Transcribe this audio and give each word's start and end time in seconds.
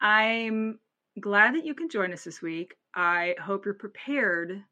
I'm 0.00 0.78
glad 1.18 1.54
that 1.54 1.64
you 1.64 1.74
can 1.74 1.88
join 1.88 2.12
us 2.12 2.24
this 2.24 2.40
week. 2.40 2.74
I 2.94 3.36
hope 3.40 3.64
you're 3.64 3.74
prepared 3.74 4.62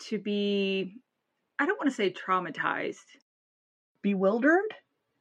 to 0.00 0.18
be, 0.18 0.96
I 1.58 1.66
don't 1.66 1.78
want 1.78 1.90
to 1.90 1.94
say 1.94 2.12
traumatized, 2.12 2.96
Bewildered? 4.02 4.74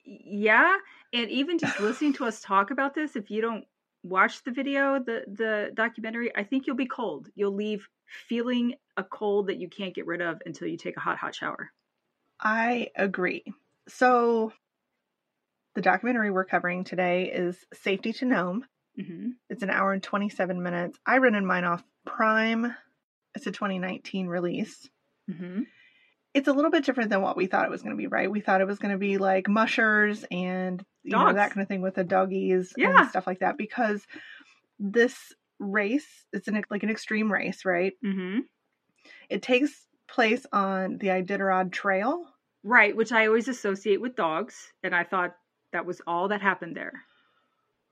yeah. 0.05 0.77
And 1.13 1.29
even 1.29 1.57
just 1.57 1.79
listening 1.79 2.13
to 2.13 2.25
us 2.25 2.41
talk 2.41 2.71
about 2.71 2.93
this, 2.93 3.15
if 3.15 3.29
you 3.31 3.41
don't 3.41 3.65
watch 4.03 4.43
the 4.43 4.51
video, 4.51 4.99
the, 4.99 5.23
the 5.27 5.71
documentary, 5.73 6.35
I 6.35 6.43
think 6.43 6.67
you'll 6.67 6.75
be 6.75 6.85
cold. 6.85 7.29
You'll 7.35 7.55
leave 7.55 7.87
feeling 8.29 8.75
a 8.95 9.03
cold 9.03 9.47
that 9.47 9.57
you 9.57 9.67
can't 9.69 9.93
get 9.95 10.05
rid 10.05 10.21
of 10.21 10.41
until 10.45 10.67
you 10.67 10.77
take 10.77 10.95
a 10.97 10.99
hot, 11.01 11.17
hot 11.17 11.35
shower. 11.35 11.71
I 12.39 12.89
agree. 12.95 13.43
So, 13.87 14.53
the 15.75 15.81
documentary 15.81 16.31
we're 16.31 16.45
covering 16.45 16.83
today 16.83 17.31
is 17.33 17.57
Safety 17.73 18.13
to 18.13 18.25
Nome. 18.25 18.65
Mm-hmm. 18.99 19.29
It's 19.49 19.63
an 19.63 19.69
hour 19.69 19.93
and 19.93 20.01
27 20.01 20.61
minutes. 20.61 20.97
I 21.05 21.17
rented 21.17 21.43
mine 21.43 21.63
off 21.65 21.83
Prime. 22.05 22.73
It's 23.35 23.45
a 23.47 23.51
2019 23.51 24.27
release. 24.27 24.89
Mm-hmm. 25.29 25.61
It's 26.33 26.47
a 26.47 26.53
little 26.53 26.71
bit 26.71 26.85
different 26.85 27.09
than 27.09 27.21
what 27.21 27.37
we 27.37 27.47
thought 27.47 27.65
it 27.65 27.71
was 27.71 27.81
going 27.81 27.95
to 27.95 27.97
be, 27.97 28.07
right? 28.07 28.29
We 28.29 28.41
thought 28.41 28.61
it 28.61 28.67
was 28.67 28.79
going 28.79 28.91
to 28.91 28.97
be 28.97 29.17
like 29.17 29.47
mushers 29.47 30.23
and 30.29 30.83
you 31.03 31.11
know 31.11 31.31
that 31.33 31.51
kind 31.51 31.61
of 31.61 31.67
thing 31.67 31.81
with 31.81 31.95
the 31.95 32.03
doggies 32.03 32.73
Yeah. 32.77 32.99
and 33.01 33.09
stuff 33.09 33.25
like 33.27 33.39
that 33.39 33.57
because 33.57 34.05
this 34.77 35.15
race 35.59 36.05
it's 36.33 36.47
an 36.47 36.61
like 36.69 36.83
an 36.83 36.89
extreme 36.89 37.31
race, 37.31 37.65
right? 37.65 37.93
Mm-hmm. 38.05 38.39
It 39.29 39.41
takes 39.41 39.71
place 40.07 40.45
on 40.51 40.97
the 40.97 41.07
Iditarod 41.07 41.71
Trail. 41.71 42.25
Right, 42.63 42.95
which 42.95 43.11
I 43.11 43.27
always 43.27 43.47
associate 43.47 44.01
with 44.01 44.15
dogs, 44.15 44.73
and 44.83 44.93
I 44.93 45.03
thought 45.05 45.35
that 45.71 45.85
was 45.85 46.01
all 46.05 46.27
that 46.29 46.41
happened 46.41 46.75
there. 46.75 46.91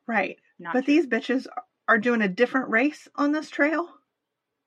Right. 0.08 0.38
Not 0.59 0.73
But 0.73 0.86
true. 0.86 0.94
these 0.94 1.08
bitches 1.08 1.48
are 1.88 1.98
doing 1.98 2.22
a 2.22 2.28
different 2.28 2.70
race 2.70 3.08
on 3.16 3.31
this 3.31 3.50
trail, 3.50 3.88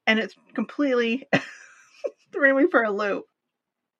and 0.06 0.19
it's 0.19 0.34
completely 0.55 1.27
throwing 2.33 2.56
me 2.64 2.70
for 2.70 2.83
a 2.83 2.91
loop. 2.91 3.25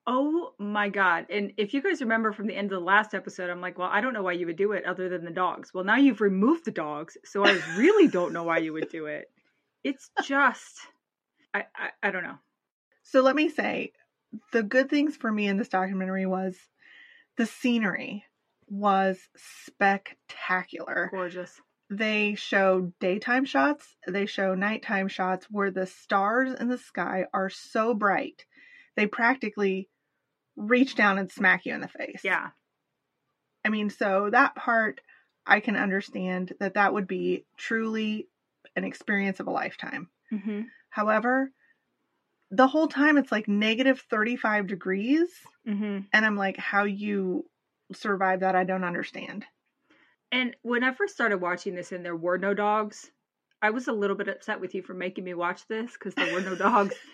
Oh 0.07 0.53
my 0.57 0.89
god! 0.89 1.27
And 1.29 1.53
if 1.57 1.73
you 1.73 1.81
guys 1.81 2.01
remember 2.01 2.31
from 2.31 2.47
the 2.47 2.55
end 2.55 2.71
of 2.71 2.79
the 2.79 2.85
last 2.85 3.13
episode, 3.13 3.49
I'm 3.49 3.61
like, 3.61 3.77
well, 3.77 3.89
I 3.91 4.01
don't 4.01 4.13
know 4.13 4.23
why 4.23 4.31
you 4.31 4.47
would 4.47 4.55
do 4.55 4.71
it 4.71 4.85
other 4.85 5.07
than 5.09 5.23
the 5.23 5.29
dogs. 5.31 5.71
Well, 5.73 5.83
now 5.83 5.97
you've 5.97 6.21
removed 6.21 6.65
the 6.65 6.71
dogs, 6.71 7.17
so 7.25 7.45
I 7.45 7.59
really 7.77 8.07
don't 8.07 8.33
know 8.33 8.43
why 8.43 8.57
you 8.59 8.73
would 8.73 8.89
do 8.89 9.05
it. 9.05 9.25
It's 9.83 10.09
just, 10.23 10.79
I, 11.53 11.65
I, 11.75 11.89
I 12.07 12.11
don't 12.11 12.23
know. 12.23 12.37
So 13.03 13.21
let 13.21 13.35
me 13.35 13.49
say, 13.49 13.91
the 14.51 14.63
good 14.63 14.89
things 14.89 15.15
for 15.15 15.31
me 15.31 15.47
in 15.47 15.57
this 15.57 15.69
documentary 15.69 16.25
was 16.25 16.57
the 17.37 17.45
scenery 17.45 18.23
was 18.67 19.19
spectacular. 19.35 21.09
Gorgeous. 21.11 21.59
They 21.89 22.35
show 22.35 22.93
daytime 22.99 23.45
shots, 23.45 23.95
they 24.07 24.27
show 24.27 24.53
nighttime 24.53 25.07
shots 25.07 25.47
where 25.49 25.71
the 25.71 25.87
stars 25.87 26.53
in 26.59 26.69
the 26.69 26.77
sky 26.77 27.25
are 27.33 27.49
so 27.49 27.93
bright, 27.95 28.45
they 28.95 29.07
practically 29.07 29.89
reach 30.55 30.95
down 30.95 31.17
and 31.17 31.31
smack 31.31 31.65
you 31.65 31.73
in 31.73 31.81
the 31.81 31.87
face. 31.87 32.21
Yeah. 32.23 32.49
I 33.65 33.69
mean, 33.69 33.89
so 33.89 34.29
that 34.31 34.55
part 34.55 35.01
I 35.47 35.61
can 35.61 35.75
understand 35.75 36.53
that 36.59 36.75
that 36.75 36.93
would 36.93 37.07
be 37.07 37.45
truly 37.57 38.27
an 38.75 38.83
experience 38.83 39.39
of 39.39 39.47
a 39.47 39.51
lifetime. 39.51 40.09
Mm-hmm. 40.31 40.61
However, 40.91 41.51
the 42.51 42.67
whole 42.67 42.87
time 42.87 43.17
it's 43.17 43.31
like 43.31 43.47
negative 43.47 44.03
35 44.09 44.67
degrees, 44.67 45.27
Mm-hmm. 45.67 45.99
and 46.13 46.25
I'm 46.25 46.35
like, 46.35 46.57
how 46.57 46.83
you 46.85 47.45
survive 47.93 48.39
that, 48.41 48.55
I 48.55 48.63
don't 48.63 48.83
understand. 48.83 49.45
And 50.31 50.55
when 50.61 50.83
I 50.83 50.93
first 50.93 51.13
started 51.13 51.39
watching 51.39 51.75
this, 51.75 51.91
and 51.91 52.05
there 52.05 52.15
were 52.15 52.37
no 52.37 52.53
dogs, 52.53 53.11
I 53.61 53.71
was 53.71 53.87
a 53.87 53.93
little 53.93 54.15
bit 54.15 54.27
upset 54.27 54.59
with 54.61 54.75
you 54.75 54.81
for 54.83 54.93
making 54.93 55.23
me 55.23 55.33
watch 55.33 55.67
this 55.67 55.93
because 55.93 56.13
there 56.15 56.33
were 56.33 56.41
no 56.41 56.55
dogs. 56.55 56.95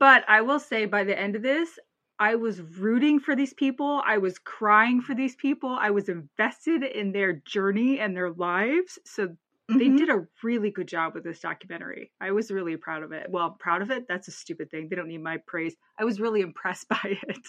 But 0.00 0.24
I 0.28 0.42
will 0.42 0.60
say, 0.60 0.86
by 0.86 1.02
the 1.04 1.18
end 1.18 1.34
of 1.34 1.42
this, 1.42 1.78
I 2.20 2.36
was 2.36 2.60
rooting 2.60 3.18
for 3.18 3.34
these 3.34 3.52
people. 3.52 4.00
I 4.06 4.18
was 4.18 4.38
crying 4.38 5.00
for 5.00 5.14
these 5.14 5.34
people. 5.34 5.70
I 5.70 5.90
was 5.90 6.08
invested 6.08 6.84
in 6.84 7.12
their 7.12 7.32
journey 7.32 7.98
and 7.98 8.16
their 8.16 8.30
lives. 8.30 8.98
So 9.04 9.36
they 9.68 9.88
Mhm. 9.88 9.98
did 9.98 10.08
a 10.08 10.26
really 10.42 10.70
good 10.70 10.88
job 10.88 11.14
with 11.14 11.24
this 11.24 11.40
documentary. 11.40 12.12
I 12.20 12.30
was 12.30 12.50
really 12.50 12.76
proud 12.76 13.02
of 13.02 13.12
it. 13.12 13.28
Well, 13.28 13.50
proud 13.58 13.82
of 13.82 13.90
it? 13.90 14.06
That's 14.08 14.28
a 14.28 14.32
stupid 14.32 14.70
thing. 14.70 14.88
They 14.88 14.96
don't 14.96 15.08
need 15.08 15.22
my 15.22 15.38
praise. 15.38 15.76
I 15.98 16.04
was 16.04 16.20
really 16.20 16.40
impressed 16.42 16.88
by 17.02 17.18
it. 17.22 17.46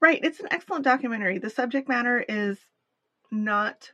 Right. 0.00 0.20
It's 0.22 0.40
an 0.40 0.48
excellent 0.50 0.84
documentary. 0.84 1.38
The 1.38 1.50
subject 1.50 1.88
matter 1.88 2.24
is 2.26 2.58
not 3.32 3.90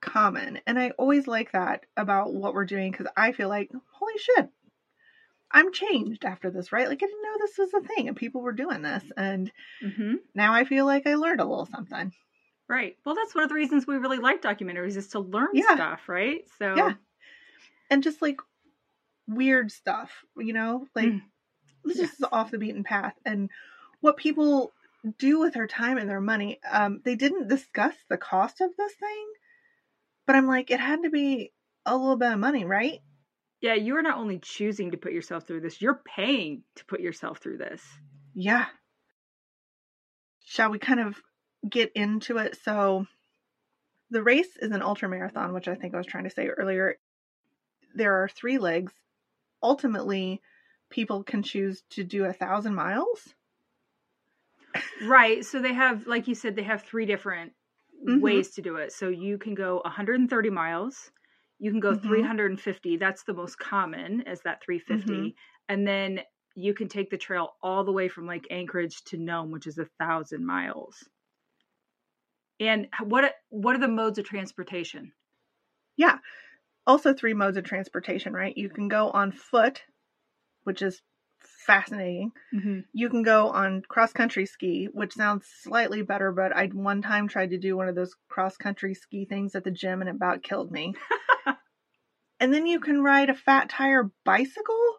common. 0.00 0.60
And 0.66 0.78
I 0.78 0.90
always 0.90 1.26
like 1.26 1.52
that 1.52 1.86
about 1.96 2.32
what 2.34 2.54
we're 2.54 2.64
doing 2.66 2.92
because 2.92 3.06
I 3.16 3.32
feel 3.32 3.48
like, 3.48 3.70
holy 3.92 4.18
shit, 4.18 4.50
I'm 5.50 5.72
changed 5.72 6.24
after 6.24 6.50
this, 6.50 6.72
right? 6.72 6.88
Like, 6.88 7.02
I 7.02 7.06
didn't 7.06 7.22
know 7.22 7.36
this 7.38 7.58
was 7.58 7.74
a 7.74 7.80
thing 7.86 8.08
and 8.08 8.16
people 8.16 8.40
were 8.42 8.52
doing 8.52 8.82
this. 8.82 9.04
And 9.16 9.50
Mm-hmm. 9.82 10.14
now 10.34 10.54
I 10.54 10.64
feel 10.64 10.86
like 10.86 11.06
I 11.08 11.16
learned 11.16 11.40
a 11.40 11.44
little 11.44 11.66
something. 11.66 12.12
Right. 12.68 12.96
Well, 13.04 13.16
that's 13.16 13.34
one 13.34 13.42
of 13.42 13.48
the 13.50 13.56
reasons 13.56 13.86
we 13.86 13.96
really 13.96 14.18
like 14.18 14.40
documentaries 14.40 14.96
is 14.96 15.08
to 15.08 15.18
learn 15.20 15.48
Yeah. 15.52 15.74
stuff, 15.74 16.08
right? 16.08 16.42
So 16.58 16.74
Yeah. 16.76 16.92
And 17.90 18.02
just 18.02 18.22
like 18.22 18.40
weird 19.26 19.70
stuff, 19.72 20.24
you 20.36 20.52
know? 20.52 20.86
Like, 20.94 21.08
Mm. 21.08 21.22
this 21.84 21.98
Yes. 21.98 22.14
is 22.20 22.26
off 22.30 22.50
the 22.50 22.58
beaten 22.58 22.84
path. 22.84 23.14
And 23.24 23.50
what 24.00 24.16
people 24.16 24.72
do 25.18 25.40
with 25.40 25.54
their 25.54 25.66
time 25.66 25.98
and 25.98 26.08
their 26.08 26.20
money, 26.20 26.60
um, 26.70 27.00
they 27.04 27.14
didn't 27.14 27.48
discuss 27.48 27.94
the 28.08 28.16
cost 28.16 28.60
of 28.60 28.70
this 28.76 28.92
thing. 28.94 29.26
But 30.26 30.36
I'm 30.36 30.46
like, 30.46 30.70
it 30.70 30.80
had 30.80 31.02
to 31.02 31.10
be 31.10 31.52
a 31.84 31.96
little 31.96 32.16
bit 32.16 32.32
of 32.32 32.38
money, 32.38 32.64
right? 32.64 33.00
Yeah, 33.60 33.74
you 33.74 33.96
are 33.96 34.02
not 34.02 34.18
only 34.18 34.38
choosing 34.38 34.90
to 34.90 34.96
put 34.96 35.12
yourself 35.12 35.46
through 35.46 35.60
this, 35.60 35.80
you're 35.80 36.00
paying 36.04 36.62
to 36.76 36.84
put 36.84 37.00
yourself 37.00 37.38
through 37.38 37.58
this. 37.58 37.82
Yeah. 38.34 38.66
Shall 40.44 40.70
we 40.70 40.78
kind 40.78 41.00
of 41.00 41.20
get 41.68 41.92
into 41.94 42.38
it? 42.38 42.58
So, 42.64 43.06
the 44.10 44.22
race 44.22 44.56
is 44.60 44.72
an 44.72 44.82
ultra 44.82 45.08
marathon, 45.08 45.52
which 45.52 45.68
I 45.68 45.74
think 45.74 45.94
I 45.94 45.98
was 45.98 46.06
trying 46.06 46.24
to 46.24 46.30
say 46.30 46.48
earlier. 46.48 46.96
There 47.94 48.22
are 48.22 48.28
three 48.28 48.58
legs. 48.58 48.92
Ultimately, 49.62 50.42
people 50.90 51.22
can 51.22 51.42
choose 51.42 51.82
to 51.90 52.04
do 52.04 52.24
a 52.24 52.32
thousand 52.32 52.74
miles. 52.74 53.34
Right. 55.00 55.44
So 55.44 55.60
they 55.60 55.72
have, 55.74 56.06
like 56.06 56.28
you 56.28 56.34
said, 56.34 56.56
they 56.56 56.62
have 56.62 56.82
three 56.82 57.06
different 57.06 57.52
Mhm. 58.06 58.42
ways 58.42 58.50
to 58.52 58.62
do 58.62 58.76
it. 58.76 58.92
So 58.92 59.08
you 59.08 59.38
can 59.38 59.54
go 59.54 59.80
130 59.84 60.50
miles, 60.50 61.10
you 61.58 61.70
can 61.70 61.80
go 61.80 61.94
Mhm. 61.94 61.94
350. 61.94 62.96
That's 62.96 63.24
the 63.24 63.34
most 63.34 63.58
common, 63.58 64.22
as 64.22 64.42
that 64.42 64.62
350. 64.62 64.88
Mhm. 64.88 65.34
And 65.68 65.86
then 65.86 66.20
you 66.54 66.74
can 66.74 66.88
take 66.88 67.10
the 67.10 67.18
trail 67.18 67.56
all 67.62 67.84
the 67.84 67.92
way 67.92 68.08
from 68.08 68.26
Lake 68.26 68.46
Anchorage 68.50 69.02
to 69.04 69.16
Nome, 69.16 69.50
which 69.50 69.66
is 69.66 69.78
a 69.78 69.86
thousand 69.98 70.44
miles. 70.46 71.08
And 72.60 72.88
what 73.00 73.34
what 73.50 73.76
are 73.76 73.78
the 73.78 73.88
modes 73.88 74.16
of 74.18 74.24
transportation? 74.24 75.12
Yeah. 75.96 76.18
Also, 76.86 77.14
three 77.14 77.34
modes 77.34 77.56
of 77.56 77.64
transportation, 77.64 78.32
right? 78.32 78.56
You 78.56 78.68
can 78.70 78.88
go 78.88 79.10
on 79.10 79.32
foot, 79.32 79.84
which 80.64 80.82
is 80.82 81.02
fascinating. 81.66 82.32
Mm-hmm. 82.54 82.80
You 82.92 83.08
can 83.08 83.22
go 83.22 83.48
on 83.48 83.82
cross 83.88 84.12
country 84.12 84.46
ski, 84.46 84.88
which 84.92 85.14
sounds 85.14 85.46
slightly 85.62 86.02
better, 86.02 86.32
but 86.32 86.54
I 86.54 86.66
one 86.68 87.02
time 87.02 87.28
tried 87.28 87.50
to 87.50 87.58
do 87.58 87.76
one 87.76 87.88
of 87.88 87.94
those 87.94 88.14
cross 88.28 88.56
country 88.56 88.94
ski 88.94 89.24
things 89.24 89.54
at 89.54 89.64
the 89.64 89.70
gym 89.70 90.00
and 90.00 90.08
it 90.08 90.16
about 90.16 90.42
killed 90.42 90.70
me. 90.70 90.94
and 92.40 92.52
then 92.52 92.66
you 92.66 92.80
can 92.80 93.02
ride 93.02 93.30
a 93.30 93.34
fat 93.34 93.68
tire 93.68 94.10
bicycle 94.24 94.96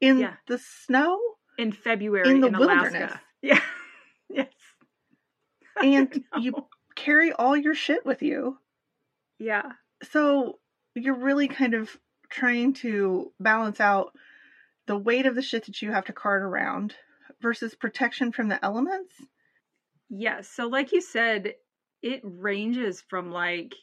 in 0.00 0.18
Yeah. 0.18 0.34
the 0.46 0.58
snow 0.58 1.18
In 1.58 1.72
February 1.72 2.28
In 2.28 2.36
in, 2.44 2.52
the 2.52 2.58
Alaska. 2.58 2.66
wilderness. 2.82 3.12
Yeah. 3.42 3.60
yes. 4.28 4.52
and 5.82 6.24
you 6.40 6.66
carry 6.96 7.32
all 7.32 7.56
your 7.56 7.74
shit 7.74 8.04
with 8.04 8.22
you. 8.22 8.58
Yeah. 9.38 9.70
So 10.02 10.58
you're 10.96 11.14
really 11.14 11.46
kind 11.46 11.74
of 11.74 11.96
trying 12.28 12.72
to 12.74 13.32
balance 13.38 13.80
out 13.80 14.12
the 14.88 14.98
weight 14.98 15.26
of 15.26 15.36
the 15.36 15.42
shit 15.42 15.66
that 15.66 15.82
you 15.82 15.92
have 15.92 16.06
to 16.06 16.14
cart 16.14 16.42
around 16.42 16.96
versus 17.40 17.76
protection 17.76 18.32
from 18.32 18.48
the 18.48 18.64
elements. 18.64 19.22
Yes. 20.08 20.48
So, 20.48 20.66
like 20.66 20.92
you 20.92 21.00
said, 21.00 21.54
it 22.02 22.20
ranges 22.24 23.00
from 23.02 23.30
like 23.30 23.74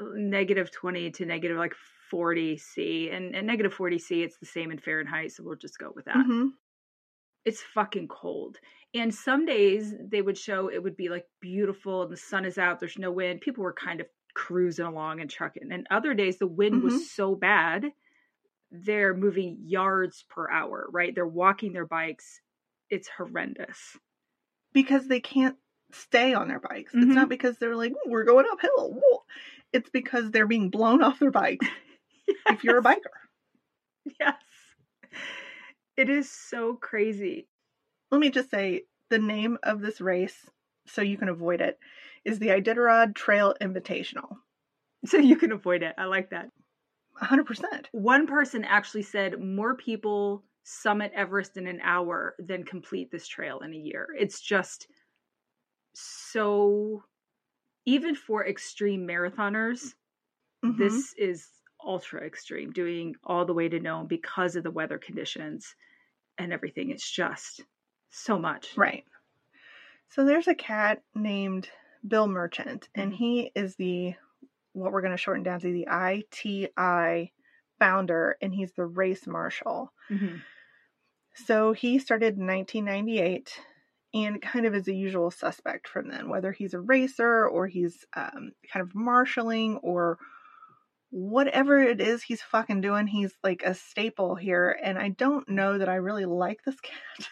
negative 0.00 0.70
20 0.70 1.10
to 1.10 1.26
negative 1.26 1.56
like 1.56 1.74
40 1.74 2.56
C. 2.56 3.10
And, 3.10 3.32
negative 3.46 3.74
40 3.74 3.98
C, 3.98 4.22
it's 4.22 4.38
the 4.38 4.46
same 4.46 4.70
in 4.70 4.78
Fahrenheit. 4.78 5.32
So 5.32 5.42
we'll 5.42 5.56
just 5.56 5.78
go 5.78 5.92
with 5.94 6.04
that. 6.06 6.26
hmm 6.26 6.58
It's 7.44 7.62
fucking 7.62 8.08
cold. 8.08 8.58
And 8.94 9.14
some 9.14 9.46
days 9.46 9.94
they 10.00 10.22
would 10.22 10.36
show 10.36 10.68
it 10.68 10.82
would 10.82 10.96
be 10.96 11.08
like 11.08 11.26
beautiful 11.40 12.02
and 12.02 12.12
the 12.12 12.16
sun 12.16 12.44
is 12.44 12.58
out, 12.58 12.80
there's 12.80 12.98
no 12.98 13.10
wind. 13.12 13.40
People 13.40 13.64
were 13.64 13.72
kind 13.72 14.00
of 14.00 14.08
cruising 14.34 14.86
along 14.86 15.20
and 15.20 15.30
trucking. 15.30 15.70
And 15.72 15.86
other 15.90 16.14
days 16.14 16.38
the 16.38 16.46
wind 16.46 16.82
Mhm. 16.82 16.82
was 16.82 17.00
so 17.00 17.34
bad, 17.34 17.92
they're 18.70 19.14
moving 19.14 19.58
yards 19.60 20.24
per 20.28 20.50
hour, 20.50 20.88
right? 20.92 21.14
They're 21.14 21.26
walking 21.26 21.72
their 21.72 21.86
bikes. 21.86 22.40
It's 22.90 23.08
horrendous. 23.08 23.96
Because 24.72 25.08
they 25.08 25.20
can't 25.20 25.56
stay 25.92 26.34
on 26.34 26.48
their 26.48 26.60
bikes. 26.60 26.94
Mhm. 26.94 27.04
It's 27.04 27.14
not 27.14 27.28
because 27.28 27.58
they're 27.58 27.76
like, 27.76 27.94
we're 28.06 28.24
going 28.24 28.46
uphill. 28.50 29.00
It's 29.72 29.90
because 29.90 30.30
they're 30.30 30.46
being 30.46 30.70
blown 30.70 31.02
off 31.02 31.18
their 31.18 31.30
bikes 31.30 31.66
if 32.48 32.64
you're 32.64 32.78
a 32.78 32.82
biker. 32.82 33.14
Yes. 34.20 34.34
It 35.96 36.08
is 36.08 36.30
so 36.30 36.76
crazy. 36.76 37.46
Let 38.10 38.20
me 38.20 38.30
just 38.30 38.50
say 38.50 38.84
the 39.10 39.18
name 39.18 39.58
of 39.62 39.80
this 39.80 40.00
race, 40.00 40.48
so 40.86 41.02
you 41.02 41.18
can 41.18 41.28
avoid 41.28 41.60
it, 41.60 41.78
is 42.24 42.38
the 42.38 42.48
Iditarod 42.48 43.14
Trail 43.14 43.54
Invitational. 43.60 44.38
So 45.06 45.18
you 45.18 45.36
can 45.36 45.52
avoid 45.52 45.82
it. 45.82 45.94
I 45.98 46.06
like 46.06 46.30
that. 46.30 46.50
100%. 47.20 47.90
One 47.92 48.26
person 48.26 48.64
actually 48.64 49.02
said 49.02 49.40
more 49.40 49.74
people 49.74 50.44
summit 50.62 51.12
Everest 51.14 51.56
in 51.56 51.66
an 51.66 51.80
hour 51.82 52.34
than 52.38 52.64
complete 52.64 53.10
this 53.10 53.26
trail 53.26 53.60
in 53.60 53.72
a 53.72 53.76
year. 53.76 54.08
It's 54.18 54.40
just 54.40 54.88
so, 55.94 57.04
even 57.86 58.14
for 58.14 58.46
extreme 58.46 59.06
marathoners, 59.06 59.94
Mhm. 60.62 61.02
this 61.02 61.14
is 61.18 61.48
ultra 61.84 62.22
extreme, 62.26 62.72
doing 62.72 63.16
all 63.24 63.44
the 63.46 63.54
way 63.54 63.68
to 63.68 63.80
Nome 63.80 64.06
because 64.08 64.56
of 64.56 64.64
the 64.64 64.70
weather 64.70 64.98
conditions 64.98 65.74
and 66.38 66.52
everything. 66.52 66.90
It's 66.90 67.10
just 67.10 67.64
so 68.10 68.38
much. 68.38 68.76
Right. 68.76 69.04
So 70.10 70.24
there's 70.24 70.48
a 70.48 70.54
cat 70.54 71.02
named 71.14 71.70
Bill 72.06 72.28
Merchant, 72.28 72.88
and 72.94 73.12
Mhm. 73.12 73.14
he 73.14 73.52
is 73.54 73.76
the 73.76 74.14
what 74.78 74.92
we're 74.92 75.02
going 75.02 75.12
to 75.12 75.18
shorten 75.18 75.42
down 75.42 75.60
to 75.60 75.72
the 75.72 75.86
ITI 75.90 77.32
founder, 77.78 78.36
and 78.42 78.54
he's 78.54 78.72
the 78.72 78.86
race 78.86 79.26
marshal. 79.26 79.92
Mhm. 80.10 80.40
So 81.46 81.72
he 81.72 81.98
started 81.98 82.36
in 82.36 82.46
1998 82.46 83.60
and 84.14 84.42
kind 84.42 84.66
of 84.66 84.74
is 84.74 84.88
a 84.88 84.94
usual 84.94 85.30
suspect 85.30 85.86
from 85.86 86.08
then, 86.08 86.28
whether 86.28 86.50
he's 86.50 86.74
a 86.74 86.80
racer 86.80 87.46
or 87.46 87.66
he's 87.66 88.04
um, 88.16 88.52
kind 88.72 88.82
of 88.82 88.94
marshaling 88.94 89.76
or 89.78 90.18
whatever 91.10 91.78
it 91.80 92.00
is 92.00 92.22
he's 92.22 92.42
fucking 92.42 92.80
doing, 92.80 93.06
he's 93.06 93.32
like 93.44 93.62
a 93.64 93.74
staple 93.74 94.34
here. 94.34 94.76
And 94.82 94.98
I 94.98 95.10
don't 95.10 95.48
know 95.48 95.78
that 95.78 95.88
I 95.88 95.96
really 95.96 96.24
like 96.24 96.62
this 96.64 96.80
cat. 96.80 97.28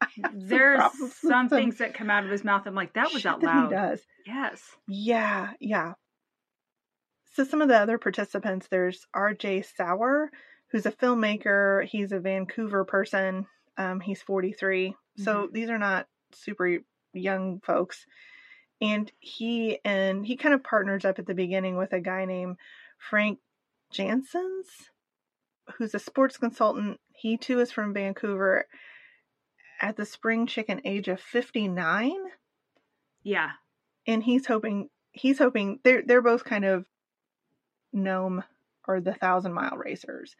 I 0.00 0.06
have 0.22 0.32
some 0.32 0.48
There's 0.48 0.80
some 0.98 1.10
some 1.10 1.48
things 1.48 1.78
that 1.78 1.94
come 1.94 2.10
out 2.10 2.24
of 2.24 2.30
his 2.30 2.44
mouth. 2.44 2.66
I'm 2.66 2.74
like, 2.74 2.92
that 2.94 3.12
was 3.12 3.24
out 3.26 3.40
that 3.40 3.46
loud. 3.46 3.70
He 3.70 3.74
does. 3.74 4.00
Yes. 4.26 4.62
Yeah, 4.86 5.50
yeah. 5.60 5.94
So 7.38 7.44
some 7.44 7.62
of 7.62 7.68
the 7.68 7.78
other 7.78 7.98
participants, 7.98 8.66
there's 8.68 9.06
R.J. 9.14 9.62
Sauer, 9.62 10.32
who's 10.72 10.86
a 10.86 10.90
filmmaker. 10.90 11.84
He's 11.84 12.10
a 12.10 12.18
Vancouver 12.18 12.84
person. 12.84 13.46
Um, 13.76 14.00
he's 14.00 14.20
43. 14.22 14.96
So 15.18 15.48
these 15.52 15.70
are 15.70 15.78
not 15.78 16.08
super 16.32 16.78
young 17.12 17.60
folks. 17.60 18.06
And 18.80 19.12
he 19.20 19.78
and 19.84 20.26
he 20.26 20.34
kind 20.34 20.52
of 20.52 20.64
partners 20.64 21.04
up 21.04 21.20
at 21.20 21.26
the 21.26 21.34
beginning 21.34 21.76
with 21.76 21.92
a 21.92 22.00
guy 22.00 22.24
named 22.24 22.56
Frank 22.98 23.38
Jansens, 23.94 24.88
who's 25.76 25.94
a 25.94 26.00
sports 26.00 26.38
consultant. 26.38 26.98
He 27.12 27.36
too 27.36 27.60
is 27.60 27.70
from 27.70 27.94
Vancouver. 27.94 28.66
At 29.80 29.96
the 29.96 30.06
spring 30.06 30.48
chicken 30.48 30.80
age 30.84 31.06
of 31.06 31.20
59 31.20 32.16
Yeah. 33.22 33.50
and 34.08 34.24
he's 34.24 34.46
hoping 34.46 34.88
he's 35.12 35.38
hoping 35.38 35.78
they're 35.84 36.02
they're 36.04 36.20
both 36.20 36.42
kind 36.42 36.64
of 36.64 36.84
Nome 37.92 38.42
or 38.86 39.00
the 39.00 39.14
thousand 39.14 39.52
mile 39.52 39.76
racers 39.76 40.36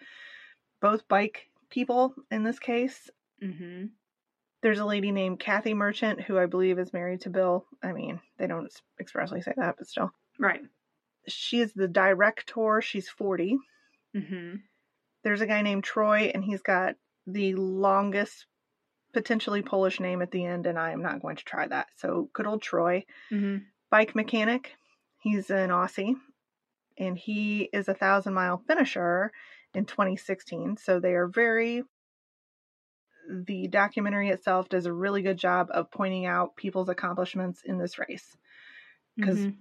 both 0.80 1.06
bike 1.08 1.48
people 1.70 2.14
in 2.30 2.42
this 2.44 2.58
case 2.58 3.10
Mm-hmm. 3.42 3.86
there's 4.62 4.80
a 4.80 4.84
lady 4.84 5.12
named 5.12 5.38
kathy 5.38 5.74
merchant 5.74 6.20
who 6.20 6.36
i 6.38 6.46
believe 6.46 6.78
is 6.78 6.92
married 6.92 7.20
to 7.22 7.30
bill 7.30 7.64
i 7.82 7.92
mean 7.92 8.20
they 8.38 8.46
don't 8.48 8.72
expressly 9.00 9.40
say 9.42 9.52
that 9.56 9.76
but 9.78 9.86
still 9.86 10.10
Right. 10.40 10.62
She 11.26 11.60
is 11.60 11.72
the 11.72 11.88
director 11.88 12.80
she's 12.80 13.08
40 13.08 13.58
Mm-hmm. 14.16 14.56
there's 15.22 15.40
a 15.40 15.46
guy 15.46 15.62
named 15.62 15.84
troy 15.84 16.30
and 16.34 16.42
he's 16.42 16.62
got 16.62 16.94
the 17.26 17.54
longest 17.54 18.46
potentially 19.12 19.62
polish 19.62 20.00
name 20.00 20.22
at 20.22 20.30
the 20.30 20.44
end 20.44 20.66
and 20.66 20.78
i 20.78 20.90
am 20.92 21.02
not 21.02 21.20
going 21.22 21.36
to 21.36 21.44
try 21.44 21.66
that 21.66 21.86
so 21.96 22.28
good 22.32 22.46
old 22.46 22.62
troy 22.62 23.04
Mm-hmm. 23.30 23.58
bike 23.90 24.14
mechanic. 24.16 24.72
He's 25.20 25.50
an 25.50 25.70
Aussie, 25.70 26.14
and 26.98 27.16
he 27.16 27.68
is 27.72 27.88
a 27.88 27.94
thousand 27.94 28.34
mile 28.34 28.58
finisher 28.66 29.32
in 29.74 29.84
2016. 29.86 30.76
So 30.76 31.00
they 31.00 31.14
are 31.14 31.26
very. 31.28 31.82
The 33.30 33.68
documentary 33.68 34.30
itself 34.30 34.68
does 34.70 34.86
a 34.86 34.92
really 34.92 35.20
good 35.22 35.36
job 35.36 35.68
of 35.70 35.90
pointing 35.90 36.24
out 36.24 36.56
people's 36.56 36.88
accomplishments 36.88 37.62
in 37.64 37.78
this 37.78 37.98
race. 37.98 38.36
'Cause 39.20 39.46
Mhm. 39.46 39.56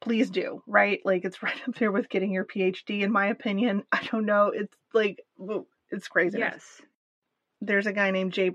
Please 0.00 0.28
do, 0.28 0.62
right? 0.66 1.00
Like 1.04 1.24
it's 1.24 1.42
right 1.42 1.68
up 1.68 1.76
there 1.76 1.90
with 1.92 2.10
getting 2.10 2.30
your 2.32 2.44
PhD, 2.44 3.00
in 3.02 3.10
my 3.12 3.26
opinion. 3.28 3.86
I 3.92 4.02
don't 4.10 4.26
know. 4.26 4.48
It's 4.48 4.76
like, 4.92 5.24
it's 5.90 6.08
crazy. 6.08 6.38
yes. 6.40 6.82
There's 7.62 7.86
a 7.86 7.92
guy 7.92 8.10
named 8.10 8.32
Jay 8.34 8.50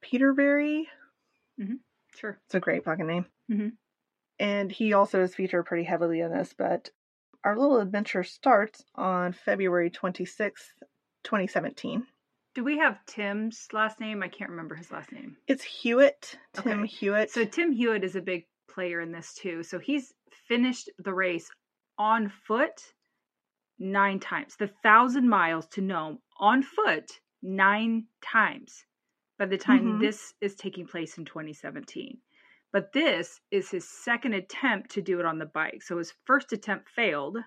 Petervary. 0.00 0.88
Sure. 2.14 2.38
It's 2.44 2.54
a 2.54 2.60
great 2.60 2.84
fucking 2.84 3.06
name. 3.06 3.26
Mhm. 3.50 3.72
And 4.38 4.70
he 4.70 4.92
also 4.92 5.22
is 5.22 5.34
featured 5.34 5.64
pretty 5.66 5.84
heavily 5.84 6.20
in 6.20 6.30
this, 6.30 6.52
but 6.52 6.90
our 7.44 7.58
little 7.58 7.80
adventure 7.80 8.22
starts 8.24 8.84
on 8.94 9.32
February 9.32 9.90
26th, 9.90 10.72
2017. 11.24 12.06
Do 12.54 12.64
we 12.64 12.78
have 12.78 13.04
Tim's 13.06 13.68
last 13.72 13.98
name? 13.98 14.22
I 14.22 14.28
can't 14.28 14.50
remember 14.50 14.74
his 14.74 14.90
last 14.90 15.10
name. 15.12 15.36
It's 15.46 15.62
Hewitt, 15.64 16.38
Tim 16.52 16.80
Okay. 16.80 16.86
Hewitt. 16.86 17.30
So 17.30 17.44
Tim 17.44 17.72
Hewitt 17.72 18.04
is 18.04 18.14
a 18.16 18.20
big 18.20 18.46
player 18.68 19.00
in 19.00 19.10
this 19.10 19.34
too. 19.34 19.62
So 19.62 19.78
he's 19.78 20.12
finished 20.48 20.90
the 20.98 21.14
race 21.14 21.50
on 21.98 22.28
foot 22.28 22.82
nine 23.78 24.20
times. 24.20 24.56
The 24.56 24.68
thousand 24.82 25.28
miles 25.28 25.66
to 25.68 25.80
Nome 25.80 26.18
on 26.38 26.62
foot 26.62 27.20
nine 27.42 28.06
times 28.22 28.84
by 29.38 29.46
the 29.46 29.58
time 29.58 29.94
Mhm. 29.94 30.00
this 30.00 30.34
is 30.40 30.54
taking 30.54 30.86
place 30.86 31.16
in 31.18 31.24
2017. 31.24 32.20
But 32.72 32.92
this 32.92 33.40
is 33.50 33.70
his 33.70 33.86
second 33.88 34.32
attempt 34.32 34.92
to 34.92 35.02
do 35.02 35.20
it 35.20 35.26
on 35.26 35.38
the 35.38 35.46
bike. 35.46 35.82
So 35.82 35.98
his 35.98 36.14
first 36.24 36.52
attempt 36.52 36.88
failed, 36.88 37.38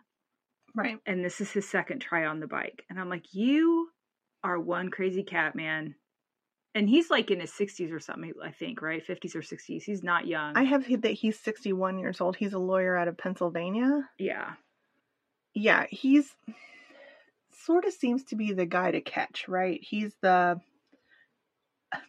right. 0.75 0.99
and 1.05 1.25
this 1.25 1.41
is 1.41 1.51
his 1.51 1.67
second 1.67 1.99
try 1.99 2.25
on 2.25 2.39
the 2.39 2.47
bike. 2.47 2.83
And 2.89 2.99
I'm 2.99 3.09
like, 3.09 3.33
you 3.33 3.89
are 4.43 4.59
one 4.59 4.89
crazy 4.89 5.23
cat, 5.23 5.55
man. 5.55 5.95
And 6.75 6.89
he's 6.89 7.09
like 7.09 7.31
in 7.31 7.39
his 7.39 7.51
60s 7.51 7.91
or 7.91 7.99
something, 7.99 8.33
I 8.43 8.51
think, 8.51 8.81
right? 8.81 9.05
50s 9.05 9.33
or 9.33 9.41
60s. 9.41 9.83
He's 9.83 10.03
not 10.03 10.27
young. 10.27 10.57
I 10.57 10.63
have 10.63 10.85
that 11.01 11.13
he's 11.13 11.39
61 11.39 11.97
years 11.97 12.19
old. 12.21 12.35
He's 12.35 12.53
a 12.53 12.59
lawyer 12.59 12.95
out 12.95 13.07
of 13.07 13.17
Pennsylvania. 13.17 14.09
yeah. 14.19 14.53
Yeah, 15.57 15.85
he's 15.89 16.35
sort 17.63 17.85
of 17.85 17.93
seems 17.93 18.25
to 18.25 18.35
be 18.35 18.51
the 18.51 18.65
guy 18.65 18.91
to 18.91 18.99
catch, 18.99 19.47
right? 19.47 19.79
He's 19.81 20.13
the 20.21 20.59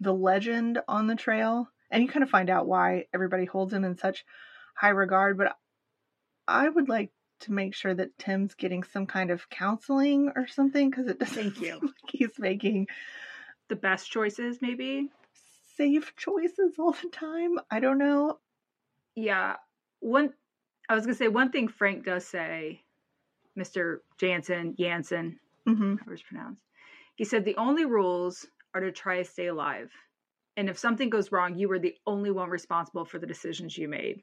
the 0.00 0.12
legend 0.12 0.80
on 0.88 1.06
the 1.06 1.14
trail, 1.14 1.68
and 1.90 2.02
you 2.02 2.08
kind 2.08 2.22
of 2.22 2.30
find 2.30 2.50
out 2.50 2.66
why 2.66 3.06
everybody 3.14 3.44
holds 3.44 3.72
him 3.72 3.84
in 3.84 3.96
such 3.96 4.24
high 4.74 4.90
regard, 4.90 5.38
but 5.38 5.56
I 6.48 6.68
would 6.68 6.88
like 6.88 7.10
to 7.40 7.52
make 7.52 7.74
sure 7.74 7.94
that 7.94 8.16
Tim's 8.18 8.54
getting 8.54 8.82
some 8.82 9.06
kind 9.06 9.30
of 9.30 9.48
counseling 9.50 10.32
or 10.36 10.46
something 10.46 10.90
because 10.90 11.06
it 11.08 11.18
doesn't 11.18 11.34
Thank 11.54 11.60
you. 11.60 11.78
like 11.82 11.92
he's 12.10 12.38
making 12.38 12.86
The 13.68 13.76
best 13.76 14.10
choices, 14.10 14.58
maybe? 14.62 15.10
safe 15.76 16.14
choices 16.16 16.76
all 16.78 16.92
the 16.92 17.10
time. 17.10 17.58
I 17.70 17.80
don't 17.80 17.98
know. 17.98 18.38
Yeah. 19.14 19.56
One, 20.00 20.32
I 20.88 20.94
was 20.94 21.04
going 21.04 21.14
to 21.14 21.18
say, 21.18 21.28
one 21.28 21.50
thing 21.52 21.68
Frank 21.68 22.04
does 22.06 22.26
say, 22.26 22.82
Mr. 23.58 23.98
Jansen, 24.18 24.74
Jansen, 24.78 25.38
hmm 25.66 25.96
however 25.96 26.14
it's 26.14 26.22
pronounced, 26.22 26.62
he 27.16 27.24
said 27.24 27.44
the 27.44 27.56
only 27.56 27.84
rules 27.84 28.46
are 28.74 28.80
to 28.80 28.92
try 28.92 29.18
to 29.18 29.24
stay 29.24 29.46
alive. 29.48 29.90
And 30.56 30.68
if 30.70 30.78
something 30.78 31.10
goes 31.10 31.30
wrong, 31.32 31.56
you 31.56 31.68
were 31.68 31.78
the 31.78 31.94
only 32.06 32.30
one 32.30 32.48
responsible 32.48 33.04
for 33.04 33.18
the 33.18 33.26
decisions 33.26 33.76
you 33.76 33.88
made. 33.88 34.22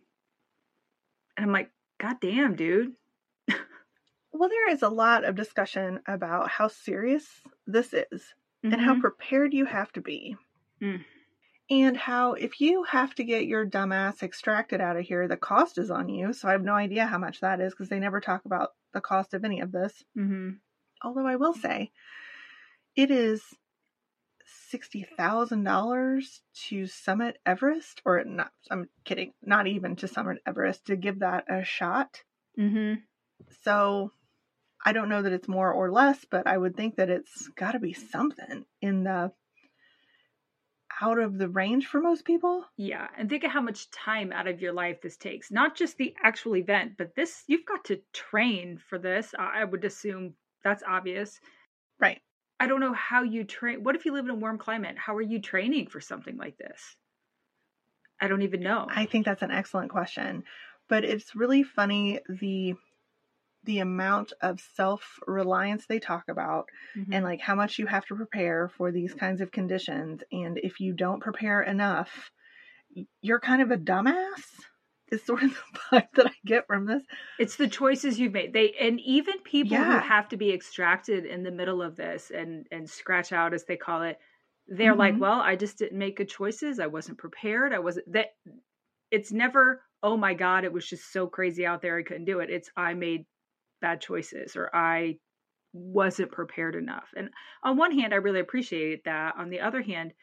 And 1.38 1.46
I'm 1.46 1.52
like, 1.52 1.70
God 2.00 2.18
damn, 2.22 2.56
dude. 2.56 2.94
Well, 4.36 4.50
there 4.50 4.70
is 4.72 4.82
a 4.82 4.90
lot 4.90 5.26
of 5.26 5.36
discussion 5.36 6.00
about 6.08 6.50
how 6.50 6.68
serious 6.68 7.28
this 7.68 7.94
is 7.94 8.34
and 8.64 8.74
how 8.82 8.96
Mhm. 8.96 9.02
prepared 9.02 9.54
you 9.54 9.66
have 9.66 9.92
to 9.94 10.02
be. 10.02 10.36
Mm. 10.82 11.06
and 11.70 11.96
how 11.96 12.34
if 12.34 12.60
you 12.60 12.84
have 12.84 13.14
to 13.16 13.24
get 13.24 13.46
your 13.46 13.66
dumbass 13.66 14.22
extracted 14.24 14.82
out 14.82 14.98
of 14.98 15.06
here, 15.06 15.28
the 15.28 15.38
cost 15.38 15.78
is 15.78 15.90
on 15.92 16.10
you. 16.10 16.34
So 16.34 16.48
I 16.50 16.52
have 16.54 16.64
no 16.64 16.74
idea 16.74 17.06
how 17.06 17.18
much 17.20 17.40
that 17.42 17.62
is 17.62 17.74
because 17.74 17.90
they 17.90 18.00
never 18.00 18.20
talk 18.20 18.44
about 18.46 18.72
the 18.92 19.00
cost 19.02 19.34
of 19.36 19.46
any 19.46 19.62
of 19.62 19.72
this. 19.72 20.04
Mm-hmm. 20.18 20.50
Although 21.04 21.28
I 21.28 21.36
will 21.38 21.54
say, 21.54 21.92
it 22.96 23.12
is 23.12 23.44
sixty 24.70 25.06
thousand 25.18 25.64
dollars 25.64 26.42
to 26.68 26.88
summit 26.88 27.38
Everest, 27.46 28.02
or 28.06 28.24
not? 28.24 28.52
I'm 28.70 28.90
kidding, 29.06 29.34
not 29.42 29.68
even 29.68 29.96
to 29.98 30.08
summit 30.08 30.40
Everest 30.46 30.88
to 30.88 30.96
give 30.96 31.20
that 31.20 31.46
a 31.50 31.64
shot. 31.64 32.22
Mm-hmm. 32.60 32.96
So 33.64 34.12
I 34.86 34.94
don't 34.94 35.10
know 35.10 35.22
that 35.22 35.34
it's 35.34 35.48
more 35.48 35.72
or 35.72 35.92
less, 35.92 36.26
but 36.30 36.48
I 36.48 36.58
would 36.58 36.76
think 36.76 36.98
that 36.98 37.10
it's 37.10 37.48
got 37.56 37.72
to 37.72 37.80
be 37.80 37.94
something 37.94 38.66
in 38.82 39.04
the 39.04 39.32
out 41.02 41.20
of 41.20 41.38
the 41.38 41.50
range 41.50 41.88
for 41.88 42.00
most 42.00 42.24
people. 42.24 42.64
Yeah, 42.78 43.08
and 43.18 43.30
think 43.30 43.44
of 43.44 43.52
how 43.52 43.62
much 43.62 43.90
time 43.92 44.32
out 44.32 44.48
of 44.48 44.62
your 44.62 44.74
life 44.74 45.02
this 45.02 45.18
takes. 45.18 45.52
Not 45.52 45.76
just 45.76 45.98
the 45.98 46.16
actual 46.22 46.56
event, 46.56 46.94
but 46.98 47.16
this 47.16 47.44
you've 47.48 47.66
got 47.66 47.86
to 47.86 48.02
train 48.14 48.80
for 48.90 49.00
this. 49.00 49.34
I 49.38 49.64
would 49.64 49.84
assume 49.84 50.36
that's 50.64 50.84
obvious. 50.88 51.40
Right. 52.00 52.22
I 52.64 52.68
don't 52.68 52.80
know 52.80 52.94
how 52.94 53.22
you 53.24 53.44
train. 53.44 53.84
What 53.84 53.96
if 53.96 54.06
you 54.06 54.14
live 54.14 54.26
in 54.26 54.32
a 54.32 54.36
warm 54.36 54.58
climate? 54.58 54.98
How 54.98 55.16
are 55.16 55.22
you 55.22 55.40
training 55.42 55.88
for 55.88 56.02
something 56.02 56.38
like 56.38 56.58
this? 56.58 56.98
I 58.20 58.28
don't 58.28 58.42
even 58.42 58.62
know. 58.62 58.96
I 58.96 59.06
think 59.06 59.26
that's 59.26 59.42
an 59.42 59.52
excellent 59.52 59.92
question. 59.92 60.44
But 60.90 61.04
it's 61.04 61.36
really 61.36 61.64
funny 61.64 62.20
the 62.28 62.76
the 63.64 63.80
amount 63.80 64.34
of 64.42 64.62
self 64.62 65.20
reliance 65.28 65.88
they 65.88 66.00
talk 66.00 66.26
about 66.30 66.70
Mhm. 66.96 67.14
and 67.14 67.26
like 67.26 67.42
how 67.42 67.56
much 67.56 67.80
you 67.80 67.88
have 67.88 68.06
to 68.08 68.16
prepare 68.16 68.70
for 68.70 68.92
these 68.92 69.14
kinds 69.16 69.42
of 69.42 69.52
conditions 69.52 70.24
and 70.32 70.60
if 70.60 70.80
you 70.80 70.94
don't 70.94 71.22
prepare 71.22 71.62
enough 71.64 72.32
you're 73.22 73.40
kind 73.40 73.62
of 73.62 73.72
a 73.72 73.78
dumbass 73.78 74.66
is 75.12 75.24
sort 75.26 75.44
of 75.44 75.52
the 75.92 75.98
vibe 75.98 76.08
that 76.16 76.28
I 76.28 76.34
get 76.46 76.68
from 76.68 76.86
this. 76.86 77.04
It's 77.38 77.56
the 77.58 77.68
choices 77.68 78.20
you've 78.20 78.34
made. 78.34 78.54
They 78.54 78.74
and 78.74 79.00
even 79.02 79.40
people 79.40 79.86
who 79.86 80.00
have 80.00 80.30
to 80.30 80.38
be 80.38 80.52
extracted 80.54 81.26
in 81.26 81.44
the 81.44 81.52
middle 81.52 81.82
of 81.82 81.96
this 81.96 82.32
and 82.32 82.68
and 82.72 82.90
scratch 82.90 83.32
out 83.32 83.54
as 83.54 83.66
they 83.66 83.78
call 83.78 84.04
it. 84.04 84.18
They're 84.68 84.96
like, 84.96 85.16
Mhm. 85.16 85.20
well, 85.20 85.42
I 85.42 85.56
just 85.56 85.78
didn't 85.78 85.98
make 86.00 86.18
good 86.18 86.30
choices. 86.30 86.80
I 86.80 86.88
wasn't 86.88 87.18
prepared. 87.18 87.74
I 87.74 87.80
wasn't 87.80 88.12
that. 88.14 88.30
It's 89.12 89.32
never, 89.32 89.84
oh 90.02 90.18
my 90.18 90.34
god, 90.34 90.64
it 90.66 90.74
was 90.74 90.88
just 90.88 91.12
so 91.12 91.28
crazy 91.28 91.66
out 91.66 91.82
there. 91.82 91.98
I 91.98 92.04
couldn't 92.04 92.26
do 92.26 92.40
it. 92.40 92.50
It's 92.50 92.70
I 92.76 92.94
made 92.94 93.26
bad 93.82 94.02
choices 94.02 94.56
or 94.56 94.70
I 94.76 95.20
wasn't 95.74 96.32
prepared 96.32 96.76
enough. 96.76 97.10
And 97.16 97.32
on 97.64 97.78
one 97.78 97.98
hand, 97.98 98.14
I 98.14 98.18
really 98.18 98.40
appreciated 98.42 99.02
that. 99.06 99.36
On 99.38 99.50
the 99.50 99.62
other 99.62 99.82
hand, 99.82 100.14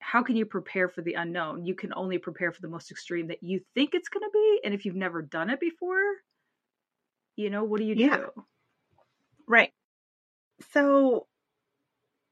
how 0.00 0.22
can 0.22 0.36
you 0.36 0.46
prepare 0.46 0.88
for 0.88 1.02
the 1.02 1.14
unknown? 1.14 1.64
You 1.66 1.74
can 1.74 1.92
only 1.94 2.18
prepare 2.18 2.52
for 2.52 2.60
the 2.60 2.68
most 2.68 2.90
extreme 2.90 3.28
that 3.28 3.42
you 3.42 3.60
think 3.74 3.94
it's 3.94 4.08
going 4.08 4.22
to 4.22 4.30
be. 4.32 4.60
And 4.64 4.74
if 4.74 4.84
you've 4.84 4.94
never 4.96 5.22
done 5.22 5.50
it 5.50 5.60
before, 5.60 6.00
you 7.36 7.50
know, 7.50 7.64
what 7.64 7.78
do 7.80 7.86
you 7.86 7.94
Yeah. 7.94 8.16
do? 8.16 8.44
Right. 9.46 9.72
So 10.72 11.26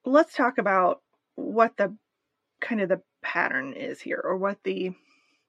let's 0.04 0.34
talk 0.34 0.58
about 0.58 1.02
what 1.34 1.76
the 1.76 1.96
kind 2.60 2.80
of 2.80 2.88
the 2.88 3.02
pattern 3.22 3.72
is 3.72 4.00
here 4.00 4.20
or 4.22 4.36
what 4.36 4.62
the 4.64 4.92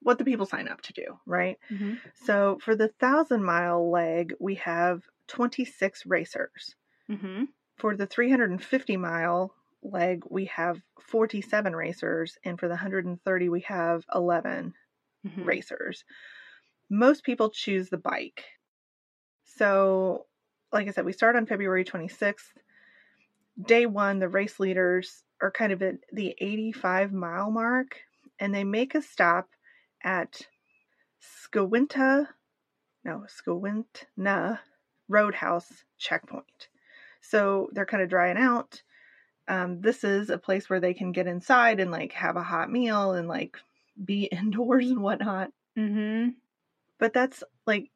what 0.00 0.18
the 0.18 0.24
people 0.24 0.46
sign 0.46 0.68
up 0.68 0.80
to 0.82 0.92
do, 0.92 1.18
right? 1.26 1.58
Mm-hmm. 1.70 1.94
So 2.14 2.58
for 2.62 2.76
the 2.76 2.92
1000 3.00 3.42
mile 3.42 3.90
leg, 3.90 4.32
we 4.38 4.54
have 4.56 5.02
26 5.26 6.06
racers. 6.06 6.76
Mm-hmm. 7.10 7.44
For 7.76 7.96
the 7.96 8.06
350 8.06 8.96
mile 8.96 9.54
leg, 9.82 10.24
we 10.30 10.46
have 10.46 10.82
47 11.00 11.74
racers 11.76 12.38
and 12.44 12.58
for 12.58 12.66
the 12.68 12.72
130 12.74 13.48
we 13.48 13.60
have 13.62 14.04
11 14.14 14.74
Mm-hmm. 15.26 15.48
racers. 15.48 16.04
Most 16.90 17.24
people 17.24 17.50
choose 17.50 17.90
the 17.90 17.98
bike. 17.98 18.44
So, 19.44 20.26
like 20.72 20.88
I 20.88 20.90
said, 20.90 21.04
we 21.04 21.12
start 21.12 21.36
on 21.36 21.46
February 21.46 21.84
26th. 21.84 22.52
Day 23.62 23.86
one, 23.86 24.18
the 24.18 24.28
race 24.28 24.60
leaders 24.60 25.24
are 25.42 25.50
kind 25.50 25.72
of 25.72 25.82
at 25.82 25.96
the 26.12 26.34
85 26.38 27.12
mile 27.12 27.50
mark, 27.50 28.00
and 28.38 28.54
they 28.54 28.64
make 28.64 28.94
a 28.94 29.02
stop 29.02 29.50
at 30.02 30.48
Skawinta, 31.22 32.28
no, 33.04 33.26
Skawintna 33.28 34.60
Roadhouse 35.08 35.84
checkpoint. 35.98 36.68
So 37.20 37.70
they're 37.72 37.86
kind 37.86 38.02
of 38.02 38.08
drying 38.10 38.38
out. 38.38 38.82
Um, 39.48 39.80
this 39.80 40.04
is 40.04 40.30
a 40.30 40.38
place 40.38 40.68
where 40.68 40.80
they 40.80 40.94
can 40.94 41.12
get 41.12 41.26
inside 41.26 41.80
and 41.80 41.90
like 41.90 42.12
have 42.12 42.36
a 42.36 42.42
hot 42.42 42.70
meal 42.70 43.12
and 43.12 43.28
like 43.28 43.56
be 44.02 44.24
indoors 44.32 44.90
and 44.90 45.02
whatnot. 45.02 45.50
Mm-hmm. 45.76 46.30
But 46.98 47.12
that's 47.12 47.42
like 47.66 47.90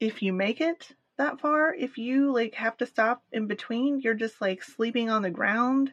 if 0.00 0.22
you 0.22 0.32
make 0.32 0.60
it 0.60 0.94
that 1.16 1.40
far, 1.40 1.74
if 1.74 1.98
you 1.98 2.32
like 2.32 2.54
have 2.54 2.76
to 2.78 2.86
stop 2.86 3.22
in 3.32 3.46
between, 3.46 4.00
you're 4.00 4.14
just 4.14 4.40
like 4.40 4.62
sleeping 4.62 5.10
on 5.10 5.22
the 5.22 5.30
ground 5.30 5.92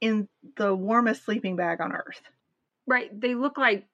in 0.00 0.28
the 0.56 0.74
warmest 0.74 1.24
sleeping 1.24 1.56
bag 1.56 1.80
on 1.80 1.92
earth. 1.92 2.20
Right. 2.86 3.08
They 3.18 3.34
look 3.34 3.58
like 3.58 3.86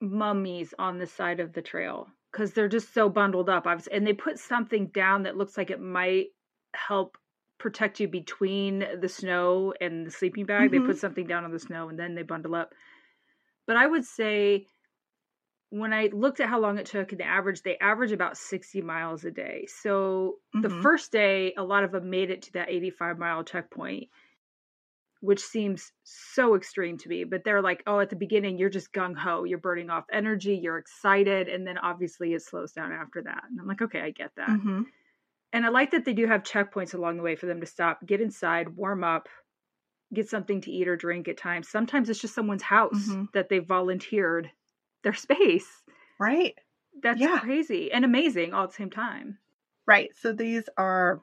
mummies 0.00 0.72
on 0.78 0.98
the 0.98 1.06
side 1.06 1.40
of 1.40 1.52
the 1.52 1.62
trail 1.62 2.08
because 2.32 2.52
they're 2.52 2.68
just 2.68 2.94
so 2.94 3.08
bundled 3.08 3.48
up. 3.48 3.66
I 3.66 3.74
was, 3.74 3.86
and 3.86 4.06
they 4.06 4.12
put 4.12 4.38
something 4.38 4.86
down 4.86 5.24
that 5.24 5.36
looks 5.36 5.56
like 5.56 5.70
it 5.70 5.80
might 5.80 6.28
help 6.72 7.18
protect 7.60 8.00
you 8.00 8.08
between 8.08 8.80
the 9.00 9.08
snow 9.08 9.74
and 9.80 10.06
the 10.06 10.10
sleeping 10.10 10.46
bag. 10.46 10.70
Mhm. 10.70 10.72
They 10.72 10.80
put 10.80 10.98
something 10.98 11.26
down 11.28 11.44
on 11.44 11.52
the 11.52 11.60
snow 11.60 11.88
and 11.90 11.98
then 12.00 12.16
they 12.16 12.22
bundle 12.24 12.56
up. 12.56 12.74
But 13.66 13.76
I 13.76 13.86
would 13.86 14.04
say 14.04 14.66
when 15.70 15.92
I 15.92 16.06
looked 16.12 16.40
at 16.40 16.48
how 16.48 16.58
long 16.58 16.78
it 16.78 16.86
took, 16.86 17.12
and 17.12 17.20
the 17.20 17.24
average, 17.24 17.62
they 17.62 17.78
average 17.78 18.12
about 18.12 18.36
60 18.36 18.82
miles 18.82 19.24
a 19.24 19.30
day. 19.30 19.66
So 19.66 20.40
the 20.62 20.68
Mhm. 20.68 20.70
first 20.70 21.12
day, 21.12 21.54
a 21.56 21.62
lot 21.64 21.84
of 21.84 21.92
them 21.92 22.10
made 22.10 22.30
it 22.30 22.42
to 22.42 22.52
that 22.54 22.68
85 22.70 23.18
mile 23.18 23.44
checkpoint, 23.44 24.08
which 25.20 25.40
seems 25.40 25.92
so 26.02 26.54
extreme 26.54 26.96
to 26.98 27.08
me. 27.08 27.24
But 27.24 27.44
they're 27.44 27.60
like, 27.62 27.82
oh, 27.86 28.00
at 28.00 28.08
the 28.10 28.16
beginning, 28.16 28.56
you're 28.58 28.70
just 28.70 28.92
gung 28.92 29.16
ho, 29.16 29.44
you're 29.44 29.58
burning 29.58 29.90
off 29.90 30.06
energy, 30.10 30.56
you're 30.56 30.78
excited. 30.78 31.48
And 31.48 31.66
then 31.66 31.76
obviously 31.78 32.32
it 32.32 32.42
slows 32.42 32.72
down 32.72 32.92
after 32.92 33.22
that. 33.22 33.44
And 33.48 33.60
I'm 33.60 33.66
like, 33.66 33.82
okay, 33.82 34.00
I 34.00 34.10
get 34.10 34.32
that. 34.36 34.56
Mm-hmm. 34.56 34.82
And 35.52 35.66
I 35.66 35.68
like 35.68 35.90
that 35.90 36.04
they 36.04 36.12
do 36.14 36.26
have 36.26 36.42
checkpoints 36.42 36.94
along 36.94 37.16
the 37.16 37.22
way 37.22 37.36
for 37.36 37.46
them 37.46 37.60
to 37.60 37.66
stop, 37.66 38.04
get 38.06 38.20
inside, 38.20 38.70
warm 38.76 39.02
up, 39.04 39.28
get 40.14 40.28
something 40.28 40.60
to 40.62 40.70
eat 40.72 40.88
or 40.88 40.96
drink 40.96 41.28
at 41.28 41.36
times. 41.38 41.68
Sometimes 41.68 42.10
it's 42.10 42.20
just 42.20 42.34
someone's 42.34 42.62
house 42.62 43.16
Mhm. 43.16 43.28
that 43.34 43.48
they 43.50 43.60
volunteered 43.60 44.50
their 45.04 45.14
space. 45.14 45.84
Right. 46.20 46.56
That's 47.02 47.26
Yeah. 47.26 47.40
crazy 47.40 47.90
and 47.90 48.04
amazing 48.04 48.54
all 48.54 48.62
at 48.62 48.70
the 48.70 48.76
same 48.76 48.90
time. 48.90 49.40
Right. 49.86 50.14
So 50.16 50.32
these 50.32 50.68
are 50.76 51.22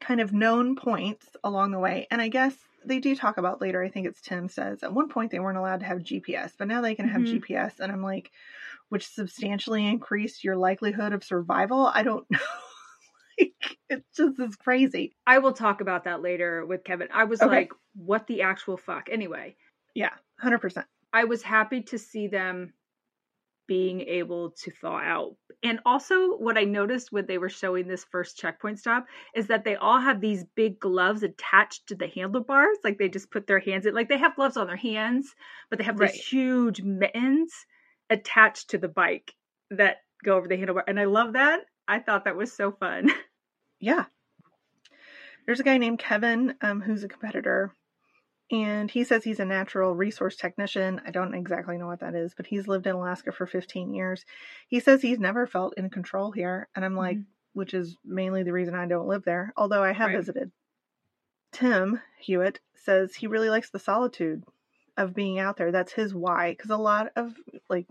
kind 0.00 0.20
of 0.20 0.32
known 0.32 0.76
points 0.76 1.36
along 1.44 1.72
the 1.72 1.80
way. 1.80 2.06
And 2.10 2.22
I 2.22 2.28
guess 2.28 2.58
they 2.84 3.00
do 3.00 3.16
talk 3.16 3.38
about 3.38 3.60
later, 3.60 3.82
I 3.82 3.90
think 3.90 4.06
it's 4.06 4.22
Tim 4.22 4.48
says, 4.48 4.82
at 4.82 4.94
one 4.94 5.08
point 5.08 5.30
they 5.32 5.40
weren't 5.40 5.58
allowed 5.58 5.80
to 5.80 5.86
have 5.86 6.02
GPS, 6.02 6.56
but 6.56 6.68
now 6.68 6.80
they 6.82 6.94
can 6.94 7.08
have 7.08 7.22
Mhm. 7.22 7.24
GPS. 7.24 7.80
And 7.80 7.92
I'm 7.92 8.02
like, 8.02 8.32
which 8.90 9.08
substantially 9.08 9.86
increased 9.86 10.44
your 10.44 10.56
likelihood 10.56 11.12
of 11.14 11.24
survival? 11.24 11.86
I 11.86 12.02
don't 12.04 12.30
know. 12.32 12.38
like, 13.40 13.78
it's 13.88 14.16
just 14.16 14.40
as 14.40 14.56
crazy. 14.56 15.16
I 15.26 15.38
will 15.38 15.52
talk 15.52 15.80
about 15.80 16.04
that 16.04 16.22
later 16.22 16.64
with 16.66 16.84
Kevin. 16.84 17.08
I 17.12 17.24
was 17.24 17.42
Okay. 17.42 17.44
like, 17.44 17.72
what 17.94 18.26
the 18.26 18.42
actual 18.42 18.76
fuck? 18.76 19.08
Anyway, 19.10 19.56
Yeah, 19.94 20.10
100%. 20.10 20.86
I 21.12 21.24
was 21.24 21.42
happy 21.42 21.82
to 21.84 21.98
see 21.98 22.26
them 22.28 22.74
being 23.68 24.00
able 24.02 24.50
to 24.52 24.70
thaw 24.70 24.98
out. 24.98 25.36
And 25.62 25.80
also, 25.86 26.36
what 26.36 26.58
I 26.58 26.64
noticed 26.64 27.12
when 27.12 27.26
they 27.26 27.38
were 27.38 27.48
showing 27.48 27.86
this 27.88 28.04
first 28.04 28.36
checkpoint 28.38 28.78
stop 28.80 29.06
is 29.34 29.46
that 29.48 29.64
they 29.64 29.76
all 29.76 30.00
have 30.00 30.20
these 30.20 30.44
big 30.56 30.80
gloves 30.80 31.22
attached 31.22 31.86
to 31.88 31.94
the 31.94 32.08
handlebars. 32.08 32.78
Like 32.84 32.98
they 32.98 33.08
just 33.08 33.30
put 33.30 33.46
their 33.46 33.60
hands 33.60 33.86
in, 33.86 33.94
like 33.94 34.08
they 34.08 34.18
have 34.18 34.36
gloves 34.36 34.56
on 34.56 34.66
their 34.66 34.76
hands, 34.76 35.34
but 35.70 35.78
they 35.78 35.84
have 35.84 35.98
Right. 35.98 36.24
these 36.24 36.28
huge 36.30 36.82
mittens 36.82 37.52
attached 38.10 38.70
to 38.70 38.78
the 38.78 38.88
bike 38.88 39.34
that 39.70 39.98
go 40.24 40.36
over 40.36 40.48
the 40.48 40.56
handlebar. 40.56 40.84
And 40.88 41.00
I 41.00 41.04
love 41.04 41.34
that. 41.34 41.62
I 41.88 41.98
thought 41.98 42.24
that 42.24 42.36
was 42.36 42.52
so 42.52 42.72
fun. 42.72 43.10
Yeah. 43.80 44.04
There's 45.44 45.58
a 45.58 45.64
guy 45.64 45.76
named 45.76 45.98
Kevin 45.98 46.54
um, 46.60 46.80
who's 46.80 47.02
a 47.02 47.08
competitor, 47.08 47.74
and 48.52 48.88
he 48.88 49.02
says 49.02 49.24
he's 49.24 49.40
a 49.40 49.44
natural 49.44 49.92
resource 49.92 50.36
technician. 50.36 51.00
I 51.04 51.10
don't 51.10 51.34
exactly 51.34 51.78
know 51.78 51.88
what 51.88 51.98
that 51.98 52.14
is, 52.14 52.32
but 52.36 52.46
he's 52.46 52.68
lived 52.68 52.86
in 52.86 52.94
Alaska 52.94 53.32
for 53.32 53.44
15 53.44 53.92
years. 53.92 54.24
He 54.68 54.78
says 54.78 55.02
he's 55.02 55.18
never 55.18 55.48
felt 55.48 55.74
in 55.76 55.90
control 55.90 56.30
here, 56.30 56.68
and 56.76 56.84
I'm 56.84 56.94
like, 56.94 57.18
which 57.54 57.74
is 57.74 57.96
mainly 58.04 58.44
the 58.44 58.52
reason 58.52 58.76
I 58.76 58.86
don't 58.86 59.08
live 59.08 59.24
there, 59.24 59.52
although 59.56 59.82
I 59.82 59.92
have 59.92 60.10
Right. 60.10 60.16
visited. 60.18 60.52
Tim 61.50 62.00
Hewitt 62.18 62.60
says 62.76 63.14
he 63.16 63.26
really 63.26 63.50
likes 63.50 63.70
the 63.70 63.78
solitude 63.80 64.44
of 64.96 65.12
being 65.14 65.38
out 65.40 65.56
there. 65.56 65.72
That's 65.72 65.92
his 65.92 66.14
why, 66.14 66.52
because 66.52 66.70
a 66.70 66.76
lot 66.76 67.10
of 67.16 67.34
like, 67.68 67.88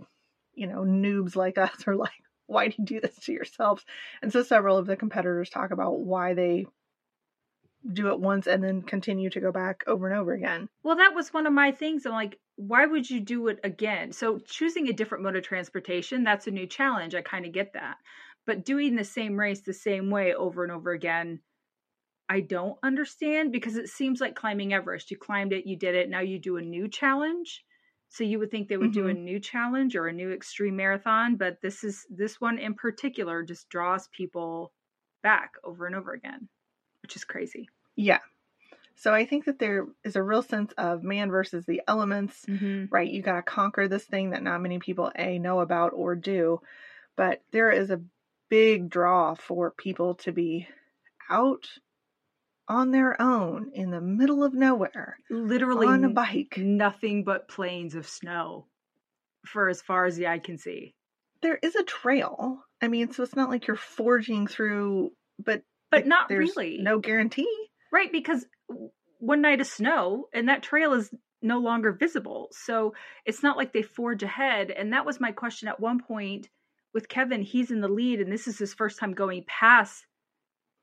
you 0.54 0.68
know, 0.68 0.84
noobs 0.84 1.36
like 1.36 1.58
us 1.58 1.86
are 1.86 1.96
like, 1.96 2.12
why 2.52 2.68
do 2.68 2.76
you 2.78 2.86
do 2.86 3.00
this 3.02 3.16
to 3.16 3.34
yourselves? 3.34 3.86
And 4.22 4.32
so 4.32 4.44
several 4.44 4.78
of 4.78 4.86
the 4.86 4.96
competitors 4.96 5.50
talk 5.50 5.72
about 5.72 6.00
why 6.00 6.34
they 6.34 6.66
do 7.94 8.10
it 8.10 8.20
once 8.20 8.48
and 8.48 8.64
then 8.64 8.82
continue 8.84 9.30
to 9.32 9.40
go 9.40 9.52
back 9.52 9.84
over 9.88 10.08
and 10.08 10.20
over 10.20 10.34
again. 10.34 10.70
Well, 10.84 10.98
that 10.98 11.16
was 11.16 11.34
one 11.34 11.48
of 11.48 11.54
my 11.54 11.72
things. 11.72 12.06
I'm 12.06 12.12
like, 12.12 12.38
why 12.56 12.86
would 12.86 13.10
you 13.10 13.20
do 13.20 13.48
it 13.48 13.60
again? 13.64 14.12
So 14.12 14.38
choosing 14.38 14.88
a 14.88 14.94
different 14.94 15.24
mode 15.24 15.36
of 15.36 15.44
transportation, 15.44 16.24
that's 16.24 16.48
a 16.48 16.52
new 16.52 16.68
challenge. 16.68 17.16
I 17.16 17.22
kind 17.22 17.46
of 17.46 17.54
get 17.54 17.74
that. 17.74 17.98
But 18.46 18.66
doing 18.66 18.96
the 18.96 19.04
same 19.04 19.40
race 19.40 19.62
the 19.62 19.74
same 19.74 20.10
way 20.10 20.34
over 20.34 20.64
and 20.64 20.72
over 20.72 20.92
again, 20.92 21.40
I 22.30 22.42
don't 22.42 22.78
understand 22.84 23.52
because 23.52 23.78
it 23.78 23.90
seems 23.90 24.22
like 24.22 24.36
climbing 24.36 24.74
Everest. 24.74 25.12
You 25.12 25.18
climbed 25.18 25.54
it, 25.54 25.66
you 25.66 25.76
did 25.76 25.96
it, 25.96 26.10
now 26.10 26.22
you 26.22 26.40
do 26.40 26.58
a 26.58 26.62
new 26.62 26.88
challenge. 26.88 27.64
So 28.12 28.26
you 28.26 28.40
would 28.40 28.52
think 28.52 28.68
they 28.68 28.76
would 28.76 28.92
mm-hmm. 28.92 29.00
do 29.00 29.08
a 29.08 29.14
mm-hmm. 29.14 29.24
new 29.24 29.40
challenge 29.40 29.96
or 29.96 30.08
a 30.08 30.14
new 30.14 30.34
extreme 30.34 30.76
marathon, 30.76 31.38
but 31.38 31.62
this 31.62 31.86
is 31.86 32.06
this 32.10 32.42
one 32.42 32.60
in 32.60 32.74
particular 32.74 33.42
just 33.42 33.70
draws 33.70 34.10
people 34.10 34.74
back 35.24 35.54
over 35.64 35.88
and 35.88 35.96
over 35.96 36.12
again, 36.12 36.50
which 37.04 37.16
is 37.16 37.24
crazy. 37.24 37.70
Yeah. 37.96 38.20
So 38.96 39.14
I 39.14 39.26
think 39.26 39.46
that 39.46 39.60
there 39.60 39.88
is 40.04 40.18
a 40.18 40.24
real 40.24 40.44
sense 40.44 40.74
of 40.78 41.04
man 41.04 41.32
versus 41.32 41.66
the 41.66 41.82
elements, 41.88 42.46
mm-hmm. 42.46 42.86
right? 42.92 43.10
You 43.10 43.22
got 43.22 43.38
to 43.38 43.42
conquer 43.42 43.88
this 43.88 44.04
thing 44.04 44.32
that 44.32 44.44
not 44.44 44.62
many 44.62 44.80
people 44.80 45.10
a 45.18 45.40
know 45.40 45.62
about 45.62 45.94
or 45.96 46.16
do, 46.16 46.60
but 47.16 47.42
there 47.54 47.72
is 47.72 47.92
a 47.92 48.02
big 48.50 48.90
draw 48.90 49.36
for 49.36 49.72
people 49.72 50.16
to 50.16 50.34
be 50.34 50.68
out 51.30 51.66
on 52.72 52.92
their 52.92 53.22
own 53.22 53.70
in 53.74 53.92
the 53.92 54.00
middle 54.00 54.46
of 54.46 54.54
nowhere, 54.54 55.18
literally 55.30 55.88
on 55.88 56.06
a 56.06 56.10
bike, 56.10 56.58
nothing 56.58 57.26
but 57.26 57.50
plains 57.50 57.96
of 57.96 58.08
snow 58.08 58.66
for 59.46 59.68
as 59.68 59.82
far 59.82 60.06
as 60.06 60.16
the 60.16 60.28
eye 60.28 60.40
can 60.40 60.58
see. 60.58 60.96
There 61.42 61.60
is 61.62 61.76
a 61.76 61.84
trail. 61.84 62.64
I 62.82 62.88
mean, 62.88 63.12
so 63.12 63.24
it's 63.24 63.36
not 63.36 63.50
like 63.50 63.68
you're 63.68 63.76
forging 63.76 64.48
through, 64.48 65.12
but 65.38 65.64
but 65.92 66.08
not 66.08 66.30
really. 66.30 66.78
No 66.82 67.00
guarantee. 67.00 67.54
Right, 67.92 68.12
because 68.12 68.46
one 69.20 69.42
night 69.42 69.60
of 69.60 69.68
snow 69.68 70.28
and 70.34 70.48
that 70.48 70.64
trail 70.64 70.94
is 70.94 71.14
no 71.42 71.60
longer 71.60 71.92
visible. 71.92 72.48
So 72.52 72.94
it's 73.26 73.44
not 73.44 73.58
like 73.58 73.74
they 73.74 73.82
forge 73.82 74.24
ahead. 74.24 74.72
And 74.72 74.94
that 74.94 75.06
was 75.06 75.20
my 75.20 75.34
question 75.34 75.68
at 75.68 75.82
one 75.82 76.00
point 76.00 76.48
with 76.94 77.10
Kevin. 77.10 77.42
He's 77.42 77.70
in 77.70 77.82
the 77.82 77.90
lead, 77.90 78.22
and 78.22 78.32
this 78.32 78.48
is 78.48 78.58
his 78.58 78.74
first 78.74 78.98
time 78.98 79.14
going 79.14 79.44
past 79.46 80.06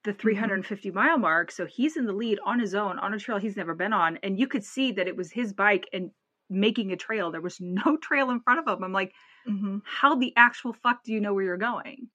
the 0.08 0.14
mm-hmm. 0.14 0.20
350 0.20 0.90
mile 0.90 1.18
mark. 1.18 1.52
So 1.52 1.66
he's 1.66 1.96
in 1.96 2.06
the 2.06 2.12
lead 2.12 2.38
on 2.44 2.58
his 2.58 2.74
own 2.74 2.98
on 2.98 3.14
a 3.14 3.18
trail 3.18 3.38
he's 3.38 3.56
never 3.56 3.74
been 3.74 3.92
on. 3.92 4.18
And 4.22 4.38
you 4.38 4.48
could 4.48 4.64
see 4.64 4.92
that 4.92 5.06
it 5.06 5.16
was 5.16 5.30
his 5.30 5.52
bike 5.52 5.88
and 5.92 6.10
making 6.50 6.92
a 6.92 6.96
trail. 6.96 7.30
There 7.30 7.40
was 7.40 7.58
no 7.60 7.96
trail 7.96 8.30
in 8.30 8.40
front 8.40 8.60
of 8.60 8.66
him. 8.66 8.82
I'm 8.82 8.92
like, 8.92 9.12
mm-hmm. 9.48 9.78
how 9.84 10.16
the 10.16 10.32
actual 10.36 10.72
fuck 10.72 11.04
do 11.04 11.12
you 11.12 11.20
know 11.20 11.34
where 11.34 11.44
you're 11.44 11.56
going? 11.58 12.08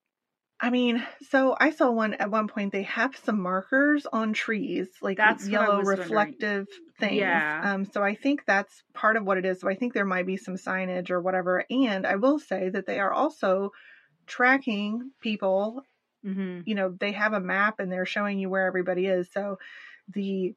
I 0.59 0.69
mean, 0.69 1.05
so 1.29 1.57
I 1.59 1.71
saw 1.71 1.91
one 1.91 2.13
at 2.13 2.31
one 2.31 2.47
point. 2.47 2.71
They 2.71 2.83
have 2.83 3.17
some 3.17 3.41
markers 3.41 4.05
on 4.05 4.31
trees, 4.31 4.87
like 5.01 5.17
that's 5.17 5.45
yellow 5.45 5.81
reflective 5.81 6.67
wondering. 6.69 6.99
things. 6.99 7.19
Yeah. 7.19 7.73
Um. 7.73 7.85
So 7.85 8.01
I 8.01 8.15
think 8.15 8.43
that's 8.45 8.81
part 8.93 9.17
of 9.17 9.25
what 9.25 9.37
it 9.37 9.45
is. 9.45 9.59
So 9.59 9.67
I 9.67 9.75
think 9.75 9.93
there 9.93 10.05
might 10.05 10.25
be 10.25 10.37
some 10.37 10.55
signage 10.55 11.09
or 11.09 11.19
whatever. 11.19 11.65
And 11.69 12.07
I 12.07 12.15
will 12.15 12.39
say 12.39 12.69
that 12.69 12.85
they 12.85 12.99
are 13.01 13.11
also 13.11 13.71
tracking 14.25 15.11
people. 15.19 15.81
Mm-hmm. 16.25 16.61
You 16.65 16.75
know, 16.75 16.95
they 16.99 17.11
have 17.11 17.33
a 17.33 17.39
map 17.39 17.79
and 17.79 17.91
they're 17.91 18.05
showing 18.05 18.39
you 18.39 18.49
where 18.49 18.65
everybody 18.65 19.05
is. 19.05 19.29
So 19.31 19.59
the 20.13 20.53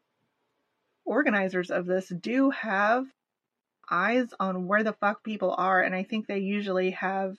organizers 1.05 1.71
of 1.71 1.87
this 1.87 2.09
do 2.09 2.51
have 2.51 3.07
eyes 3.91 4.29
on 4.41 4.67
where 4.67 4.83
the 4.83 4.93
fuck 4.93 5.23
people 5.23 5.55
are, 5.57 5.81
and 5.81 5.95
I 5.95 6.03
think 6.03 6.27
they 6.27 6.39
usually 6.39 6.91
have 6.93 7.37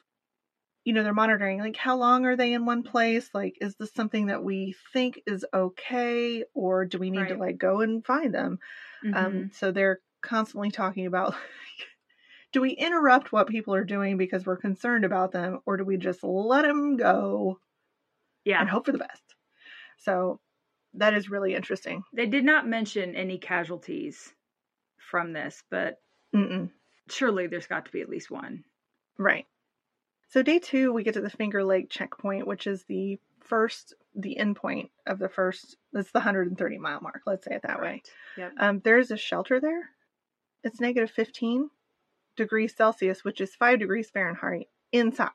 you 0.88 0.94
know 0.94 1.04
they're 1.04 1.14
monitoring 1.14 1.60
like 1.60 1.76
how 1.76 1.98
long 1.98 2.26
are 2.26 2.38
they 2.38 2.54
in 2.54 2.66
one 2.66 2.82
place 2.82 3.30
like 3.34 3.58
is 3.60 3.76
this 3.76 3.92
something 3.94 4.28
that 4.28 4.42
we 4.42 4.74
think 4.94 5.22
is 5.28 5.46
okay 5.54 6.46
or 6.54 6.86
do 6.86 6.98
we 6.98 7.12
need 7.12 7.20
right. 7.20 7.28
to 7.28 7.36
like 7.36 7.58
go 7.58 7.82
and 7.82 8.06
find 8.06 8.34
them 8.34 8.58
um, 9.04 9.14
mm-hmm. 9.14 9.26
um 9.26 9.52
so 9.54 9.70
they're 9.70 10.00
constantly 10.22 10.72
talking 10.72 11.06
about 11.06 11.36
do 12.54 12.62
we 12.62 12.72
interrupt 12.72 13.34
what 13.34 13.50
people 13.50 13.76
are 13.76 13.84
doing 13.84 14.16
because 14.16 14.46
we're 14.46 14.56
concerned 14.56 15.04
about 15.04 15.34
them 15.34 15.60
or 15.66 15.76
do 15.76 15.84
we 15.84 15.98
just 15.98 16.24
let 16.24 16.62
them 16.62 16.96
go 16.96 17.60
yeah 18.48 18.60
and 18.60 18.70
hope 18.70 18.86
for 18.86 18.92
the 18.92 18.98
best 18.98 19.24
so 19.98 20.40
that 20.94 21.14
is 21.14 21.30
really 21.30 21.54
interesting 21.54 22.04
they 22.14 22.26
did 22.26 22.44
not 22.44 22.68
mention 22.68 23.16
any 23.16 23.38
casualties 23.38 24.34
from 24.98 25.34
this 25.34 25.64
but 25.70 26.02
Mm-mm. 26.36 26.70
surely 27.10 27.48
there's 27.48 27.68
got 27.68 27.86
to 27.86 27.92
be 27.92 28.02
at 28.02 28.10
least 28.10 28.32
one 28.32 28.64
right 29.18 29.46
so 30.30 30.44
day 30.44 30.60
two, 30.60 30.92
we 30.92 31.04
get 31.04 31.14
to 31.14 31.22
the 31.22 31.30
Finger 31.30 31.64
Lake 31.64 31.90
checkpoint, 31.90 32.48
which 32.48 32.68
is 32.68 32.84
the 32.84 33.20
first, 33.40 33.94
the 34.14 34.38
end 34.38 34.58
point 34.58 34.92
of 35.06 35.20
the 35.20 35.30
first. 35.30 35.78
That's 35.94 36.12
the 36.12 36.20
130 36.20 36.78
mile 36.78 37.00
mark. 37.02 37.22
Let's 37.26 37.46
say 37.46 37.56
it 37.56 37.62
that 37.64 37.80
right. 37.80 37.82
way. 37.82 38.02
Yep. 38.38 38.52
Um, 38.60 38.82
there 38.84 39.00
is 39.00 39.12
a 39.12 39.18
shelter 39.18 39.60
there. 39.62 39.90
It's 40.64 40.82
negative 40.82 41.12
15 41.12 41.70
degrees 42.36 42.76
Celsius, 42.76 43.24
which 43.24 43.40
is 43.40 43.56
five 43.56 43.80
degrees 43.80 44.10
Fahrenheit 44.10 44.68
inside. 44.92 45.30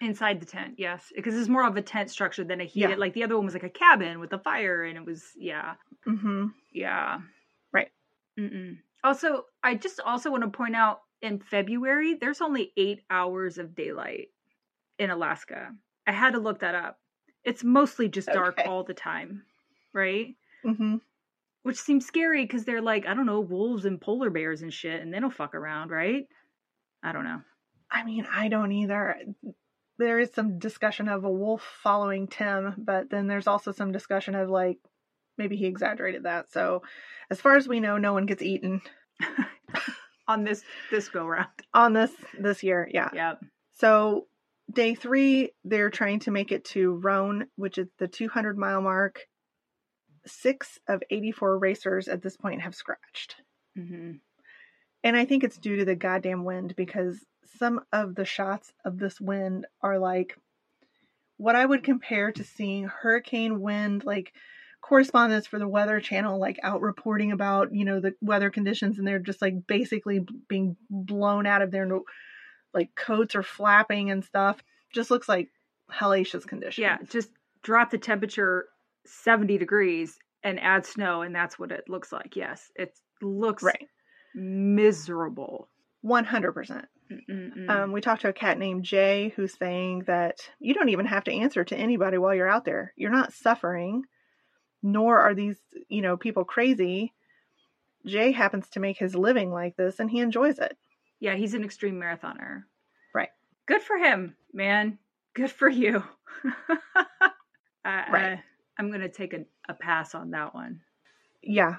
Inside 0.00 0.40
the 0.40 0.46
tent, 0.46 0.74
yes, 0.76 1.10
because 1.14 1.34
it's 1.34 1.48
more 1.48 1.66
of 1.66 1.76
a 1.76 1.82
tent 1.82 2.10
structure 2.10 2.44
than 2.44 2.60
a 2.60 2.64
heated. 2.64 2.90
Yeah. 2.90 2.96
Like 2.96 3.14
the 3.14 3.24
other 3.24 3.36
one 3.36 3.46
was 3.46 3.54
like 3.54 3.62
a 3.62 3.70
cabin 3.70 4.20
with 4.20 4.32
a 4.34 4.38
fire, 4.38 4.84
and 4.84 4.98
it 4.98 5.04
was 5.06 5.24
yeah, 5.36 5.74
mm-hmm. 6.06 6.48
yeah, 6.72 7.20
right. 7.72 7.88
Mm-mm. 8.38 8.76
Also, 9.02 9.46
I 9.62 9.74
just 9.74 10.00
also 10.00 10.30
want 10.30 10.42
to 10.42 10.50
point 10.50 10.76
out 10.76 11.00
in 11.22 11.38
February, 11.38 12.14
there's 12.14 12.40
only 12.40 12.72
eight 12.76 13.02
hours 13.08 13.56
of 13.56 13.74
daylight 13.74 14.28
in 14.98 15.10
Alaska. 15.10 15.70
I 16.06 16.12
had 16.12 16.32
to 16.32 16.40
look 16.40 16.60
that 16.60 16.74
up. 16.74 16.98
It's 17.44 17.64
mostly 17.64 18.08
just 18.08 18.28
dark 18.28 18.58
okay. 18.58 18.68
all 18.68 18.84
the 18.84 18.94
time, 18.94 19.44
right? 19.92 20.34
Mm-hmm. 20.64 20.96
Which 21.62 21.78
seems 21.78 22.06
scary 22.06 22.44
because 22.44 22.64
they're 22.64 22.82
like, 22.82 23.06
I 23.06 23.14
don't 23.14 23.26
know, 23.26 23.40
wolves 23.40 23.84
and 23.84 24.00
polar 24.00 24.30
bears 24.30 24.62
and 24.62 24.72
shit, 24.72 25.00
and 25.00 25.12
they 25.12 25.20
don't 25.20 25.32
fuck 25.32 25.54
around, 25.54 25.90
right? 25.90 26.26
I 27.02 27.12
don't 27.12 27.24
know. 27.24 27.40
I 27.90 28.04
mean, 28.04 28.26
I 28.30 28.48
don't 28.48 28.72
either. 28.72 29.16
There 29.98 30.18
is 30.18 30.30
some 30.34 30.58
discussion 30.58 31.08
of 31.08 31.24
a 31.24 31.30
wolf 31.30 31.62
following 31.82 32.28
Tim, 32.28 32.74
but 32.76 33.10
then 33.10 33.26
there's 33.26 33.46
also 33.46 33.72
some 33.72 33.92
discussion 33.92 34.34
of 34.34 34.50
like 34.50 34.78
maybe 35.38 35.56
he 35.56 35.66
exaggerated 35.66 36.24
that. 36.24 36.52
So, 36.52 36.82
as 37.30 37.40
far 37.40 37.56
as 37.56 37.66
we 37.66 37.80
know, 37.80 37.96
no 37.96 38.12
one 38.12 38.26
gets 38.26 38.42
eaten. 38.42 38.82
on 40.28 40.44
this 40.44 40.62
this 40.90 41.08
go 41.08 41.26
round. 41.26 41.48
On 41.74 41.92
this 41.92 42.12
this 42.38 42.62
year, 42.62 42.88
yeah. 42.92 43.10
Yep. 43.12 43.44
So 43.72 44.26
day 44.72 44.94
three, 44.94 45.50
they're 45.64 45.90
trying 45.90 46.20
to 46.20 46.30
make 46.30 46.52
it 46.52 46.64
to 46.66 46.94
Rohn, 46.94 47.46
which 47.56 47.78
is 47.78 47.88
the 47.98 48.08
200 48.08 48.58
mile 48.58 48.80
mark. 48.80 49.20
Six 50.26 50.78
of 50.88 51.02
84 51.08 51.58
racers 51.58 52.08
at 52.08 52.22
this 52.22 52.36
point 52.36 52.62
have 52.62 52.74
scratched. 52.74 53.36
Mm-hmm. 53.78 54.12
And 55.04 55.16
I 55.16 55.24
think 55.24 55.44
it's 55.44 55.58
due 55.58 55.76
to 55.76 55.84
the 55.84 55.94
goddamn 55.94 56.44
wind 56.44 56.74
because 56.76 57.24
some 57.58 57.80
of 57.92 58.14
the 58.14 58.24
shots 58.24 58.72
of 58.84 58.98
this 58.98 59.20
wind 59.20 59.66
are 59.82 59.98
like 59.98 60.36
what 61.38 61.56
I 61.56 61.66
would 61.66 61.84
compare 61.84 62.32
to 62.32 62.44
seeing 62.44 62.84
hurricane 62.84 63.60
wind, 63.60 64.04
like 64.04 64.32
correspondents 64.80 65.46
for 65.46 65.58
the 65.58 65.68
Weather 65.68 66.00
Channel 66.00 66.38
like 66.38 66.58
out 66.62 66.80
reporting 66.80 67.32
about 67.32 67.74
you 67.74 67.84
know 67.84 68.00
the 68.00 68.14
weather 68.20 68.50
conditions, 68.50 68.98
and 68.98 69.06
they're 69.06 69.18
just 69.18 69.42
like 69.42 69.66
basically 69.66 70.24
being 70.48 70.76
blown 70.90 71.46
out 71.46 71.62
of 71.62 71.70
their 71.70 71.88
like 72.72 72.94
coats 72.94 73.34
are 73.34 73.42
flapping 73.42 74.10
and 74.10 74.24
stuff. 74.24 74.62
Just 74.92 75.10
looks 75.10 75.28
like 75.28 75.50
hellacious 75.92 76.46
conditions. 76.46 76.82
Yeah, 76.82 76.98
just 77.08 77.30
drop 77.62 77.90
the 77.90 77.98
temperature 77.98 78.66
seventy 79.04 79.58
degrees 79.58 80.18
and 80.42 80.60
add 80.60 80.86
snow, 80.86 81.22
and 81.22 81.34
that's 81.34 81.58
what 81.58 81.72
it 81.72 81.88
looks 81.88 82.12
like. 82.12 82.36
Yes, 82.36 82.70
it 82.76 82.96
looks 83.20 83.62
right 83.62 83.88
miserable. 84.36 85.68
One 86.02 86.24
hundred 86.24 86.52
percent. 86.52 86.86
Um, 87.68 87.92
we 87.92 88.00
talked 88.00 88.22
to 88.22 88.28
a 88.28 88.32
cat 88.32 88.58
named 88.58 88.84
Jay 88.84 89.32
who's 89.36 89.56
saying 89.56 90.04
that 90.06 90.38
you 90.58 90.74
don't 90.74 90.88
even 90.88 91.06
have 91.06 91.24
to 91.24 91.32
answer 91.32 91.64
to 91.64 91.76
anybody 91.76 92.18
while 92.18 92.34
you're 92.34 92.48
out 92.48 92.64
there. 92.64 92.92
You're 92.96 93.10
not 93.10 93.32
suffering 93.32 94.04
nor 94.86 95.20
are 95.20 95.34
these, 95.34 95.58
you 95.88 96.00
know, 96.00 96.16
people 96.16 96.44
crazy. 96.44 97.12
Jay 98.06 98.30
happens 98.30 98.68
to 98.70 98.80
make 98.80 98.98
his 98.98 99.16
living 99.16 99.50
like 99.50 99.76
this 99.76 99.98
and 99.98 100.10
he 100.10 100.20
enjoys 100.20 100.58
it. 100.58 100.76
Yeah, 101.18 101.34
he's 101.34 101.54
an 101.54 101.64
extreme 101.64 102.00
marathoner. 102.00 102.62
Right. 103.12 103.30
Good 103.66 103.82
for 103.82 103.96
him, 103.96 104.36
man. 104.52 104.98
Good 105.34 105.50
for 105.50 105.68
you. 105.68 106.04
right. 107.84 108.40
I'm 108.78 108.88
going 108.88 109.00
to 109.00 109.08
take 109.08 109.34
a, 109.34 109.44
a 109.68 109.74
pass 109.74 110.14
on 110.14 110.30
that 110.30 110.54
one. 110.54 110.80
Yeah. 111.42 111.76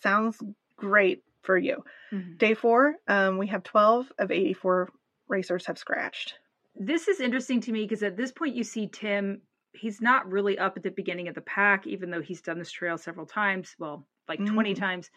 Sounds 0.00 0.42
great 0.76 1.22
for 1.42 1.56
you. 1.56 1.84
Mm-hmm. 2.12 2.36
Day 2.36 2.54
four, 2.54 2.96
um, 3.08 3.38
we 3.38 3.46
have 3.48 3.62
12 3.62 4.12
of 4.18 4.30
84 4.30 4.90
racers 5.28 5.66
have 5.66 5.78
scratched. 5.78 6.34
This 6.74 7.08
is 7.08 7.20
interesting 7.20 7.60
to 7.62 7.72
me 7.72 7.82
because 7.82 8.02
at 8.02 8.16
this 8.16 8.32
point 8.32 8.54
you 8.54 8.64
see 8.64 8.88
Tim 8.88 9.42
he's 9.72 10.00
not 10.00 10.30
really 10.30 10.58
up 10.58 10.76
at 10.76 10.82
the 10.82 10.90
beginning 10.90 11.28
of 11.28 11.34
the 11.34 11.40
pack, 11.40 11.86
even 11.86 12.10
though 12.10 12.20
he's 12.20 12.42
done 12.42 12.58
this 12.58 12.70
trail 12.70 12.98
several 12.98 13.26
times. 13.26 13.74
Well, 13.78 14.06
like 14.28 14.38
mm. 14.38 14.52
20 14.52 14.74
times. 14.74 15.10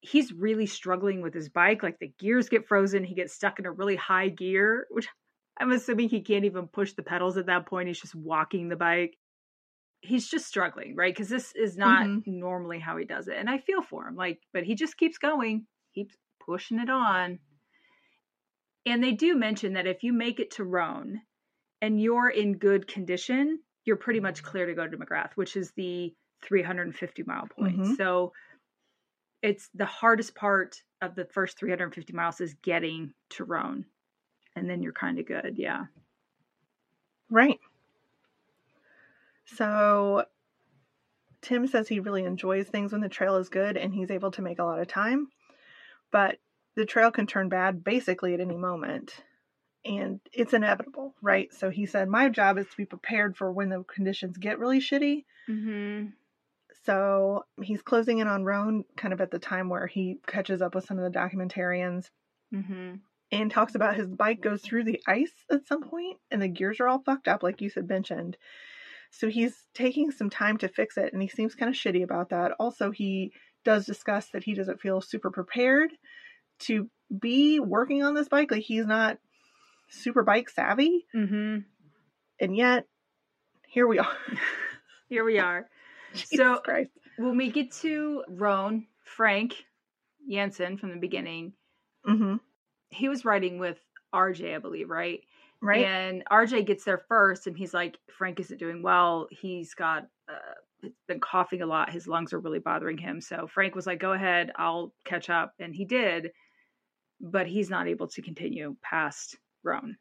He's 0.00 0.32
really 0.32 0.66
struggling 0.66 1.22
with 1.22 1.34
his 1.34 1.48
bike. 1.48 1.82
Like 1.82 1.98
the 1.98 2.12
gears 2.18 2.48
get 2.48 2.66
frozen. 2.66 3.02
He 3.04 3.14
gets 3.14 3.32
stuck 3.32 3.58
in 3.58 3.66
a 3.66 3.72
really 3.72 3.96
high 3.96 4.28
gear, 4.28 4.86
which 4.90 5.08
I'm 5.58 5.72
assuming 5.72 6.08
he 6.08 6.20
can't 6.20 6.44
even 6.44 6.68
push 6.68 6.92
the 6.92 7.02
pedals 7.02 7.36
at 7.36 7.46
that 7.46 7.66
point. 7.66 7.88
He's 7.88 8.00
just 8.00 8.14
walking 8.14 8.68
the 8.68 8.76
bike. 8.76 9.16
He's 10.02 10.28
just 10.28 10.46
struggling, 10.46 10.94
right? 10.94 11.12
Because 11.14 11.28
this 11.28 11.52
is 11.54 11.76
not 11.76 12.08
Mhm. 12.08 12.24
normally 12.26 12.78
how 12.78 12.96
he 12.96 13.04
does 13.04 13.28
it. 13.28 13.36
And 13.36 13.48
I 13.50 13.58
feel 13.58 13.82
for 13.82 14.06
him. 14.06 14.14
Like, 14.14 14.40
but 14.52 14.64
he 14.64 14.74
just 14.74 14.96
keeps 14.96 15.18
going, 15.18 15.66
keeps 15.94 16.16
pushing 16.44 16.78
it 16.78 16.90
on. 16.90 17.40
And 18.84 19.02
they 19.02 19.12
do 19.12 19.34
mention 19.34 19.72
that 19.72 19.86
if 19.86 20.02
you 20.02 20.12
make 20.12 20.38
it 20.38 20.50
to 20.52 20.64
Rohn 20.64 21.20
and 21.82 22.00
you're 22.00 22.30
in 22.30 22.58
good 22.58 22.88
condition, 22.88 23.60
you're 23.84 23.96
pretty 23.96 24.20
much 24.20 24.42
clear 24.42 24.66
to 24.66 24.74
go 24.74 24.88
to 24.88 24.96
McGrath, 24.96 25.32
which 25.34 25.56
is 25.56 25.72
the 25.72 26.14
350 26.44 27.22
mile 27.24 27.48
point. 27.48 27.84
Mhm. 27.84 27.86
So 27.86 28.32
it's 29.42 29.68
the 29.74 29.86
hardest 29.86 30.34
part 30.34 30.82
of 31.02 31.14
the 31.14 31.26
first 31.26 31.58
350 31.58 32.12
miles 32.12 32.40
is 32.40 32.54
getting 32.54 33.12
to 33.30 33.44
Rohn. 33.44 33.84
And 34.56 34.68
then 34.68 34.82
you're 34.82 34.92
kind 34.92 35.18
of 35.18 35.26
good. 35.26 35.58
Yeah. 35.58 35.86
Right. 37.30 37.60
So 39.46 40.24
Tim 41.42 41.66
says 41.66 41.88
he 41.88 42.00
really 42.00 42.24
enjoys 42.24 42.66
things 42.66 42.92
when 42.92 43.00
the 43.00 43.08
trail 43.08 43.36
is 43.36 43.48
good 43.48 43.76
and 43.76 43.94
he's 43.94 44.10
able 44.10 44.30
to 44.32 44.42
make 44.42 44.58
a 44.58 44.64
lot 44.64 44.80
of 44.80 44.88
time. 44.88 45.28
But 46.10 46.38
the 46.74 46.84
trail 46.84 47.10
can 47.10 47.26
turn 47.26 47.48
bad 47.48 47.82
basically 47.84 48.34
at 48.34 48.40
any 48.40 48.56
moment. 48.56 49.12
And 49.84 50.20
it's 50.32 50.52
inevitable, 50.52 51.14
right? 51.22 51.52
So 51.54 51.70
he 51.70 51.86
said, 51.86 52.08
My 52.08 52.28
job 52.28 52.58
is 52.58 52.66
to 52.66 52.76
be 52.76 52.86
prepared 52.86 53.36
for 53.36 53.52
when 53.52 53.68
the 53.68 53.84
conditions 53.84 54.36
get 54.36 54.58
really 54.58 54.80
shitty. 54.80 55.24
Mm-hmm. 55.48 56.06
So 56.84 57.44
he's 57.62 57.82
closing 57.82 58.18
in 58.18 58.28
on 58.28 58.44
Rohn 58.44 58.84
kind 58.96 59.14
of 59.14 59.20
at 59.20 59.30
the 59.30 59.38
time 59.38 59.68
where 59.68 59.86
he 59.86 60.18
catches 60.26 60.60
up 60.60 60.74
with 60.74 60.84
some 60.84 60.98
of 60.98 61.10
the 61.10 61.18
documentarians 61.18 62.10
Mm-hmm. 62.54 62.94
and 63.32 63.50
talks 63.50 63.74
about 63.74 63.96
his 63.96 64.06
bike 64.06 64.40
goes 64.40 64.62
through 64.62 64.84
the 64.84 65.02
ice 65.04 65.32
at 65.50 65.66
some 65.66 65.82
point 65.82 66.18
and 66.30 66.40
the 66.40 66.46
gears 66.46 66.78
are 66.78 66.86
all 66.86 67.02
fucked 67.04 67.26
up 67.26 67.42
like 67.42 67.60
you 67.60 67.68
said 67.68 67.88
mentioned 67.88 68.36
so 69.10 69.28
he's 69.28 69.54
taking 69.74 70.10
some 70.10 70.30
time 70.30 70.56
to 70.58 70.68
fix 70.68 70.96
it 70.96 71.12
and 71.12 71.22
he 71.22 71.28
seems 71.28 71.54
kind 71.54 71.68
of 71.68 71.74
shitty 71.74 72.02
about 72.02 72.30
that 72.30 72.52
also 72.58 72.90
he 72.90 73.32
does 73.64 73.86
discuss 73.86 74.28
that 74.32 74.44
he 74.44 74.54
doesn't 74.54 74.80
feel 74.80 75.00
super 75.00 75.30
prepared 75.30 75.90
to 76.58 76.88
be 77.20 77.60
working 77.60 78.02
on 78.02 78.14
this 78.14 78.28
bike 78.28 78.50
like 78.50 78.62
he's 78.62 78.86
not 78.86 79.18
super 79.88 80.22
bike 80.22 80.48
savvy 80.50 81.06
Mm-hmm. 81.14 81.58
and 82.40 82.56
yet 82.56 82.86
here 83.68 83.86
we 83.86 83.98
are 84.00 84.16
Here 85.08 85.24
we 85.24 85.38
are. 85.38 85.68
Jesus 86.14 86.38
So- 86.38 86.58
Christ. 86.64 86.90
When 87.16 87.36
we 87.36 87.50
get 87.50 87.70
to 87.82 88.24
Rohn, 88.28 88.86
Frank 89.04 89.54
Jensen 90.28 90.76
from 90.78 90.90
the 90.90 90.96
beginning, 90.96 91.52
hmm 92.04 92.36
he 92.90 93.08
was 93.08 93.24
riding 93.24 93.58
with 93.58 93.78
RJ, 94.14 94.54
I 94.54 94.58
believe, 94.58 94.88
right? 94.90 95.20
Right 95.62 95.84
And 95.84 96.22
RJ 96.30 96.66
gets 96.66 96.84
there 96.84 97.02
first, 97.08 97.46
and 97.46 97.56
he's 97.56 97.72
like, 97.72 97.98
Frank 98.16 98.40
isn't 98.40 98.58
doing 98.58 98.82
well. 98.82 99.26
He's 99.30 99.74
got 99.74 100.06
uh, 100.28 100.88
been 101.08 101.20
coughing 101.20 101.62
a 101.62 101.66
lot. 101.66 101.90
His 101.90 102.06
lungs 102.06 102.32
are 102.32 102.40
really 102.40 102.58
bothering 102.58 102.98
him. 102.98 103.20
So 103.20 103.46
Frank 103.46 103.74
was 103.74 103.86
like, 103.86 103.98
"Go 103.98 104.12
ahead, 104.12 104.52
I'll 104.56 104.92
catch 105.04 105.30
up," 105.30 105.54
and 105.58 105.74
he 105.74 105.84
did. 105.84 106.30
But 107.20 107.46
he's 107.46 107.70
not 107.70 107.88
able 107.88 108.08
to 108.08 108.22
continue 108.22 108.76
past 108.82 109.38
Rohn. 109.62 109.96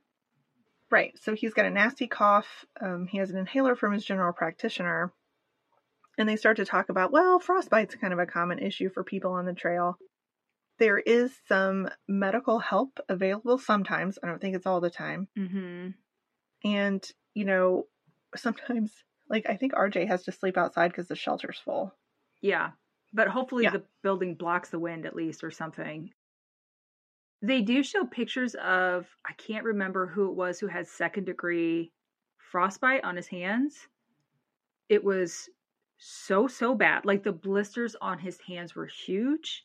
Right. 0.91 1.17
So 1.21 1.33
he's 1.33 1.53
got 1.53 1.65
a 1.65 1.71
nasty 1.71 2.07
cough. 2.07 2.65
Um, 2.79 3.07
he 3.07 3.17
has 3.17 3.31
an 3.31 3.37
inhaler 3.37 3.75
from 3.75 3.93
his 3.93 4.05
general 4.05 4.33
practitioner. 4.33 5.11
And 6.17 6.29
they 6.29 6.35
start 6.35 6.57
to 6.57 6.65
talk 6.65 6.89
about, 6.89 7.11
well, 7.11 7.39
frostbite's 7.39 7.95
kind 7.95 8.13
of 8.13 8.19
a 8.19 8.25
common 8.25 8.59
issue 8.59 8.89
for 8.89 9.03
people 9.03 9.33
on 9.33 9.45
the 9.45 9.53
trail. 9.53 9.97
There 10.77 10.97
is 10.99 11.33
some 11.47 11.89
medical 12.07 12.59
help 12.59 12.99
available 13.07 13.57
sometimes. 13.57 14.19
I 14.21 14.27
don't 14.27 14.41
think 14.41 14.55
it's 14.55 14.65
all 14.65 14.81
the 14.81 14.89
time. 14.89 15.27
Mm-hmm. 15.38 15.89
And, 16.69 17.11
you 17.33 17.45
know, 17.45 17.85
sometimes, 18.35 18.91
like, 19.29 19.45
I 19.47 19.55
think 19.55 19.73
RJ 19.73 20.07
has 20.07 20.23
to 20.23 20.31
sleep 20.31 20.57
outside 20.57 20.89
because 20.89 21.07
the 21.07 21.15
shelter's 21.15 21.59
full. 21.59 21.95
Yeah. 22.41 22.71
But 23.13 23.29
hopefully 23.29 23.63
Yeah. 23.63 23.71
the 23.71 23.83
building 24.03 24.35
blocks 24.35 24.69
the 24.69 24.79
wind 24.79 25.05
at 25.05 25.15
least 25.15 25.43
or 25.43 25.51
something. 25.51 26.11
They 27.41 27.61
do 27.61 27.83
show 27.83 28.05
pictures 28.05 28.55
of 28.55 29.07
I 29.25 29.33
can't 29.33 29.65
remember 29.65 30.07
who 30.07 30.29
it 30.29 30.35
was 30.35 30.59
who 30.59 30.67
had 30.67 30.88
second 30.88 31.25
degree 31.25 31.91
frostbite 32.38 33.03
on 33.03 33.15
his 33.15 33.27
hands. 33.27 33.88
It 34.89 35.03
was 35.03 35.49
so 35.97 36.47
so 36.47 36.75
bad. 36.75 37.05
Like 37.05 37.23
the 37.23 37.31
blisters 37.31 37.95
on 38.01 38.19
his 38.19 38.39
hands 38.41 38.75
were 38.75 38.88
huge. 38.88 39.63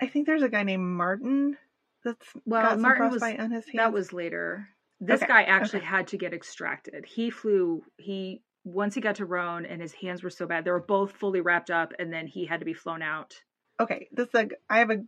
I 0.00 0.06
think 0.06 0.26
there's 0.26 0.42
a 0.42 0.48
guy 0.48 0.62
named 0.62 0.84
Martin 0.84 1.56
that's 2.04 2.26
Well, 2.46 2.76
Martin 2.78 3.10
was- 3.10 3.22
on 3.22 3.50
his 3.50 3.64
hands. 3.66 3.74
That 3.74 3.92
was 3.92 4.12
later. 4.12 4.68
This 5.00 5.22
Okay, 5.22 5.28
guy 5.32 5.42
actually 5.44 5.80
okay. 5.80 5.88
had 5.88 6.06
to 6.08 6.18
get 6.18 6.34
extracted. 6.34 7.06
He 7.06 7.30
flew 7.30 7.82
he 7.96 8.42
once 8.64 8.94
he 8.94 9.00
got 9.00 9.14
to 9.16 9.24
Rohn 9.24 9.64
and 9.64 9.80
his 9.80 9.92
hands 9.94 10.22
were 10.22 10.28
so 10.30 10.46
bad. 10.46 10.64
They 10.64 10.70
were 10.70 10.80
both 10.80 11.12
fully 11.12 11.40
wrapped 11.40 11.70
up 11.70 11.92
and 11.98 12.12
then 12.12 12.26
he 12.26 12.44
had 12.44 12.60
to 12.60 12.66
be 12.66 12.74
flown 12.74 13.00
out. 13.02 13.34
okay. 13.80 14.08
This 14.12 14.28
is 14.28 14.34
a, 14.34 14.48
I 14.68 14.78
have 14.80 14.90
a, 14.90 14.98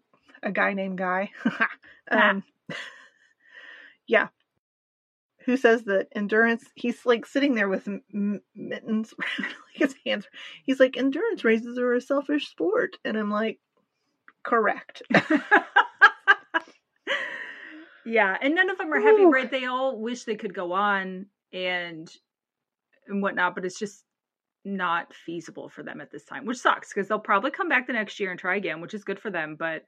a 0.42 0.50
guy 0.50 0.72
named 0.72 0.96
Guy. 0.98 1.30
um, 2.10 2.42
yeah. 4.06 4.28
Who 5.44 5.56
says 5.56 5.82
that 5.84 6.08
endurance? 6.14 6.64
He's 6.74 7.04
like 7.04 7.26
sitting 7.26 7.54
there 7.54 7.68
with 7.68 7.86
m- 7.88 8.02
m- 8.14 8.42
mittens, 8.54 9.12
like 9.38 9.50
his 9.74 9.94
hands. 10.06 10.26
He's 10.64 10.78
like, 10.78 10.96
endurance 10.96 11.44
races 11.44 11.78
are 11.78 11.92
a 11.94 12.00
selfish 12.00 12.48
sport, 12.48 12.96
and 13.04 13.16
I'm 13.18 13.30
like, 13.30 13.58
correct. 14.44 15.02
yeah, 18.04 18.36
and 18.40 18.54
none 18.54 18.70
of 18.70 18.78
them 18.78 18.92
are 18.92 19.00
happy, 19.00 19.22
Ooh. 19.22 19.30
right? 19.30 19.50
They 19.50 19.66
all 19.66 19.98
wish 19.98 20.24
they 20.24 20.36
could 20.36 20.54
go 20.54 20.72
on 20.72 21.26
and 21.52 22.10
and 23.06 23.22
whatnot, 23.22 23.54
but 23.54 23.64
it's 23.64 23.78
just 23.78 24.04
not 24.64 25.12
feasible 25.12 25.68
for 25.68 25.82
them 25.82 26.00
at 26.00 26.10
this 26.10 26.24
time, 26.24 26.46
which 26.46 26.58
sucks 26.58 26.92
because 26.92 27.08
they'll 27.08 27.18
probably 27.18 27.50
come 27.50 27.68
back 27.68 27.86
the 27.86 27.92
next 27.92 28.20
year 28.20 28.30
and 28.30 28.38
try 28.38 28.56
again, 28.56 28.80
which 28.80 28.94
is 28.94 29.04
good 29.04 29.18
for 29.18 29.30
them, 29.30 29.56
but 29.58 29.82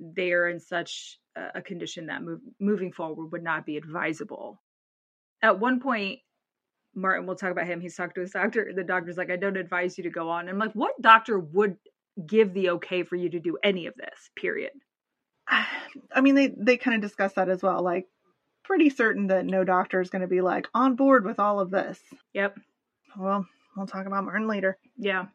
they 0.00 0.32
are 0.32 0.48
in 0.48 0.58
such 0.58 1.18
a 1.36 1.50
a 1.56 1.62
condition 1.62 2.06
that 2.06 2.22
move, 2.22 2.40
moving 2.60 2.92
forward 2.92 3.32
would 3.32 3.42
not 3.42 3.66
be 3.66 3.76
advisable. 3.76 4.62
At 5.42 5.58
one 5.58 5.80
point, 5.80 6.20
Martin, 6.94 7.26
we'll 7.26 7.36
talk 7.36 7.50
about 7.50 7.66
him. 7.66 7.80
He's 7.80 7.96
talked 7.96 8.14
to 8.14 8.20
his 8.20 8.30
doctor. 8.30 8.72
The 8.74 8.84
doctor's 8.84 9.16
like, 9.16 9.30
I 9.30 9.36
don't 9.36 9.56
advise 9.56 9.98
you 9.98 10.04
to 10.04 10.10
go 10.10 10.28
on. 10.30 10.48
I'm 10.48 10.58
like, 10.58 10.72
what 10.72 11.00
doctor 11.00 11.38
would 11.38 11.76
give 12.26 12.54
the 12.54 12.70
okay 12.70 13.02
for 13.02 13.16
you 13.16 13.30
to 13.30 13.40
do 13.40 13.58
any 13.62 13.86
of 13.86 13.94
this? 13.94 14.30
Period. 14.36 14.72
I 15.48 16.20
mean, 16.20 16.34
they 16.34 16.52
they 16.56 16.76
kind 16.76 16.94
of 16.94 17.00
discuss 17.00 17.34
that 17.34 17.48
as 17.48 17.62
well. 17.62 17.82
Like, 17.82 18.06
pretty 18.64 18.90
certain 18.90 19.28
that 19.28 19.46
no 19.46 19.62
doctor 19.62 20.00
is 20.00 20.10
going 20.10 20.22
to 20.22 20.28
be 20.28 20.40
like 20.40 20.66
on 20.74 20.96
board 20.96 21.24
with 21.24 21.38
all 21.38 21.60
of 21.60 21.70
this. 21.70 22.00
Yep. 22.32 22.58
Well, 23.16 23.46
we'll 23.76 23.86
talk 23.86 24.06
about 24.06 24.24
Martin 24.24 24.48
later. 24.48 24.78
Yeah. 24.96 25.26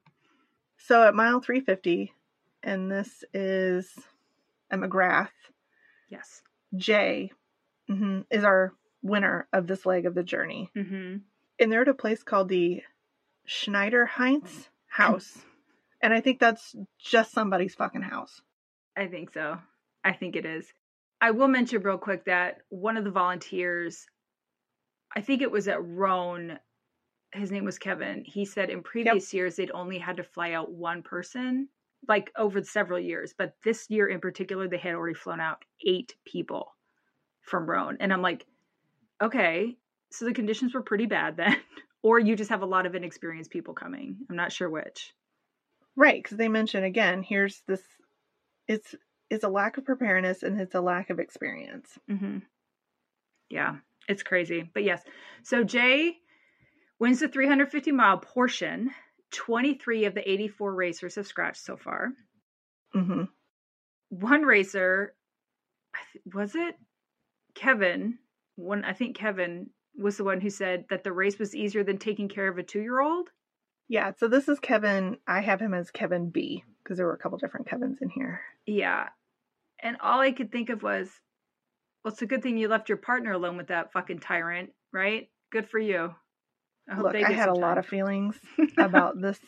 So 0.78 1.04
at 1.04 1.16
mile 1.16 1.40
350, 1.40 2.14
and 2.64 2.92
this 2.92 3.24
is 3.34 3.92
a 4.72 4.78
McGrath. 4.78 5.30
Yes. 6.10 6.42
Jay 6.76 7.32
mhm, 7.90 8.26
is 8.30 8.44
our 8.44 8.74
winner 9.02 9.48
of 9.54 9.68
this 9.68 9.86
leg 9.86 10.06
of 10.06 10.16
the 10.16 10.24
journey. 10.24 10.72
Mm-hmm. 10.76 11.18
And 11.60 11.72
they're 11.72 11.82
at 11.82 11.88
a 11.88 11.94
place 11.94 12.24
called 12.24 12.50
the 12.50 12.82
Schneiderheinze 13.48 14.68
House. 14.88 15.40
And 16.02 16.14
I 16.14 16.22
think 16.22 16.40
that's 16.40 16.76
just 17.00 17.32
somebody's 17.32 17.76
fucking 17.76 18.02
house. 18.02 18.42
I 18.96 19.08
think 19.08 19.34
so. 19.34 19.58
I 20.04 20.14
think 20.14 20.36
it 20.36 20.46
is. 20.46 20.72
I 21.22 21.32
will 21.32 21.48
mention 21.48 21.82
real 21.82 21.98
quick 21.98 22.26
that 22.26 22.60
one 22.70 22.96
of 22.96 23.04
the 23.04 23.12
volunteers, 23.12 24.06
I 25.16 25.22
think 25.22 25.42
it 25.42 25.52
was 25.52 25.68
at 25.68 25.84
Rohn, 25.84 26.58
his 27.34 27.52
name 27.52 27.66
was 27.66 27.78
Kevin. 27.78 28.24
He 28.26 28.46
said 28.46 28.70
in 28.70 28.82
previous 28.82 29.34
years 29.34 29.56
they'd 29.56 29.72
only 29.72 30.00
had 30.00 30.18
to 30.18 30.24
fly 30.24 30.54
out 30.54 30.72
one 30.72 31.04
person, 31.04 31.68
like 32.08 32.32
over 32.38 32.64
several 32.64 33.00
years. 33.00 33.34
But 33.38 33.56
this 33.64 33.90
year 33.90 34.08
in 34.08 34.22
particular, 34.22 34.68
they 34.68 34.78
had 34.78 34.96
already 34.96 35.16
flown 35.16 35.42
out 35.42 35.64
eight 35.86 36.16
people 36.26 36.74
from 37.42 37.70
Rohn. 37.70 37.98
And 38.00 38.14
I'm 38.14 38.22
like, 38.22 38.46
okay, 39.22 39.78
so 40.12 40.26
the 40.26 40.34
conditions 40.34 40.74
were 40.74 40.82
pretty 40.82 41.06
bad 41.06 41.36
then. 41.38 41.58
or 42.02 42.18
you 42.20 42.36
just 42.36 42.50
have 42.50 42.62
a 42.62 42.68
lot 42.68 42.86
of 42.86 42.96
inexperienced 42.96 43.52
people 43.52 43.74
coming. 43.74 44.18
I'm 44.30 44.36
not 44.36 44.54
sure 44.54 44.70
which. 44.70 45.14
Right, 46.00 46.24
because 46.24 46.38
they 46.38 46.48
mention 46.48 46.86
again, 46.86 47.24
here's 47.24 47.62
this 47.68 47.84
it's 48.70 48.96
it's 49.30 49.44
a 49.44 49.50
lack 49.50 49.78
of 49.78 49.84
preparedness 49.84 50.44
and 50.44 50.60
it's 50.62 50.74
a 50.74 50.80
lack 50.80 51.10
of 51.10 51.20
experience. 51.20 52.00
hmm 52.08 52.38
Yeah, 53.50 53.76
it's 54.08 54.24
crazy. 54.24 54.70
But 54.74 54.86
yes, 54.86 55.04
so 55.44 55.62
Jay 55.66 56.16
wins 57.00 57.20
the 57.20 57.28
350 57.28 57.92
mile 57.92 58.18
portion. 58.18 58.92
23 59.32 60.06
of 60.06 60.16
the 60.16 60.32
84 60.32 60.74
racers 60.74 61.16
have 61.16 61.28
scratched 61.28 61.64
so 61.66 61.76
far. 61.76 62.14
hmm 62.94 63.24
One 64.10 64.44
racer, 64.44 65.16
was 66.34 66.56
it 66.56 66.76
Kevin? 67.56 68.20
One, 68.56 68.86
I 68.86 68.94
think 68.94 69.18
Kevin 69.18 69.70
was 69.98 70.18
the 70.18 70.24
one 70.24 70.40
who 70.40 70.50
said 70.50 70.86
that 70.90 71.04
the 71.04 71.12
race 71.12 71.38
was 71.38 71.54
easier 71.56 71.84
than 71.84 71.98
taking 71.98 72.30
care 72.30 72.48
of 72.48 72.58
a 72.58 72.64
two 72.64 72.82
year 72.82 73.02
old. 73.02 73.30
Yeah, 73.90 74.12
so 74.18 74.28
this 74.28 74.48
is 74.48 74.60
Kevin. 74.60 75.18
I 75.28 75.42
have 75.42 75.60
him 75.60 75.74
as 75.74 75.90
Kevin 75.92 76.30
B 76.30 76.64
because 76.84 76.98
there 76.98 77.08
were 77.08 77.14
a 77.14 77.18
couple 77.18 77.38
different 77.40 77.68
Kevins 77.68 77.98
in 78.02 78.10
here. 78.10 78.42
Yeah. 78.66 79.10
And 79.82 79.98
all 80.00 80.20
I 80.20 80.32
could 80.32 80.52
think 80.52 80.70
of 80.70 80.84
was, 80.84 81.10
well, 82.04 82.14
it's 82.14 82.22
a 82.22 82.28
good 82.28 82.44
thing 82.44 82.58
you 82.58 82.68
left 82.68 82.88
your 82.88 82.98
partner 83.00 83.32
alone 83.32 83.58
with 83.58 83.68
that 83.68 83.92
fucking 83.92 84.20
tyrant, 84.20 84.72
right? 84.94 85.30
Good 85.52 85.68
for 85.70 85.80
you. 85.80 86.14
I 86.90 86.94
hope 86.96 87.06
Look, 87.06 87.14
they 87.14 87.24
I 87.24 87.32
had 87.32 87.50
a 87.50 87.54
some 87.54 87.62
lot 87.62 87.78
of 87.80 87.86
feelings 87.86 88.40
about 88.78 89.20
this 89.20 89.40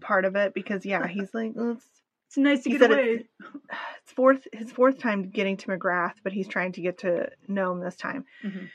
part 0.00 0.24
of 0.24 0.36
it 0.36 0.54
because 0.54 0.84
yeah, 0.86 1.06
he's 1.06 1.32
like 1.34 1.52
"Well, 1.54 1.72
it's 1.72 1.86
It's 2.28 2.36
nice 2.38 2.62
to 2.64 2.70
get 2.70 2.82
away. 2.90 3.14
it's- 3.14 3.26
it's 4.02 4.12
fourth 4.12 4.46
his 4.52 4.70
fourth 4.72 4.98
time 4.98 5.30
getting 5.30 5.56
to 5.58 5.66
McGrath, 5.68 6.14
but 6.22 6.32
he's 6.32 6.48
trying 6.48 6.72
to 6.72 6.80
get 6.80 6.98
to 6.98 7.30
Nome 7.48 7.80
this 7.80 7.96
time. 7.96 8.24
Mhm. 8.44 8.68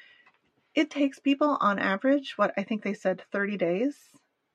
It 0.74 0.90
takes 0.90 1.20
people 1.20 1.58
on 1.60 1.80
average, 1.80 2.38
what 2.38 2.54
I 2.58 2.64
think 2.64 2.84
they 2.84 2.94
said 2.94 3.24
30 3.32 3.58
days 3.58 3.96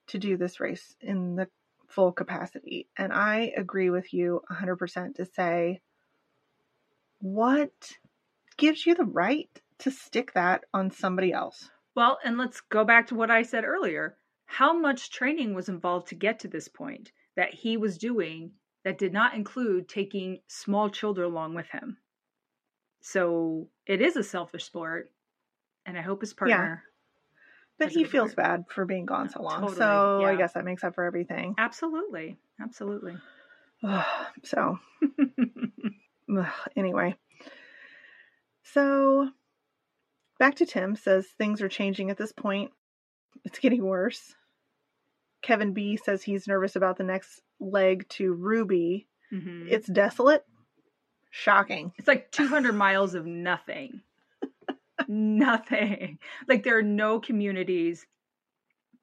to 0.09 0.19
do 0.19 0.37
this 0.37 0.61
race 0.61 0.95
in 1.01 1.37
the 1.37 1.49
full 1.89 2.13
capacity. 2.13 2.89
And 2.97 3.13
I 3.13 3.53
agree 3.57 3.91
with 3.91 4.13
you 4.13 4.41
100% 4.51 5.15
to 5.17 5.27
say 5.27 5.81
what 7.21 7.93
gives 8.57 8.85
you 8.85 8.95
the 8.95 9.05
right 9.05 9.49
to 9.79 9.91
stick 9.91 10.33
that 10.35 10.65
on 10.75 10.91
somebody 10.91 11.33
else? 11.33 11.71
Well, 11.95 12.19
and 12.25 12.39
let's 12.39 12.61
go 12.61 12.85
back 12.85 13.09
to 13.09 13.15
what 13.15 13.31
I 13.31 13.43
said 13.43 13.65
earlier. 13.65 14.17
How 14.47 14.77
much 14.79 15.11
training 15.11 15.55
was 15.55 15.69
involved 15.69 16.09
to 16.09 16.15
get 16.15 16.41
to 16.41 16.49
this 16.49 16.69
point 16.69 17.13
that 17.37 17.55
he 17.55 17.77
was 17.77 17.99
doing 17.99 18.53
that 18.85 18.99
did 18.99 19.13
not 19.13 19.35
include 19.35 19.89
taking 19.89 20.41
small 20.49 20.91
children 20.91 21.31
along 21.31 21.55
with 21.55 21.69
him? 21.69 21.99
So 23.01 23.69
it 23.87 24.01
is 24.01 24.17
a 24.17 24.23
selfish 24.23 24.65
sport, 24.65 25.11
and 25.87 25.99
I 25.99 26.03
hope 26.03 26.21
his 26.21 26.35
partner. 26.35 26.85
But 27.79 27.89
he 27.91 28.05
feels 28.05 28.35
bad 28.35 28.65
for 28.69 28.85
being 28.85 29.07
gone 29.07 29.29
so 29.29 29.43
long. 29.43 29.61
Totally, 29.63 29.77
so 29.77 30.25
I 30.25 30.37
guess 30.37 30.53
that 30.53 30.65
makes 30.65 30.85
up 30.85 30.95
for 30.95 31.05
everything. 31.05 31.55
Absolutely, 31.59 32.37
absolutely. 32.61 33.17
so 34.45 34.79
anyway, 36.77 37.17
so 38.63 39.29
back 40.39 40.57
to 40.57 40.67
Tim 40.67 40.95
says 40.97 41.27
things 41.27 41.61
are 41.61 41.69
changing 41.69 42.11
at 42.11 42.19
this 42.19 42.33
point. 42.33 42.71
It's 43.45 43.59
getting 43.59 43.85
worse. 43.85 44.35
Kevin 45.43 45.73
B 45.73 45.97
says 45.97 46.23
he's 46.23 46.47
nervous 46.47 46.77
about 46.77 46.97
the 46.99 47.05
next 47.05 47.41
leg 47.59 48.09
to 48.11 48.33
Ruby. 48.33 49.09
Mhm. 49.33 49.67
It's 49.69 49.89
desolate. 49.89 50.45
Shocking. 51.31 51.93
It's 51.99 52.07
like 52.07 52.31
200 52.31 52.75
miles 52.75 53.15
of 53.15 53.27
nothing. 53.27 54.03
Nothing. 55.09 56.19
Like 56.49 56.63
there 56.65 56.79
are 56.79 56.83
no 56.83 57.21
communities. 57.21 58.07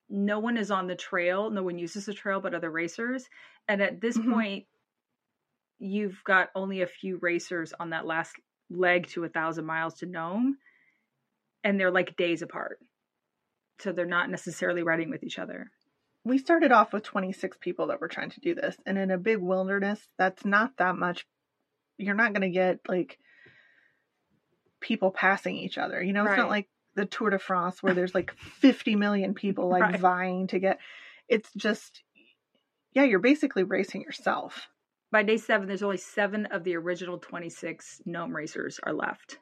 No 0.10 0.40
one 0.40 0.58
is 0.58 0.72
on 0.72 0.88
the 0.88 0.96
trail. 0.96 1.50
No 1.52 1.64
one 1.64 1.78
uses 1.78 2.06
the 2.06 2.14
trail 2.14 2.40
but 2.42 2.54
other 2.54 2.72
racers. 2.72 3.30
And 3.68 3.82
at 3.82 4.02
this 4.02 4.18
Mhm. 4.18 4.32
point, 4.32 4.68
you've 5.80 6.24
got 6.24 6.50
only 6.56 6.82
a 6.82 6.88
few 6.88 7.18
racers 7.22 7.74
on 7.80 7.92
that 7.92 8.06
last 8.06 8.36
leg 8.70 9.08
to 9.08 9.24
a 9.24 9.30
thousand 9.30 9.66
miles 9.66 9.96
to 9.96 10.06
Nome. 10.06 10.58
And 11.64 11.80
they're 11.80 11.92
like 11.92 12.16
days 12.18 12.42
apart. 12.42 12.80
So 13.80 13.92
they're 13.92 14.06
not 14.06 14.30
necessarily 14.30 14.84
riding 14.84 15.10
with 15.10 15.24
each 15.24 15.40
other. 15.40 15.72
We 16.26 16.38
started 16.38 16.72
off 16.72 16.92
with 16.92 17.04
26 17.04 17.58
people 17.62 17.88
that 17.88 18.02
were 18.02 18.10
trying 18.10 18.30
to 18.32 18.42
do 18.42 18.54
this, 18.54 18.78
and 18.86 18.98
in 18.98 19.10
a 19.10 19.18
big 19.18 19.38
wilderness, 19.40 20.06
that's 20.18 20.44
not 20.46 20.76
that 20.78 20.98
much. 20.98 21.26
You're 21.98 22.16
not 22.16 22.34
going 22.34 22.42
to 22.42 22.50
get 22.50 22.80
like 22.88 23.18
people 24.82 25.12
passing 25.12 25.56
each 25.56 25.78
other. 25.78 26.02
You 26.02 26.14
know, 26.14 26.24
it's 26.24 26.30
Right. 26.32 26.38
not 26.38 26.50
like 26.50 26.68
the 26.96 27.06
Tour 27.06 27.30
de 27.32 27.40
France 27.40 27.82
where 27.84 27.94
there's 27.96 28.16
like 28.16 28.34
50 28.38 28.96
million 28.96 29.34
people 29.34 29.70
like 29.70 29.82
Right. 29.84 30.00
vying 30.00 30.48
to 30.48 30.60
get. 30.60 30.80
It's 31.28 31.52
just, 31.56 32.04
yeah, 32.94 33.04
you're 33.04 33.20
basically 33.20 33.64
racing 33.64 34.02
yourself. 34.02 34.68
By 35.12 35.24
day 35.24 35.38
seven, 35.38 35.68
there's 35.68 35.84
only 35.84 35.98
seven 35.98 36.46
of 36.48 36.64
the 36.64 36.76
original 36.76 37.18
26 37.18 38.02
Nome 38.06 38.36
racers 38.36 38.80
are 38.84 38.94
left. 38.94 39.40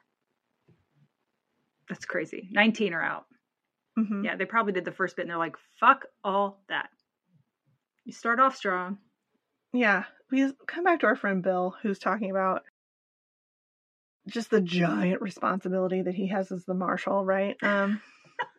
That's 1.88 2.04
crazy. 2.04 2.48
19 2.52 2.92
are 2.94 3.02
out. 3.02 3.26
hmm 3.96 4.24
Yeah, 4.24 4.36
they 4.36 4.44
probably 4.44 4.72
did 4.72 4.84
the 4.84 4.92
first 4.92 5.16
bit 5.16 5.22
and 5.22 5.30
they're 5.30 5.38
like, 5.38 5.56
fuck 5.80 6.06
all 6.22 6.62
that. 6.68 6.90
You 8.04 8.12
start 8.12 8.40
off 8.40 8.56
strong. 8.56 8.98
Yeah, 9.72 10.04
we 10.30 10.50
come 10.66 10.84
back 10.84 11.00
to 11.00 11.06
our 11.06 11.16
friend 11.16 11.42
Bill, 11.42 11.74
who's 11.82 11.98
talking 11.98 12.30
about 12.30 12.62
just 14.28 14.50
the 14.50 14.60
giant 14.60 15.20
responsibility 15.20 16.02
that 16.02 16.14
he 16.14 16.28
has 16.28 16.52
as 16.52 16.64
the 16.64 16.74
marshal, 16.74 17.24
right? 17.24 17.56
Um, 17.62 18.00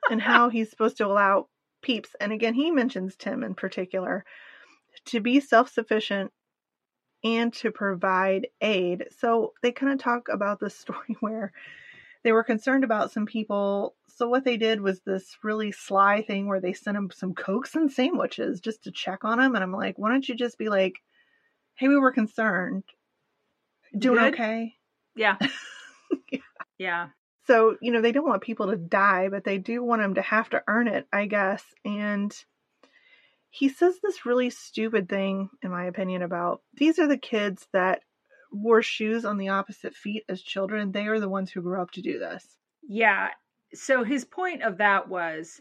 and 0.10 0.21
how 0.21 0.49
he's 0.49 0.69
supposed 0.69 0.97
to 0.97 1.05
allow 1.05 1.47
peeps, 1.82 2.15
and 2.19 2.32
again, 2.32 2.53
he 2.53 2.71
mentions 2.71 3.15
Tim 3.15 3.43
in 3.43 3.55
particular, 3.55 4.25
to 5.05 5.19
be 5.19 5.39
self 5.39 5.69
sufficient 5.69 6.32
and 7.23 7.53
to 7.53 7.71
provide 7.71 8.47
aid. 8.62 9.05
So 9.17 9.53
they 9.62 9.71
kind 9.71 9.93
of 9.93 9.99
talk 9.99 10.27
about 10.29 10.60
this 10.60 10.75
story 10.79 11.15
where 11.19 11.51
they 12.23 12.32
were 12.32 12.43
concerned 12.43 12.84
about 12.84 13.12
some 13.12 13.25
people. 13.25 13.95
So 14.08 14.27
what 14.27 14.43
they 14.43 14.58
did 14.58 14.82
was 14.82 15.01
this 15.01 15.38
really 15.43 15.71
sly 15.71 16.21
thing 16.21 16.47
where 16.47 16.60
they 16.60 16.73
sent 16.73 16.95
them 16.95 17.10
some 17.13 17.34
cokes 17.34 17.75
and 17.75 17.91
sandwiches 17.91 18.60
just 18.60 18.84
to 18.84 18.91
check 18.91 19.23
on 19.23 19.39
them. 19.39 19.55
And 19.55 19.63
I'm 19.63 19.71
like, 19.71 19.97
why 19.97 20.10
don't 20.10 20.27
you 20.27 20.36
just 20.36 20.58
be 20.58 20.69
like, 20.69 20.95
hey, 21.75 21.88
we 21.88 21.97
were 21.97 22.12
concerned. 22.12 22.84
Doing 23.97 24.19
Good? 24.19 24.34
okay? 24.34 24.73
Yeah. 25.19 25.36
yeah. 26.77 27.10
So, 27.45 27.75
you 27.82 27.91
know, 27.91 28.01
they 28.01 28.12
don't 28.12 28.27
want 28.27 28.41
people 28.43 28.67
to 28.67 28.77
die, 28.77 29.27
but 29.29 29.43
they 29.43 29.58
do 29.58 29.84
want 29.84 30.01
them 30.01 30.15
to 30.15 30.21
have 30.21 30.49
to 30.51 30.63
earn 30.67 30.88
it, 30.88 31.08
I 31.12 31.25
guess. 31.25 31.63
And 31.84 32.34
he 33.49 33.69
says 33.69 33.99
this 34.01 34.25
really 34.25 34.49
stupid 34.49 35.10
thing, 35.10 35.49
in 35.63 35.71
my 35.71 35.86
opinion, 35.86 36.21
about 36.21 36.62
these 36.75 36.99
are 36.99 37.08
the 37.08 37.17
kids 37.17 37.67
that 37.73 38.01
wore 38.51 38.82
shoes 38.82 39.25
on 39.25 39.38
the 39.38 39.49
opposite 39.49 39.95
feet 39.95 40.23
as 40.29 40.41
children. 40.41 40.91
They 40.91 41.08
are 41.08 41.19
the 41.19 41.29
ones 41.29 41.51
who 41.51 41.62
grew 41.62 41.82
up 41.82 41.91
to 41.91 42.01
do 42.01 42.17
this. 42.19 42.45
Yeah. 42.88 43.29
So 43.73 44.03
his 44.03 44.23
point 44.25 44.63
of 44.63 44.77
that 44.77 45.10
was 45.10 45.60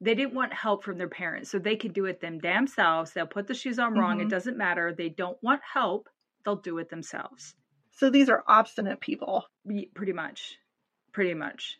they 0.00 0.14
didn't 0.14 0.34
want 0.34 0.52
help 0.52 0.82
from 0.84 0.98
their 0.98 1.08
parents, 1.08 1.50
so 1.50 1.58
they 1.58 1.76
could 1.76 1.92
do 1.92 2.06
it 2.06 2.20
them 2.20 2.38
damn 2.38 2.66
selves. 2.66 3.12
They'll 3.12 3.26
put 3.26 3.46
the 3.46 3.54
shoes 3.54 3.78
on 3.78 3.94
wrong. 3.94 4.20
It 4.20 4.26
Mhm. 4.26 4.30
doesn't 4.30 4.56
matter. 4.56 4.92
They 4.92 5.08
don't 5.08 5.40
want 5.42 5.60
help. 5.62 6.08
They'll 6.44 6.56
do 6.56 6.78
it 6.78 6.88
themselves. 6.88 7.54
So 7.98 8.10
these 8.10 8.28
are 8.28 8.44
obstinate 8.46 9.00
people. 9.00 9.44
Pretty 9.94 10.12
much. 10.12 10.56
Pretty 11.12 11.34
much. 11.34 11.78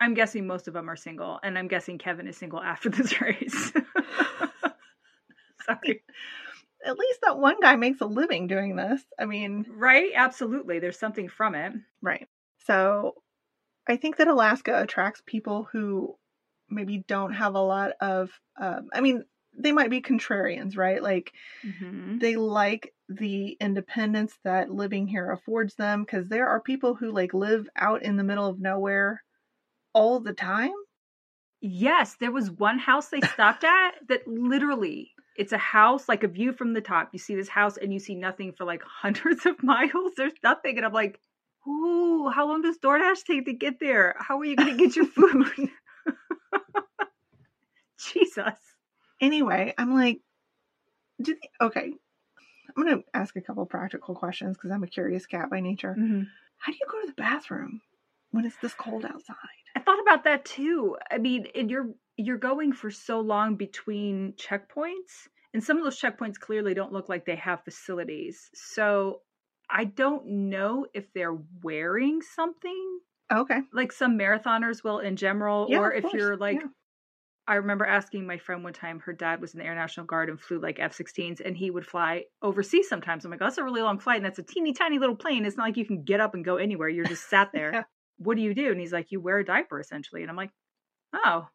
I'm 0.00 0.14
guessing 0.14 0.46
most 0.46 0.68
of 0.68 0.74
them 0.74 0.88
are 0.88 0.94
single, 0.94 1.40
and 1.42 1.58
I'm 1.58 1.66
guessing 1.66 1.98
Kevin 1.98 2.28
is 2.28 2.36
single 2.36 2.60
after 2.62 2.88
this 2.90 3.20
race. 3.20 3.72
Sorry. 5.66 6.02
At 6.86 6.96
least 6.96 7.18
that 7.24 7.38
one 7.38 7.56
guy 7.60 7.74
makes 7.74 8.00
a 8.00 8.06
living 8.06 8.46
doing 8.46 8.76
this. 8.76 9.02
I 9.18 9.24
mean, 9.24 9.66
Right? 9.68 10.12
Absolutely. 10.14 10.78
There's 10.78 10.98
something 10.98 11.28
from 11.28 11.56
it. 11.56 11.72
Right. 12.00 12.28
So 12.66 13.14
I 13.88 13.96
think 13.96 14.18
that 14.18 14.28
Alaska 14.28 14.80
attracts 14.80 15.22
people 15.26 15.68
who 15.72 16.16
maybe 16.70 16.98
don't 17.08 17.32
have 17.32 17.56
a 17.56 17.60
lot 17.60 17.92
of, 18.00 18.30
um, 18.60 18.90
I 18.92 19.00
mean, 19.00 19.24
they 19.58 19.72
might 19.72 19.90
be 19.90 20.00
contrarians, 20.02 20.76
right? 20.76 21.02
Like 21.02 21.32
Mhm. 21.62 22.20
they 22.20 22.36
like 22.36 22.94
the 23.08 23.56
independence 23.60 24.38
that 24.44 24.70
living 24.70 25.06
here 25.06 25.30
affords 25.32 25.74
them 25.76 26.02
because 26.04 26.28
there 26.28 26.48
are 26.48 26.60
people 26.60 26.94
who 26.94 27.12
like 27.12 27.34
live 27.34 27.68
out 27.76 28.02
in 28.02 28.16
the 28.16 28.24
middle 28.24 28.46
of 28.46 28.60
nowhere 28.60 29.22
all 29.94 30.20
the 30.20 30.34
time. 30.34 30.72
Yes, 31.60 32.16
there 32.16 32.30
was 32.32 32.50
one 32.50 32.78
house 32.78 33.08
they 33.08 33.20
stopped 33.20 33.64
at 33.64 33.94
that 34.08 34.26
literally 34.28 35.12
it's 35.36 35.52
a 35.52 35.58
house 35.58 36.08
like 36.08 36.24
a 36.24 36.28
view 36.28 36.52
from 36.52 36.72
the 36.72 36.80
top. 36.80 37.10
You 37.12 37.18
see 37.18 37.34
this 37.36 37.48
house 37.48 37.76
and 37.76 37.92
you 37.92 37.98
see 38.00 38.14
nothing 38.16 38.52
for 38.52 38.64
like 38.64 38.82
hundreds 38.86 39.46
of 39.46 39.62
miles. 39.62 40.12
There's 40.16 40.32
nothing, 40.42 40.76
and 40.76 40.86
I'm 40.86 40.92
like, 40.92 41.20
"Ooh, 41.66 42.28
how 42.28 42.48
long 42.48 42.62
does 42.62 42.78
DoorDash 42.78 43.24
take 43.24 43.46
to 43.46 43.52
get 43.52 43.80
there? 43.80 44.16
How 44.18 44.38
are 44.40 44.44
you 44.44 44.56
going 44.56 44.76
to 44.76 44.84
get 44.84 44.96
your 44.96 45.06
food?" 45.06 45.70
Jesus. 47.98 48.77
Anyway, 49.20 49.74
I'm 49.78 49.94
like, 49.94 50.20
do 51.20 51.34
they, 51.34 51.64
okay. 51.66 51.92
I'm 52.76 52.84
going 52.84 52.98
to 52.98 53.04
ask 53.14 53.34
a 53.36 53.40
couple 53.40 53.64
practical 53.66 54.14
questions 54.14 54.56
because 54.56 54.70
I'm 54.70 54.84
a 54.84 54.88
curious 54.88 55.26
cat 55.26 55.50
by 55.50 55.60
nature. 55.60 55.96
Mm-hmm. 55.98 56.22
How 56.58 56.72
do 56.72 56.78
you 56.80 56.86
go 56.90 57.00
to 57.00 57.06
the 57.08 57.12
bathroom 57.14 57.80
when 58.30 58.44
it's 58.44 58.56
this 58.56 58.74
cold 58.74 59.04
outside? 59.04 59.36
I 59.74 59.80
thought 59.80 60.00
about 60.00 60.24
that 60.24 60.44
too. 60.44 60.96
I 61.10 61.18
mean, 61.18 61.46
and 61.54 61.70
you're 61.70 61.90
you're 62.16 62.36
going 62.38 62.72
for 62.72 62.90
so 62.90 63.20
long 63.20 63.54
between 63.56 64.34
checkpoints, 64.34 65.28
and 65.54 65.62
some 65.62 65.78
of 65.78 65.84
those 65.84 66.00
checkpoints 66.00 66.38
clearly 66.38 66.74
don't 66.74 66.92
look 66.92 67.08
like 67.08 67.24
they 67.24 67.36
have 67.36 67.64
facilities. 67.64 68.50
So 68.54 69.22
I 69.70 69.84
don't 69.84 70.26
know 70.26 70.86
if 70.94 71.12
they're 71.14 71.38
wearing 71.62 72.22
something 72.22 73.00
Okay. 73.32 73.60
like 73.72 73.92
some 73.92 74.18
marathoners 74.18 74.82
will 74.82 74.98
in 75.00 75.16
general, 75.16 75.66
Yeah, 75.70 75.78
or 75.80 75.92
if 75.92 76.02
course, 76.02 76.14
you're 76.14 76.36
like. 76.36 76.60
yeah. 76.60 76.68
I 77.48 77.54
remember 77.54 77.86
asking 77.86 78.26
my 78.26 78.36
friend 78.36 78.62
one 78.62 78.74
time, 78.74 79.00
her 79.00 79.14
dad 79.14 79.40
was 79.40 79.54
in 79.54 79.60
the 79.60 79.64
Air 79.64 79.74
National 79.74 80.04
Guard 80.04 80.28
and 80.28 80.38
flew 80.38 80.60
like 80.60 80.78
F 80.78 80.96
16s, 80.96 81.40
and 81.42 81.56
he 81.56 81.70
would 81.70 81.86
fly 81.86 82.24
overseas 82.42 82.90
sometimes. 82.90 83.24
I'm 83.24 83.30
like, 83.30 83.40
oh, 83.40 83.46
that's 83.46 83.56
a 83.56 83.64
really 83.64 83.80
long 83.80 83.98
flight, 83.98 84.18
and 84.18 84.26
that's 84.26 84.38
a 84.38 84.42
teeny 84.42 84.74
tiny 84.74 84.98
little 84.98 85.16
plane. 85.16 85.46
It's 85.46 85.56
not 85.56 85.62
like 85.62 85.78
you 85.78 85.86
can 85.86 86.02
get 86.02 86.20
up 86.20 86.34
and 86.34 86.44
go 86.44 86.58
anywhere. 86.58 86.90
You're 86.90 87.06
just 87.06 87.30
sat 87.30 87.48
there. 87.54 87.72
Yeah. 87.72 87.82
What 88.18 88.36
do 88.36 88.42
you 88.42 88.52
do? 88.54 88.70
And 88.70 88.78
he's 88.78 88.92
like, 88.92 89.10
you 89.10 89.20
wear 89.20 89.38
a 89.38 89.44
diaper 89.44 89.80
essentially. 89.80 90.20
And 90.20 90.30
I'm 90.30 90.36
like, 90.36 90.50
oh, 91.14 91.48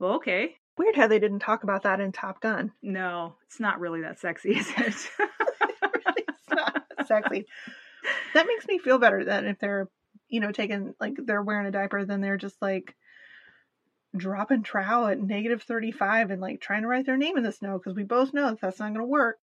well, 0.00 0.14
okay. 0.14 0.56
Weird 0.76 0.96
how 0.96 1.06
they 1.06 1.20
didn't 1.20 1.40
talk 1.40 1.62
about 1.62 1.84
that 1.84 2.00
in 2.00 2.10
Top 2.10 2.40
Gun. 2.40 2.72
No, 2.82 3.36
it's 3.46 3.60
not 3.60 3.78
really 3.78 4.00
that 4.00 4.18
sexy, 4.18 4.56
is 4.56 4.68
it? 4.78 4.78
it's 4.88 6.48
not 6.50 6.82
sexy. 7.06 7.46
That 8.34 8.46
makes 8.48 8.66
me 8.66 8.78
feel 8.78 8.98
better 8.98 9.24
than 9.24 9.46
if 9.46 9.60
they're, 9.60 9.88
you 10.28 10.40
know, 10.40 10.50
taking 10.50 10.94
like 10.98 11.14
they're 11.24 11.42
wearing 11.42 11.66
a 11.66 11.70
diaper, 11.70 12.04
then 12.04 12.20
they're 12.20 12.38
just 12.38 12.60
like 12.60 12.96
dropping 14.16 14.62
trowel 14.62 15.06
at 15.06 15.22
negative 15.22 15.62
35 15.62 16.30
and 16.30 16.40
like 16.40 16.60
trying 16.60 16.82
to 16.82 16.88
write 16.88 17.06
their 17.06 17.16
name 17.16 17.36
in 17.36 17.42
the 17.42 17.52
snow 17.52 17.78
because 17.78 17.94
we 17.94 18.02
both 18.02 18.34
know 18.34 18.48
that 18.48 18.60
that's 18.60 18.80
not 18.80 18.88
going 18.88 19.00
to 19.00 19.04
work. 19.04 19.38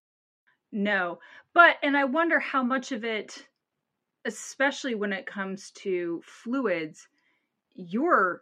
No. 0.71 1.19
But, 1.53 1.77
and 1.81 1.95
I 1.95 2.03
wonder 2.03 2.39
how 2.39 2.63
much 2.63 2.91
of 2.91 3.03
it, 3.03 3.47
especially 4.25 4.95
when 4.95 5.13
it 5.13 5.25
comes 5.25 5.71
to 5.71 6.21
fluids, 6.25 7.07
you're 7.75 8.41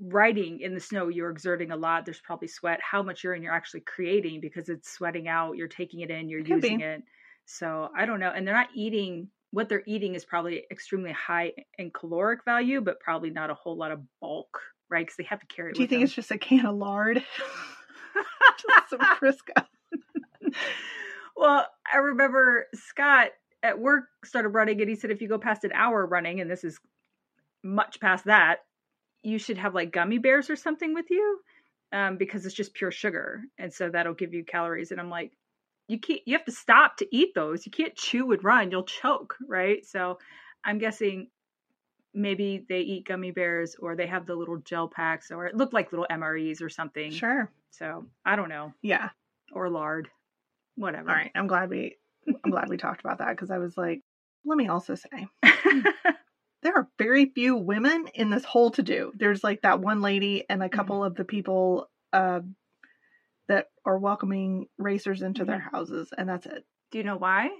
writing 0.00 0.60
in 0.60 0.74
the 0.74 0.80
snow, 0.80 1.08
you're 1.08 1.30
exerting 1.30 1.70
a 1.70 1.76
lot. 1.76 2.04
There's 2.04 2.20
probably 2.20 2.48
sweat. 2.48 2.80
How 2.82 3.02
much 3.02 3.24
urine 3.24 3.42
you're 3.42 3.52
actually 3.52 3.80
creating 3.80 4.40
because 4.40 4.68
it's 4.68 4.90
sweating 4.90 5.28
out, 5.28 5.56
you're 5.56 5.68
taking 5.68 6.00
it 6.00 6.10
in, 6.10 6.28
you're 6.28 6.40
using 6.40 6.78
be. 6.78 6.84
it. 6.84 7.02
So 7.46 7.90
I 7.96 8.06
don't 8.06 8.20
know. 8.20 8.30
And 8.30 8.46
they're 8.46 8.54
not 8.54 8.68
eating, 8.74 9.28
what 9.50 9.68
they're 9.68 9.82
eating 9.86 10.14
is 10.14 10.24
probably 10.24 10.64
extremely 10.70 11.12
high 11.12 11.52
in 11.78 11.90
caloric 11.90 12.44
value, 12.44 12.80
but 12.80 13.00
probably 13.00 13.30
not 13.30 13.50
a 13.50 13.54
whole 13.54 13.76
lot 13.76 13.92
of 13.92 14.00
bulk, 14.20 14.60
right? 14.90 15.04
Because 15.04 15.16
they 15.16 15.24
have 15.24 15.40
to 15.40 15.46
carry 15.46 15.70
it 15.70 15.74
Do 15.76 15.82
you 15.82 15.88
think 15.88 16.00
them. 16.00 16.04
it's 16.04 16.14
just 16.14 16.30
a 16.30 16.38
can 16.38 16.66
of 16.66 16.76
lard? 16.76 17.22
just 18.58 18.90
some 18.90 19.00
Crisco. 19.00 19.64
well, 21.36 21.66
I 21.92 21.98
remember 21.98 22.66
Scott 22.74 23.28
at 23.62 23.78
work 23.78 24.04
started 24.24 24.50
running, 24.50 24.80
and 24.80 24.88
he 24.88 24.96
said 24.96 25.10
if 25.10 25.20
you 25.20 25.28
go 25.28 25.38
past 25.38 25.64
an 25.64 25.72
hour 25.72 26.06
running, 26.06 26.40
and 26.40 26.50
this 26.50 26.64
is 26.64 26.78
much 27.62 28.00
past 28.00 28.26
that, 28.26 28.58
you 29.22 29.38
should 29.38 29.58
have 29.58 29.74
like 29.74 29.92
gummy 29.92 30.18
bears 30.18 30.50
or 30.50 30.56
something 30.56 30.94
with 30.94 31.06
you, 31.10 31.40
um, 31.92 32.16
because 32.16 32.46
it's 32.46 32.54
just 32.54 32.74
pure 32.74 32.90
sugar, 32.92 33.42
and 33.58 33.72
so 33.72 33.90
that'll 33.90 34.14
give 34.14 34.34
you 34.34 34.44
calories. 34.44 34.90
And 34.90 35.00
I'm 35.00 35.10
like, 35.10 35.32
you 35.88 35.98
can't, 36.00 36.20
you 36.26 36.36
have 36.36 36.46
to 36.46 36.52
stop 36.52 36.98
to 36.98 37.16
eat 37.16 37.34
those. 37.34 37.66
You 37.66 37.72
can't 37.72 37.94
chew 37.96 38.30
and 38.32 38.42
run; 38.44 38.70
you'll 38.70 38.84
choke, 38.84 39.34
right? 39.48 39.84
So, 39.84 40.18
I'm 40.64 40.78
guessing 40.78 41.28
maybe 42.16 42.64
they 42.68 42.80
eat 42.80 43.06
gummy 43.06 43.30
bears 43.30 43.76
or 43.78 43.94
they 43.94 44.06
have 44.06 44.26
the 44.26 44.34
little 44.34 44.56
gel 44.56 44.88
packs 44.88 45.30
or 45.30 45.46
it 45.46 45.54
looked 45.54 45.74
like 45.74 45.92
little 45.92 46.06
MREs 46.10 46.62
or 46.62 46.68
something. 46.68 47.12
Sure. 47.12 47.50
So 47.70 48.06
I 48.24 48.36
don't 48.36 48.48
know. 48.48 48.72
Yeah. 48.82 49.10
Or 49.52 49.68
lard. 49.68 50.08
Whatever. 50.74 51.10
All 51.10 51.14
right. 51.14 51.30
I'm 51.34 51.46
glad 51.46 51.70
we 51.70 51.96
I'm 52.26 52.50
glad 52.50 52.68
we 52.68 52.76
talked 52.76 53.00
about 53.00 53.18
that 53.18 53.30
because 53.30 53.50
I 53.50 53.58
was 53.58 53.76
like, 53.76 54.02
let 54.44 54.56
me 54.56 54.68
also 54.68 54.94
say 54.94 55.28
there 56.62 56.74
are 56.74 56.88
very 56.98 57.26
few 57.26 57.56
women 57.56 58.06
in 58.14 58.30
this 58.30 58.44
whole 58.44 58.70
to 58.72 58.82
do. 58.82 59.12
There's 59.14 59.44
like 59.44 59.62
that 59.62 59.80
one 59.80 60.00
lady 60.00 60.44
and 60.48 60.62
a 60.62 60.68
couple 60.68 61.04
of 61.04 61.14
the 61.14 61.24
people 61.24 61.88
uh, 62.12 62.40
that 63.48 63.66
are 63.84 63.98
welcoming 63.98 64.66
racers 64.78 65.22
into 65.22 65.44
their 65.44 65.60
houses, 65.60 66.10
and 66.16 66.28
that's 66.28 66.46
it. 66.46 66.64
Do 66.90 66.98
you 66.98 67.04
know 67.04 67.16
why? 67.16 67.50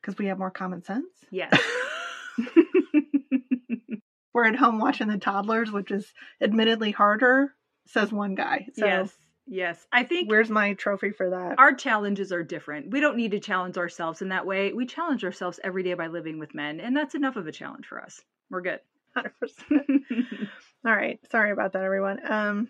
Because 0.00 0.16
we 0.16 0.26
have 0.26 0.38
more 0.38 0.50
common 0.50 0.82
sense. 0.82 1.06
Yes. 1.30 1.58
We're 4.34 4.44
at 4.44 4.56
home 4.56 4.78
watching 4.78 5.08
the 5.08 5.18
toddlers, 5.18 5.70
which 5.72 5.90
is 5.90 6.12
admittedly 6.42 6.90
harder, 6.90 7.54
says 7.86 8.12
one 8.12 8.34
guy. 8.34 8.66
So 8.74 8.84
yes. 8.86 9.16
Yes. 9.46 9.86
I 9.92 10.02
think 10.02 10.28
where's 10.28 10.50
my 10.50 10.74
trophy 10.74 11.10
for 11.12 11.30
that? 11.30 11.54
our 11.58 11.72
challenges 11.72 12.32
are 12.32 12.42
different. 12.42 12.90
We 12.90 13.00
don't 13.00 13.16
need 13.16 13.30
to 13.30 13.40
challenge 13.40 13.78
ourselves 13.78 14.20
in 14.20 14.28
that 14.30 14.44
way. 14.44 14.72
We 14.72 14.84
challenge 14.86 15.24
ourselves 15.24 15.60
every 15.62 15.82
day 15.84 15.94
by 15.94 16.08
living 16.08 16.38
with 16.38 16.54
men, 16.54 16.80
and 16.80 16.96
that's 16.96 17.14
enough 17.14 17.36
of 17.36 17.46
a 17.46 17.52
challenge 17.52 17.86
for 17.86 18.02
us. 18.02 18.20
We're 18.50 18.60
good. 18.62 18.80
100%. 19.16 19.30
All 20.84 20.92
right. 20.92 21.18
Sorry 21.30 21.52
about 21.52 21.72
that, 21.72 21.82
everyone. 21.84 22.20
Um, 22.30 22.68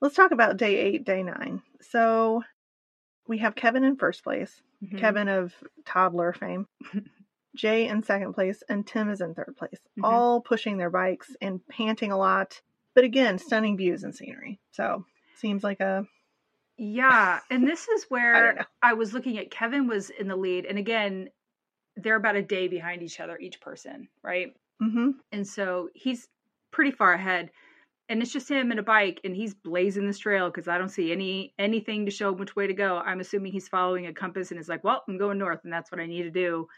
let's 0.00 0.14
talk 0.16 0.30
about 0.30 0.56
day 0.56 0.78
eight, 0.78 1.04
day 1.04 1.22
nine. 1.22 1.60
So 1.82 2.42
we 3.26 3.38
have 3.38 3.54
Kevin 3.54 3.84
in 3.84 3.96
first 3.96 4.24
place, 4.24 4.62
Mhm. 4.82 4.98
Kevin 4.98 5.28
of 5.28 5.52
toddler 5.84 6.32
fame, 6.32 6.66
Jay 7.54 7.86
in 7.88 8.02
second 8.02 8.34
place, 8.34 8.62
and 8.68 8.86
Tim 8.86 9.10
is 9.10 9.20
in 9.20 9.34
third 9.34 9.54
place, 9.58 9.80
Mhm. 9.96 10.22
all 10.22 10.40
pushing 10.40 10.78
their 10.78 10.90
bikes 10.90 11.36
and 11.40 11.66
panting 11.68 12.12
a 12.12 12.18
lot. 12.18 12.62
But 12.94 13.04
again, 13.04 13.38
stunning 13.38 13.76
views 13.76 14.04
and 14.04 14.14
scenery. 14.14 14.60
So 14.70 15.04
seems 15.34 15.64
like 15.64 15.80
a 15.80 16.06
Yeah, 16.78 17.40
and 17.50 17.66
this 17.68 17.88
is 17.88 18.04
where 18.08 18.56
know. 18.56 18.64
I, 18.82 18.94
was 18.94 19.12
looking 19.14 19.38
at 19.38 19.50
Kevin 19.50 19.86
was 19.86 20.10
in 20.10 20.28
the 20.28 20.36
lead, 20.36 20.64
and 20.66 20.78
again, 20.78 21.28
they're 21.96 22.16
about 22.16 22.36
a 22.36 22.42
day 22.42 22.68
behind 22.68 23.02
each 23.02 23.20
other, 23.20 23.38
each 23.38 23.60
person, 23.60 24.08
right? 24.22 24.54
hmm 24.80 25.22
And 25.32 25.46
so 25.46 25.90
he's 25.94 26.28
pretty 26.72 26.92
far 26.92 27.14
ahead, 27.14 27.52
and 28.08 28.22
it's 28.22 28.32
just 28.32 28.50
him 28.50 28.70
and 28.72 28.80
a 28.80 28.84
bike, 28.84 29.20
and 29.24 29.36
he's 29.36 29.54
blazing 29.54 30.06
this 30.06 30.18
trail 30.18 30.50
because 30.50 30.68
I 30.68 30.78
don't 30.78 30.90
see 30.90 31.12
any 31.12 31.54
anything 31.58 32.06
to 32.06 32.12
show 32.12 32.30
him 32.32 32.38
which 32.38 32.56
way 32.56 32.66
to 32.68 32.74
go. 32.74 32.98
I'm 32.98 33.20
assuming 33.20 33.52
he's 33.52 33.68
following 33.68 34.06
a 34.06 34.14
compass 34.14 34.50
and 34.52 34.60
is 34.60 34.68
like, 34.70 34.84
"Well, 34.84 35.04
I'm 35.08 35.18
going 35.18 35.38
north, 35.38 35.60
and 35.64 35.72
that's 35.72 35.92
what 35.92 36.00
I 36.00 36.06
need 36.06 36.24
to 36.24 36.30
do." 36.32 36.68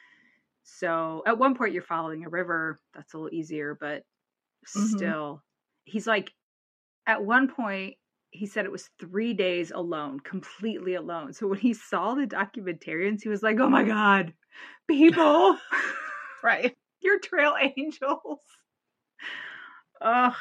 So 0.65 1.23
at 1.27 1.39
one 1.39 1.55
point, 1.57 1.75
you're 1.75 1.83
following 1.83 2.25
a 2.25 2.31
river. 2.31 2.79
That's 2.95 3.15
a 3.15 3.19
little 3.19 3.35
easier, 3.37 3.77
but 3.79 4.05
Mhm. 4.75 5.15
still, 5.15 5.43
he's 5.85 6.07
like, 6.07 6.35
at 7.07 7.25
one 7.25 7.49
point, 7.49 7.97
he 8.31 8.47
said 8.47 8.65
it 8.67 8.73
was 8.73 8.91
three 9.01 9.35
days 9.35 9.71
alone, 9.73 10.21
completely 10.21 10.95
alone. 10.95 11.33
So 11.35 11.49
when 11.49 11.59
he 11.61 11.75
saw 11.75 12.15
the 12.15 12.27
documentarians, 12.27 13.23
he 13.23 13.29
was 13.31 13.43
like, 13.43 13.59
"Oh 13.61 13.69
my 13.71 13.85
god, 13.85 14.35
people, 14.89 15.59
right. 16.43 16.77
you're 17.03 17.21
trail 17.21 17.57
angels." 17.61 18.41
Ugh. 20.01 20.37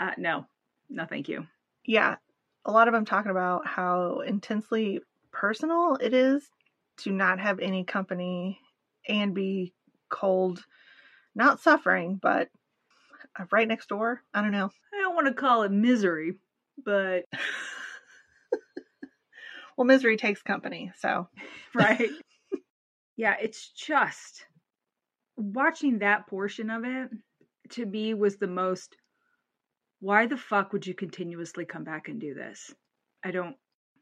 Uh, 0.00 0.14
no, 0.18 0.46
no, 0.88 1.06
thank 1.06 1.28
you. 1.28 1.46
Yeah. 1.84 2.16
A 2.64 2.72
lot 2.72 2.88
of 2.88 2.94
them 2.94 3.04
talking 3.04 3.30
about 3.30 3.66
how 3.66 4.20
intensely 4.20 5.00
personal 5.32 5.96
it 5.96 6.14
is 6.14 6.50
to 6.98 7.10
not 7.10 7.40
have 7.40 7.58
any 7.58 7.84
company 7.84 8.60
and 9.08 9.34
be 9.34 9.74
cold, 10.10 10.62
not 11.34 11.60
suffering, 11.60 12.18
but 12.20 12.48
uh, 13.38 13.44
right 13.50 13.68
next 13.68 13.88
door. 13.88 14.22
I 14.34 14.42
don't 14.42 14.52
know. 14.52 14.70
I 14.94 15.00
don't 15.00 15.14
want 15.14 15.28
to 15.28 15.34
call 15.34 15.62
it 15.62 15.72
misery, 15.72 16.34
but 16.84 17.24
Well, 19.76 19.86
misery 19.86 20.16
takes 20.16 20.42
company, 20.42 20.92
so 20.98 21.28
right? 21.74 22.10
yeah, 23.16 23.36
it's 23.40 23.70
just 23.70 24.46
watching 25.36 25.98
that 25.98 26.26
portion 26.26 26.70
of 26.70 26.84
it 26.84 27.10
to 27.70 27.86
me 27.86 28.14
was 28.14 28.36
the 28.36 28.46
most 28.46 28.96
why 30.00 30.26
the 30.26 30.36
fuck 30.36 30.72
would 30.72 30.86
you 30.86 30.94
continuously 30.94 31.64
come 31.64 31.84
back 31.84 32.08
and 32.08 32.20
do 32.20 32.34
this? 32.34 32.74
I 33.24 33.30
don't 33.30 33.56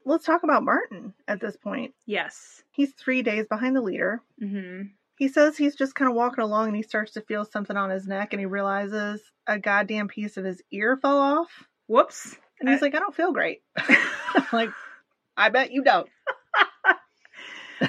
let's 0.04 0.24
talk 0.24 0.42
about 0.42 0.62
Martin 0.64 1.14
at 1.28 1.40
this 1.40 1.56
point. 1.56 1.94
yes. 2.06 2.62
He's 2.72 2.92
three 2.94 3.22
days 3.22 3.46
behind 3.48 3.76
the 3.76 3.80
leader. 3.82 4.22
Mhm. 4.42 4.90
He 5.18 5.28
says 5.28 5.56
he's 5.56 5.74
just 5.76 5.94
kind 5.94 6.08
of 6.08 6.14
walking 6.16 6.42
along 6.42 6.68
and 6.68 6.76
he 6.76 6.82
starts 6.82 7.12
to 7.12 7.20
feel 7.20 7.44
something 7.44 7.76
on 7.76 7.90
his 7.90 8.06
neck 8.06 8.32
and 8.32 8.40
he 8.40 8.46
realizes 8.46 9.20
a 9.46 9.58
goddamn 9.58 10.08
piece 10.08 10.36
of 10.38 10.44
his 10.46 10.62
ear 10.70 10.96
fell 10.96 11.18
off. 11.18 11.64
Whoops. 11.88 12.36
And 12.58 12.68
he's 12.68 12.80
Uh, 12.80 12.86
like, 12.86 12.94
I 12.94 12.98
don't 13.00 13.14
feel 13.14 13.32
great. 13.32 13.62
Like, 14.52 14.70
I 15.36 15.48
bet 15.50 15.72
you 15.72 15.82
don't. 15.84 16.08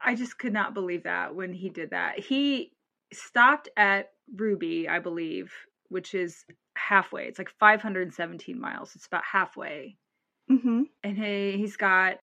I 0.00 0.14
just 0.14 0.38
could 0.38 0.52
not 0.52 0.74
believe 0.74 1.04
that 1.04 1.34
when 1.34 1.52
he 1.52 1.68
did 1.68 1.90
that. 1.90 2.18
He 2.18 2.72
stopped 3.12 3.68
at 3.76 4.10
Ruby, 4.34 4.88
I 4.88 4.98
believe, 5.00 5.52
which 5.88 6.14
is 6.14 6.44
halfway. 6.76 7.26
It's 7.26 7.38
like 7.38 7.50
517 7.58 8.58
miles. 8.60 8.94
It's 8.96 9.06
about 9.06 9.24
halfway. 9.30 9.96
Hmm 10.48 10.82
And 11.02 11.18
he 11.18 11.56
he's 11.58 11.76
got 11.76 12.18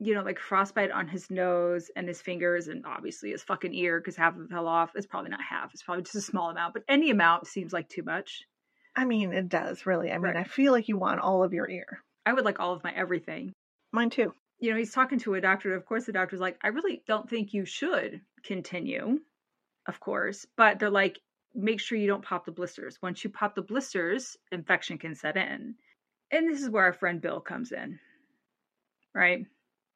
you 0.00 0.14
know 0.14 0.22
like 0.22 0.38
frostbite 0.38 0.90
on 0.90 1.08
his 1.08 1.30
nose 1.30 1.90
and 1.96 2.08
his 2.08 2.20
fingers 2.22 2.68
and 2.68 2.84
obviously 2.86 3.30
his 3.30 3.42
fucking 3.44 3.74
ear 3.74 4.00
because 4.00 4.16
half 4.16 4.36
of 4.36 4.42
it 4.42 4.50
fell 4.50 4.68
off. 4.68 4.92
It's 4.94 5.06
probably 5.06 5.30
not 5.30 5.42
half. 5.42 5.72
It's 5.72 5.82
probably 5.82 6.04
just 6.04 6.16
a 6.16 6.20
small 6.22 6.50
amount, 6.50 6.74
but 6.74 6.84
any 6.88 7.10
amount 7.10 7.46
seems 7.46 7.72
like 7.72 7.88
too 7.88 8.02
much. 8.02 8.42
I 8.96 9.04
mean, 9.04 9.32
it 9.32 9.48
does 9.48 9.86
really. 9.86 10.10
I 10.10 10.18
mean, 10.18 10.22
Right. 10.22 10.36
I 10.36 10.44
feel 10.44 10.72
like 10.72 10.88
you 10.88 10.96
want 10.98 11.20
all 11.20 11.42
of 11.44 11.52
your 11.52 11.68
ear. 11.68 12.02
I 12.26 12.32
would 12.32 12.44
like 12.44 12.60
all 12.60 12.72
of 12.72 12.82
my 12.84 12.92
everything. 12.92 13.52
Mine 13.92 14.10
too. 14.10 14.34
you 14.58 14.70
know, 14.70 14.76
he's 14.76 14.92
talking 14.92 15.18
to 15.20 15.34
a 15.34 15.40
doctor. 15.40 15.74
Of 15.74 15.84
course, 15.84 16.06
the 16.06 16.12
doctor's 16.12 16.40
like, 16.40 16.58
I 16.62 16.68
really 16.68 17.02
don't 17.06 17.28
think 17.28 17.52
you 17.52 17.64
should 17.64 18.20
continue, 18.44 19.20
of 19.86 20.00
course. 20.00 20.46
But 20.56 20.78
they're 20.78 20.90
like, 20.90 21.20
make 21.54 21.80
sure 21.80 21.98
you 21.98 22.06
don't 22.08 22.24
pop 22.24 22.44
the 22.46 22.52
blisters. 22.52 22.98
Once 23.02 23.24
you 23.24 23.30
pop 23.30 23.54
the 23.54 23.62
blisters, 23.62 24.36
infection 24.52 24.98
can 24.98 25.14
set 25.14 25.36
in. 25.36 25.76
And 26.34 26.48
this 26.50 26.62
is 26.62 26.70
where 26.70 26.84
our 26.84 26.92
friend 26.92 27.20
Bill 27.20 27.40
comes 27.40 27.72
in, 27.72 27.98
right? 29.14 29.46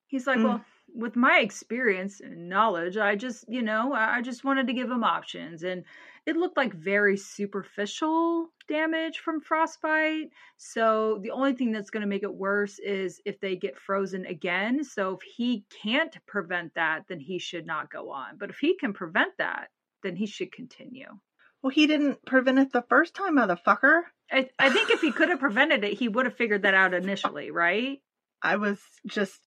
He's 0.08 0.26
like, 0.26 0.40
Mm. 0.40 0.44
well, 0.44 0.64
with 0.94 1.16
my 1.16 1.40
experience 1.40 2.20
and 2.20 2.48
knowledge, 2.48 2.96
I 2.98 3.16
just, 3.16 3.46
you 3.48 3.62
know, 3.62 3.92
I 3.94 4.18
I 4.18 4.22
just 4.22 4.44
wanted 4.44 4.68
to 4.68 4.74
give 4.74 4.90
him 4.90 5.04
options. 5.04 5.64
And 5.64 5.84
it 6.26 6.36
looked 6.36 6.56
like 6.58 6.74
very 6.74 7.16
superficial 7.16 8.50
damage 8.68 9.20
from 9.20 9.40
frostbite. 9.40 10.32
So 10.58 11.18
the 11.22 11.30
only 11.32 11.54
thing 11.54 11.72
that's 11.72 11.90
going 11.90 12.02
to 12.02 12.06
make 12.08 12.22
it 12.24 12.34
worse 12.34 12.78
is 12.80 13.20
if 13.26 13.40
they 13.40 13.56
get 13.56 13.78
frozen 13.78 14.26
again. 14.26 14.84
So 14.84 15.14
if 15.16 15.22
he 15.22 15.64
can't 15.82 16.16
prevent 16.26 16.74
that, 16.74 17.06
then 17.08 17.20
he 17.20 17.38
should 17.38 17.66
not 17.66 17.90
go 17.90 18.10
on. 18.10 18.38
But 18.38 18.50
if 18.50 18.58
he 18.58 18.76
can 18.76 18.92
prevent 18.94 19.36
that, 19.38 19.70
then 20.02 20.16
he 20.16 20.26
should 20.26 20.52
continue. 20.52 21.18
Well, 21.62 21.70
he 21.70 21.86
didn't 21.86 22.24
prevent 22.26 22.58
it 22.60 22.72
the 22.72 22.82
first 22.82 23.14
time, 23.14 23.36
motherfucker. 23.36 24.02
I, 24.30 24.48
I 24.58 24.70
think 24.70 24.90
if 24.90 25.00
he 25.00 25.12
could 25.12 25.28
have 25.30 25.40
prevented 25.40 25.84
it, 25.84 25.94
he 25.98 26.08
would 26.08 26.26
have 26.26 26.36
figured 26.36 26.62
that 26.62 26.74
out 26.74 26.94
initially, 26.94 27.50
right? 27.50 28.00
I 28.42 28.56
was 28.56 28.80
just 29.06 29.40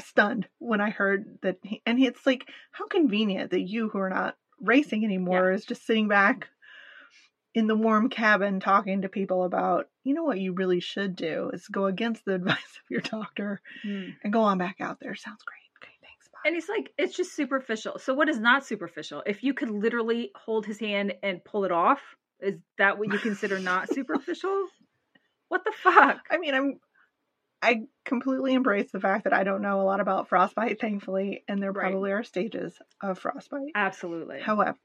stunned 0.00 0.48
when 0.58 0.80
I 0.80 0.90
heard 0.90 1.38
that. 1.42 1.58
He, 1.62 1.82
and 1.86 1.98
it's 2.00 2.26
like, 2.26 2.48
how 2.72 2.86
convenient 2.86 3.50
that 3.50 3.62
you, 3.62 3.88
who 3.88 3.98
are 3.98 4.10
not 4.10 4.36
racing 4.60 5.04
anymore, 5.04 5.52
is 5.52 5.64
just 5.64 5.86
sitting 5.86 6.08
back 6.08 6.48
in 7.54 7.66
the 7.66 7.74
warm 7.74 8.08
cabin 8.10 8.60
talking 8.60 9.02
to 9.02 9.08
people 9.08 9.44
about, 9.44 9.88
you 10.04 10.14
know 10.14 10.24
what 10.24 10.38
you 10.38 10.52
really 10.52 10.80
should 10.80 11.16
do 11.16 11.50
is 11.52 11.66
go 11.66 11.86
against 11.86 12.24
the 12.24 12.34
advice 12.36 12.56
of 12.56 12.90
your 12.90 13.00
doctor 13.00 13.60
Hmm. 13.82 14.10
and 14.22 14.32
go 14.32 14.42
on 14.42 14.58
back 14.58 14.76
out 14.80 15.00
there. 15.00 15.14
Sounds 15.14 15.42
great. 15.42 15.58
Okay, 15.82 15.94
thanks. 16.02 16.28
Bye. 16.28 16.38
And 16.44 16.54
he's 16.54 16.68
like, 16.68 16.92
it's 16.98 17.16
just 17.16 17.34
superficial. 17.34 17.98
So 17.98 18.14
what 18.14 18.28
is 18.28 18.38
not 18.38 18.66
superficial? 18.66 19.22
If 19.26 19.42
you 19.42 19.54
could 19.54 19.70
literally 19.70 20.30
hold 20.36 20.66
his 20.66 20.78
hand 20.78 21.14
and 21.22 21.44
pull 21.44 21.64
it 21.64 21.72
off, 21.72 22.00
is 22.40 22.58
that 22.78 22.98
what 22.98 23.12
you 23.12 23.18
consider 23.18 23.58
not 23.60 23.88
superficial? 23.88 24.68
What 25.48 25.64
the 25.64 25.72
fuck? 25.72 26.26
I 26.30 26.38
mean, 26.38 26.54
I'm 26.54 26.80
I 27.60 27.82
completely 28.04 28.54
embrace 28.54 28.90
the 28.92 29.00
fact 29.00 29.24
that 29.24 29.32
I 29.32 29.44
don't 29.44 29.62
know 29.62 29.80
a 29.80 29.82
lot 29.84 30.00
about 30.00 30.28
frostbite, 30.28 30.80
thankfully, 30.80 31.44
and 31.48 31.62
there 31.62 31.72
Right. 31.72 31.90
probably 31.90 32.12
are 32.12 32.22
stages 32.22 32.78
of 33.02 33.18
frostbite. 33.18 33.72
Absolutely. 33.74 34.40
However, 34.40 34.78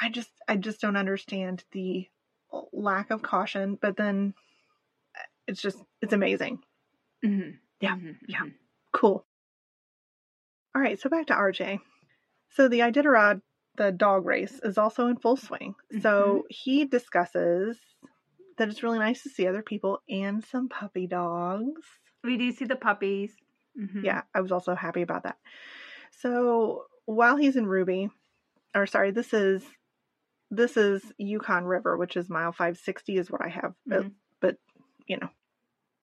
I 0.00 0.08
just 0.10 0.30
I 0.48 0.56
just 0.56 0.80
don't 0.80 0.96
understand 0.96 1.64
the 1.72 2.08
lack 2.72 3.10
of 3.10 3.22
caution, 3.22 3.78
but 3.80 3.96
then 3.96 4.34
it's 5.46 5.60
just 5.62 5.78
it's 6.00 6.12
amazing. 6.12 6.62
Mhm. 7.24 7.58
Yeah, 7.80 7.96
Mhm. 7.96 8.18
yeah. 8.28 8.40
Mhm. 8.42 8.54
Cool. 8.92 9.26
All 10.74 10.82
right, 10.82 10.98
so 10.98 11.08
back 11.08 11.26
to 11.26 11.34
RJ. 11.34 11.80
So 12.50 12.68
the 12.68 12.80
Iditarod, 12.80 13.42
the 13.76 13.92
dog 13.92 14.26
race, 14.26 14.60
is 14.62 14.78
also 14.78 15.06
in 15.06 15.16
full 15.16 15.36
swing. 15.36 15.74
So 16.00 16.44
he 16.48 16.84
discusses 16.84 17.78
that 18.58 18.68
it's 18.68 18.82
really 18.82 18.98
nice 18.98 19.22
to 19.22 19.30
see 19.30 19.46
other 19.46 19.62
people 19.62 20.02
and 20.08 20.44
some 20.44 20.68
puppy 20.68 21.06
dogs. 21.06 21.82
We 22.22 22.36
do 22.36 22.52
see 22.52 22.66
the 22.66 22.76
puppies. 22.76 23.34
Mhm. 23.78 24.04
Yeah, 24.04 24.22
I 24.34 24.40
was 24.40 24.52
also 24.52 24.74
happy 24.74 25.02
about 25.02 25.22
that. 25.24 25.38
So 26.10 26.86
while 27.06 27.36
he's 27.36 27.56
in 27.56 27.66
Ruby, 27.66 28.10
or 28.74 28.86
sorry, 28.86 29.10
this 29.10 29.32
is 29.32 29.64
this 30.50 30.76
is 30.76 31.12
Yukon 31.16 31.64
River, 31.64 31.96
which 31.96 32.16
is 32.16 32.28
mile 32.28 32.52
five 32.52 32.76
sixty, 32.76 33.16
is 33.16 33.30
what 33.30 33.40
I 33.42 33.48
have. 33.48 33.74
But, 33.86 34.04
Mhm. 34.04 34.12
but 34.40 34.58
you 35.06 35.16
know, 35.16 35.30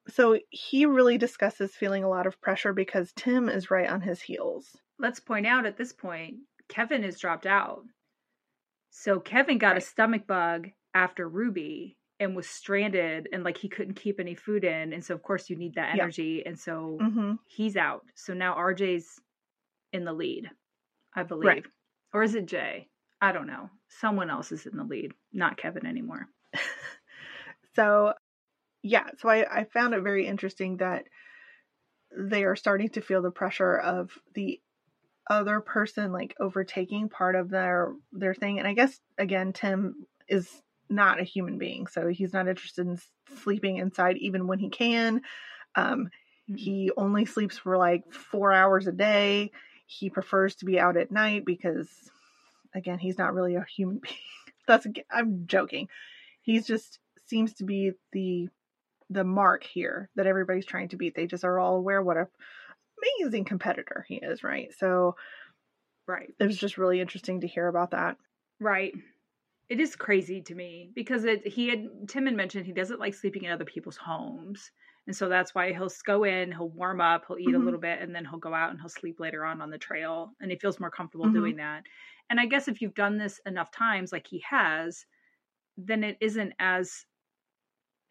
so 0.07 0.39
he 0.49 0.88
really 0.88 1.20
discusses 1.20 1.76
feeling 1.76 2.03
a 2.03 2.09
lot 2.09 2.26
of 2.26 2.41
pressure 2.41 2.74
because 2.74 3.13
Tim 3.13 3.47
is 3.47 3.70
right 3.70 3.88
on 3.88 4.01
his 4.01 4.22
heels. 4.22 4.76
Let's 4.97 5.20
point 5.20 5.45
out 5.45 5.67
at 5.67 5.78
this 5.78 5.93
point, 5.93 6.38
Kevin 6.70 7.03
has 7.03 7.20
dropped 7.20 7.45
out. 7.45 7.84
So 8.91 9.20
Kevin 9.20 9.57
got 9.57 9.78
a 9.78 9.82
stomach 9.82 10.26
bug 10.26 10.70
after 10.93 11.28
Ruby 11.28 11.97
and 12.20 12.36
was 12.36 12.47
stranded 12.47 13.28
and 13.32 13.43
like 13.43 13.57
he 13.57 13.70
couldn't 13.70 13.95
keep 13.95 14.20
any 14.20 14.36
food 14.36 14.63
in. 14.63 14.93
And 14.93 15.03
so 15.03 15.13
of 15.13 15.22
course 15.22 15.49
you 15.49 15.55
need 15.55 15.76
that 15.76 15.95
Yeah. 15.95 16.03
energy. 16.03 16.43
And 16.45 16.57
so 16.59 16.97
Mm-hmm. 17.01 17.34
he's 17.45 17.76
out. 17.78 18.05
So 18.15 18.34
now 18.34 18.55
RJ's 18.55 19.20
in 19.93 20.05
the 20.05 20.13
lead, 20.13 20.49
I 21.15 21.24
believe. 21.24 21.47
Right. 21.47 21.65
Or 22.13 22.24
is 22.24 22.36
it 22.36 22.45
Jay? 22.45 22.88
I 23.22 23.32
don't 23.32 23.47
know. 23.47 23.70
Someone 23.89 24.30
else 24.30 24.51
is 24.51 24.65
in 24.65 24.78
the 24.78 24.84
lead, 24.84 25.11
not 25.34 25.57
Kevin 25.57 25.86
anymore. 25.86 26.28
So, 27.76 28.13
yeah, 28.82 29.05
so 29.20 29.30
I, 29.30 29.59
I 29.59 29.63
found 29.65 29.93
it 29.93 30.01
very 30.01 30.26
interesting 30.28 30.78
that 30.78 31.05
they 32.17 32.43
are 32.43 32.55
starting 32.55 32.89
to 32.89 33.01
feel 33.01 33.22
the 33.22 33.32
pressure 33.32 33.78
of 33.78 34.11
the 34.34 34.59
other 35.30 35.59
person 35.59 36.11
like 36.11 36.36
overtaking 36.39 37.09
part 37.09 37.36
of 37.36 37.49
their 37.49 37.93
their 38.11 38.34
thing 38.34 38.57
and 38.59 38.67
i 38.67 38.73
guess 38.73 38.99
again 39.17 39.53
tim 39.53 40.07
is 40.27 40.61
not 40.89 41.19
a 41.19 41.23
human 41.23 41.57
being 41.59 41.86
so 41.88 42.07
he's 42.07 42.34
not 42.34 42.47
interested 42.47 42.88
in 42.88 42.99
sleeping 43.38 43.77
inside 43.77 44.17
even 44.17 44.47
when 44.47 44.57
he 44.57 44.69
can. 44.69 45.21
Um 45.75 46.09
Mhm. 46.49 46.57
he 46.57 46.91
only 46.97 47.25
sleeps 47.25 47.57
for 47.59 47.77
like 47.77 48.11
four 48.11 48.51
hours 48.51 48.88
a 48.88 48.91
day. 48.91 49.51
He 49.86 50.09
prefers 50.09 50.55
to 50.57 50.65
be 50.65 50.80
out 50.80 50.97
at 50.97 51.11
night 51.11 51.45
because 51.45 51.89
again 52.73 52.99
he's 52.99 53.17
not 53.17 53.34
really 53.34 53.55
a 53.55 53.63
human 53.65 53.97
being. 54.03 54.15
That's 54.67 54.88
i'm 55.11 55.47
joking. 55.47 55.88
He's 56.41 56.67
just 56.67 56.99
seems 57.27 57.53
to 57.55 57.65
be 57.65 57.93
the 58.13 58.49
the 59.09 59.23
mark 59.23 59.63
here 59.63 60.09
that 60.15 60.27
everybody's 60.27 60.65
trying 60.65 60.89
to 60.89 60.97
beat. 60.97 61.15
They 61.15 61.27
just 61.27 61.45
are 61.45 61.59
all 61.59 61.75
aware 61.77 62.01
what 62.03 62.17
a 62.17 62.27
amazing 63.20 63.45
competitor 63.45 64.06
he 64.08 64.16
is 64.16 64.43
right 64.43 64.74
so 64.74 65.16
Right. 66.08 66.34
it 66.39 66.45
was 66.45 66.58
just 66.58 66.78
really 66.78 67.00
interesting 67.02 67.41
to 67.41 67.47
hear 67.47 67.68
about 67.68 67.91
that 67.91 68.18
Right. 68.60 68.93
It 69.70 69.80
is 69.80 69.95
crazy 69.95 70.41
to 70.43 70.56
me 70.56 70.91
because 70.95 71.26
it 71.26 71.47
he 71.47 71.70
had 71.70 72.10
Tim 72.10 72.26
had 72.26 72.36
mentioned 72.36 72.66
he 72.66 72.74
doesn't 72.74 73.00
like 73.00 73.14
sleeping 73.16 73.43
in 73.45 73.52
other 73.52 73.66
people's 73.66 73.97
homes. 73.97 74.72
And 75.08 75.16
so 75.16 75.30
that's 75.30 75.56
why 75.56 75.74
he'll 75.74 75.89
go 76.06 76.24
in, 76.24 76.52
he'll 76.52 76.70
warm 76.70 77.02
up, 77.02 77.26
he'll 77.28 77.39
eat 77.39 77.56
a 77.56 77.60
Mhm. 77.60 77.60
little 77.60 77.80
bit, 77.80 78.00
and 78.02 78.16
then 78.16 78.26
he'll 78.26 78.39
go 78.39 78.54
out 78.54 78.72
and 78.72 78.80
he'll 78.80 78.89
sleep 78.89 79.20
later 79.20 79.45
on 79.45 79.62
on 79.62 79.72
the 79.72 79.78
trail. 79.80 80.34
And 80.41 80.52
he 80.52 80.58
feels 80.60 80.80
more 80.80 80.91
comfortable 80.91 81.28
Mhm. 81.28 81.30
doing 81.30 81.58
that. 81.58 81.86
And 82.30 82.39
I 82.39 82.45
guess 82.47 82.68
if 82.68 82.82
you've 82.82 82.95
done 82.95 83.18
this 83.18 83.39
enough 83.45 83.72
times, 83.72 84.12
like 84.14 84.28
he 84.28 84.39
has, 84.50 85.06
then 85.78 86.04
it 86.04 86.18
isn't 86.22 86.54
as 86.60 87.06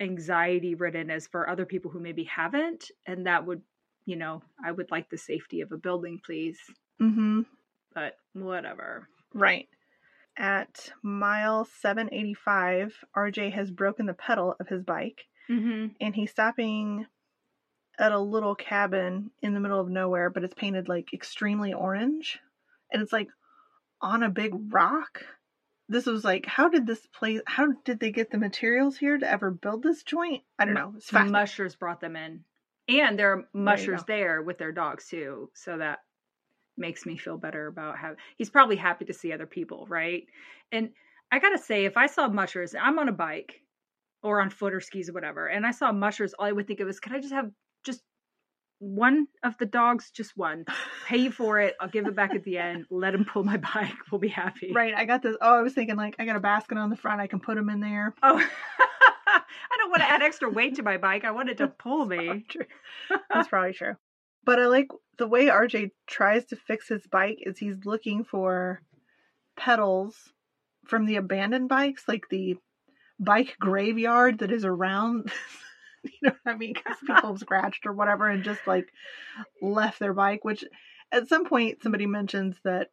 anxiety 0.01 0.74
ridden 0.74 1.11
as 1.11 1.26
for 1.26 1.49
other 1.49 1.66
people 1.66 1.91
who 1.91 2.01
maybe 2.01 2.24
haven't. 2.24 2.91
And 3.07 3.26
that 3.26 3.47
would, 3.47 3.62
you 4.09 4.16
know, 4.16 4.42
I 4.64 4.72
would 4.72 4.90
like 4.90 5.11
the 5.11 5.18
safety 5.18 5.61
of 5.61 5.70
a 5.70 5.76
building, 5.76 6.20
please. 6.24 6.59
mm-hmm 7.00 7.42
But 7.94 8.14
whatever. 8.32 9.09
right 9.34 9.68
at 10.40 10.90
mile 11.02 11.64
785 11.82 12.94
rj 13.16 13.52
has 13.52 13.70
broken 13.70 14.06
the 14.06 14.14
pedal 14.14 14.54
of 14.61 14.68
his 14.68 14.82
bike 14.82 15.22
Mm-hmm. 15.50 15.86
and 16.00 16.14
he's 16.14 16.30
stopping 16.30 17.06
at 17.98 18.12
a 18.12 18.18
little 18.20 18.54
cabin 18.54 19.30
in 19.42 19.54
the 19.54 19.61
middle 19.61 19.80
of 19.80 19.88
nowhere 19.88 20.28
but 20.30 20.44
it's 20.44 20.52
painted 20.54 20.88
like 20.88 21.12
extremely 21.14 21.72
orange 21.72 22.38
and 22.92 23.00
it's 23.02 23.12
like 23.14 23.28
on 24.02 24.22
a 24.22 24.28
big 24.28 24.52
rock 24.72 25.24
this 25.88 26.04
was 26.06 26.22
like 26.22 26.44
how 26.46 26.68
did 26.68 26.86
this 26.86 27.06
place 27.18 27.40
how 27.46 27.66
did 27.86 27.98
they 27.98 28.11
get 28.12 28.30
the 28.30 28.36
materials 28.38 28.98
here 28.98 29.16
to 29.18 29.28
ever 29.28 29.50
build 29.50 29.82
this 29.82 30.02
joint 30.02 30.42
i 30.59 30.64
don't 30.66 30.74
know 30.74 30.92
it's 30.96 31.06
fascinating. 31.11 31.32
mushers 31.32 31.74
brought 31.74 32.00
them 32.02 32.14
in 32.14 32.44
and 32.89 33.18
there 33.18 33.32
are 33.32 33.49
mushers 33.53 34.01
go. 34.01 34.14
there 34.14 34.43
with 34.43 34.59
their 34.59 34.72
dogs 34.72 35.07
too 35.09 35.51
so 35.55 35.76
that 35.76 35.99
makes 36.76 37.05
me 37.05 37.16
feel 37.16 37.36
better 37.36 37.66
about 37.66 37.97
how 37.99 38.14
he's 38.36 38.51
probably 38.51 38.76
happy 38.76 39.05
to 39.05 39.12
see 39.12 39.32
other 39.32 39.47
people 39.47 39.86
right? 39.89 40.24
And 40.72 40.91
i 41.30 41.39
gotta 41.39 41.59
say 41.59 41.84
if 41.84 41.97
i 41.97 42.07
saw 42.07 42.28
mushers 42.28 42.74
i'm 42.80 42.99
on 42.99 43.09
a 43.09 43.12
bike 43.12 43.61
or 44.22 44.41
on 44.41 44.51
foot 44.51 44.72
or 44.72 44.80
skis 44.80 45.11
or 45.11 45.12
whatever 45.12 45.47
and 45.47 45.66
i 45.66 45.70
saw 45.70 45.93
mushers 45.93 46.34
all 46.39 46.47
i 46.47 46.53
would 46.53 46.66
think 46.66 46.80
of 46.80 46.89
is 46.89 47.01
could 47.01 47.12
i 47.12 47.20
just 47.20 47.32
have 47.32 47.51
just 47.84 48.03
one 48.80 49.26
of 49.43 49.59
the 49.59 49.66
dogs 49.66 50.11
just 50.12 50.36
one? 50.36 50.64
Pay 51.07 51.18
you 51.18 51.32
for 51.32 51.59
it 51.61 51.74
i'll 51.80 51.89
give 51.89 52.07
it 52.07 52.14
back 52.14 52.34
at 52.34 52.45
the 52.45 52.59
end 52.59 52.86
let 52.91 53.14
him 53.14 53.24
pull 53.24 53.45
my 53.45 53.57
bike 53.74 53.93
we'll 54.11 54.20
be 54.20 54.28
happy. 54.28 54.72
Right 54.72 54.95
i 54.95 55.05
got 55.05 55.22
this 55.22 55.36
oh 55.41 55.59
i 55.59 55.62
was 55.62 55.74
thinking 55.74 55.97
like 55.97 56.16
i 56.18 56.24
got 56.24 56.36
a 56.36 56.41
basket 56.41 56.78
on 56.78 56.89
the 56.91 56.97
front 56.97 57.20
i 57.20 57.26
can 57.26 57.41
put 57.41 57.57
them 57.57 57.68
in 57.68 57.80
there. 57.80 58.14
Oh 58.22 58.43
want 59.99 60.09
to 60.09 60.14
add 60.14 60.22
extra 60.22 60.51
weight 60.51 60.76
to 60.76 60.82
my 60.82 60.96
bike 60.96 61.24
i 61.24 61.30
want 61.30 61.49
it 61.49 61.59
to 61.59 61.68
pull 61.68 62.07
me 62.07 62.44
That's 63.30 63.49
probably 63.49 63.72
true. 63.72 63.94
But 64.44 64.61
I 64.61 64.66
like 64.66 64.88
the 65.18 65.26
way 65.26 65.46
RJ 65.46 65.90
tries 66.07 66.44
to 66.46 66.57
fix 66.57 66.88
his 66.88 67.07
bike 67.07 67.38
is 67.40 67.59
he's 67.59 67.84
looking 67.84 68.24
for 68.24 68.80
pedals 69.57 70.16
from 70.86 71.05
the 71.05 71.16
abandoned 71.16 71.68
bikes, 71.68 72.05
like 72.09 72.24
the 72.30 72.57
bike 73.20 73.57
graveyard 73.61 74.38
that 74.38 74.53
is 74.53 74.64
around. 74.64 75.30
you 76.03 76.11
know 76.22 76.32
what 76.42 76.55
I 76.55 76.57
mean? 76.57 76.72
Because 76.72 76.96
people 77.07 77.36
scratched 77.36 77.86
or 77.86 77.92
whatever 77.92 78.28
and 78.28 78.44
just 78.44 78.66
like 78.66 78.88
left 79.61 79.99
their 79.99 80.14
bike. 80.14 80.44
Which 80.44 80.64
at 81.12 81.28
some 81.28 81.44
point 81.44 81.82
somebody 81.82 82.07
mentions 82.07 82.57
that 82.64 82.88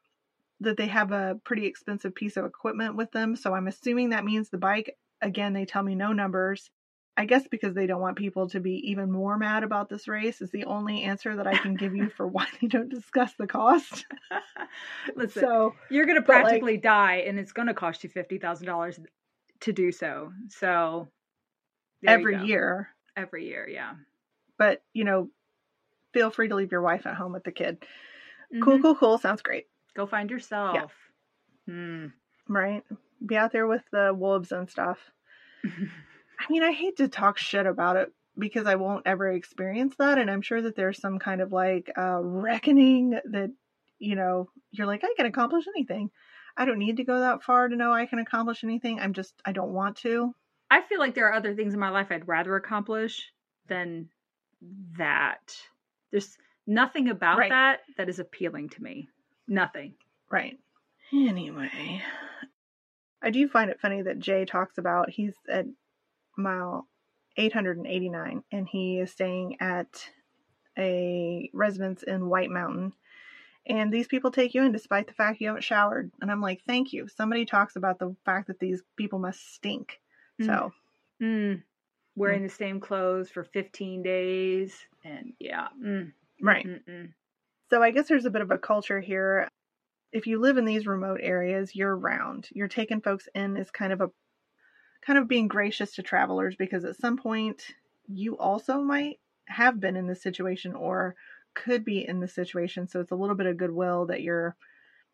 that 0.62 0.78
they 0.78 0.88
have 0.88 1.12
a 1.12 1.40
pretty 1.44 1.66
expensive 1.66 2.16
piece 2.16 2.38
of 2.38 2.46
equipment 2.46 2.96
with 2.96 3.12
them. 3.12 3.36
So 3.36 3.54
I'm 3.54 3.68
assuming 3.68 4.10
that 4.10 4.26
means 4.26 4.50
the 4.50 4.58
bike. 4.58 4.98
Again, 5.22 5.54
they 5.54 5.66
tell 5.66 5.84
me 5.84 5.96
no 5.96 6.12
numbers. 6.14 6.70
I 7.18 7.26
guess 7.26 7.48
because 7.48 7.74
they 7.74 7.88
don't 7.88 8.02
want 8.02 8.18
people 8.18 8.50
to 8.50 8.60
be 8.60 8.92
even 8.92 9.10
more 9.10 9.38
mad 9.38 9.64
about 9.64 9.88
this 9.88 10.08
race 10.08 10.42
is 10.42 10.52
the 10.52 10.66
only 10.66 11.04
answer 11.04 11.36
that 11.38 11.48
I 11.48 11.56
can 11.58 11.76
give 11.76 11.96
you 11.96 12.10
for 12.10 12.28
why 12.36 12.46
they 12.62 12.68
don't 12.68 12.90
discuss 12.90 13.34
the 13.38 13.48
cost. 13.48 14.06
Listen, 15.16 15.42
So 15.42 15.76
you're 15.90 16.06
going 16.06 16.18
to 16.18 16.22
but, 16.22 16.34
like- 16.34 16.44
practically 16.44 16.78
die, 16.78 17.24
and 17.28 17.40
it's 17.40 17.54
going 17.54 17.68
to 17.70 17.74
cost 17.74 18.04
you 18.04 18.10
fifty 18.10 18.38
thousand 18.38 18.68
dollars 18.68 19.00
to 19.62 19.72
do 19.72 19.92
so. 19.94 20.34
So 20.50 21.08
every 22.06 22.46
year, 22.46 22.90
every 23.16 23.48
year, 23.48 23.68
yeah. 23.68 23.94
but 24.58 24.84
you 24.94 25.06
know, 25.06 25.30
feel 26.14 26.30
free 26.32 26.50
to 26.50 26.56
leave 26.56 26.72
your 26.74 26.82
wife 26.82 27.06
at 27.06 27.16
home 27.16 27.32
with 27.32 27.46
the 27.46 27.52
kid. 27.54 27.86
Cool, 28.62 28.78
Mhm. 28.78 28.82
cool, 28.82 28.96
cool. 28.96 29.18
Sounds 29.18 29.42
great, 29.42 29.68
Go 29.96 30.06
find 30.06 30.30
yourself. 30.30 30.92
Hmm. 31.66 32.08
right? 32.50 32.84
Be 33.26 33.38
out 33.38 33.52
there 33.54 33.66
with 33.68 33.82
the 33.92 34.14
wolves 34.14 34.52
and 34.52 34.70
stuff. 34.70 35.00
I 36.40 36.52
mean, 36.52 36.64
I 36.64 36.72
hate 36.72 36.98
to 36.98 37.08
talk 37.08 37.38
shit 37.38 37.66
about 37.66 37.98
it 37.98 38.12
because 38.38 38.66
I 38.68 38.76
won't 38.76 39.08
ever 39.08 39.32
experience 39.32 39.96
that, 39.98 40.18
and 40.18 40.30
I'm 40.30 40.42
sure 40.42 40.62
that 40.62 40.76
there's 40.76 41.00
some 41.00 41.20
kind 41.20 41.42
of 41.42 41.52
like 41.52 41.92
uh, 41.98 42.20
reckoning 42.22 43.20
that 43.32 43.52
you 44.00 44.16
know 44.16 44.50
you're 44.72 44.88
like 44.88 45.04
I 45.04 45.14
can 45.16 45.26
accomplish 45.26 45.66
anything. 45.68 46.10
I 46.58 46.66
don't 46.66 46.80
need 46.80 46.98
to 46.98 47.04
go 47.04 47.20
that 47.20 47.44
far 47.44 47.68
to 47.68 47.76
know 47.76 47.92
I 47.94 48.06
can 48.06 48.20
accomplish 48.20 48.64
anything. 48.64 49.00
I'm 49.00 49.14
just 49.14 49.34
I 49.46 49.52
don't 49.52 49.74
want 49.74 49.98
to. 49.98 50.34
I 50.70 50.82
feel 50.82 51.00
like 51.00 51.16
there 51.16 51.28
are 51.30 51.34
other 51.34 51.54
things 51.56 51.74
in 51.74 51.80
my 51.80 51.90
life 51.90 52.08
I'd 52.10 52.28
rather 52.28 52.56
accomplish 52.56 53.32
than 53.68 54.10
that. 54.98 55.56
There's 56.12 56.38
nothing 56.66 57.10
about 57.10 57.38
Right. 57.38 57.50
that 57.52 57.82
that 57.98 58.10
is 58.10 58.20
appealing 58.20 58.70
to 58.70 58.84
me. 58.84 59.10
Nothing. 59.48 59.94
Right. 60.30 60.58
Anyway, 61.14 62.02
I 63.22 63.30
do 63.30 63.48
find 63.48 63.70
it 63.70 63.80
funny 63.80 64.02
that 64.02 64.20
Jay 64.20 64.44
talks 64.46 64.78
about 64.78 65.10
he's 65.10 65.34
at 65.48 65.66
mile 66.38 66.88
889 67.38 68.44
and 68.52 68.68
he 68.68 69.00
is 69.00 69.12
staying 69.12 69.58
at 69.60 70.10
a 70.78 71.50
residence 71.54 72.04
in 72.04 72.30
White 72.30 72.50
Mountain. 72.50 72.94
And 73.68 73.92
these 73.92 74.08
people 74.08 74.30
take 74.32 74.54
you 74.54 74.64
in 74.64 74.72
despite 74.72 75.08
the 75.08 75.14
fact 75.14 75.42
you 75.42 75.48
haven't 75.48 75.64
showered. 75.64 76.12
And 76.22 76.32
I'm 76.32 76.42
like, 76.42 76.62
thank 76.68 76.94
you. 76.94 77.08
Somebody 77.08 77.46
talks 77.46 77.76
about 77.76 77.98
the 77.98 78.16
fact 78.24 78.48
that 78.48 78.60
these 78.60 78.84
people 78.96 79.18
must 79.20 79.56
stink. 79.56 80.00
Mm. 80.40 80.46
So, 80.46 80.72
Mm. 81.22 81.64
Wearing 82.16 82.44
the 82.44 82.50
same 82.50 82.80
clothes 82.80 83.30
for 83.30 83.44
15 83.44 84.04
days. 84.04 84.76
And 85.04 85.34
yeah. 85.40 85.68
Mm. 85.84 86.14
right. 86.42 86.66
Mm-mm. 86.66 87.10
So 87.70 87.82
I 87.82 87.92
guess 87.92 88.08
there's 88.08 88.26
a 88.26 88.32
bit 88.32 88.42
of 88.42 88.52
a 88.52 88.58
culture 88.58 89.02
here. 89.02 89.50
If 90.12 90.28
you 90.28 90.40
live 90.40 90.58
in 90.58 90.66
these 90.66 90.88
remote 90.88 91.20
areas 91.22 91.76
year 91.76 91.94
round, 91.94 92.48
you're 92.52 92.68
taking 92.68 93.02
folks 93.02 93.28
in 93.36 93.58
as 93.58 93.70
kind 93.72 93.92
of 93.92 94.02
a 94.02 94.12
kind 95.06 95.20
of 95.20 95.28
being 95.28 95.48
gracious 95.48 95.96
to 95.96 96.04
travelers 96.04 96.56
because 96.56 96.84
at 96.84 96.96
some 96.96 97.18
point 97.18 97.64
you 98.08 98.38
also 98.38 98.80
might 98.80 99.20
have 99.48 99.80
been 99.80 99.96
in 99.96 100.08
this 100.08 100.22
situation 100.22 100.74
or 100.74 101.16
could 101.54 101.86
be 101.86 102.08
in 102.08 102.20
this 102.20 102.34
situation. 102.34 102.88
So 102.88 103.00
it's 103.00 103.12
a 103.12 103.16
little 103.16 103.36
bit 103.36 103.46
of 103.46 103.58
goodwill 103.58 104.08
that 104.08 104.22
you're, 104.22 104.56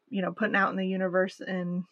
you 0.10 0.22
know, 0.22 0.32
putting 0.32 0.56
out 0.56 0.72
in 0.72 0.78
the 0.78 0.88
universe 0.88 1.39
and 1.39 1.84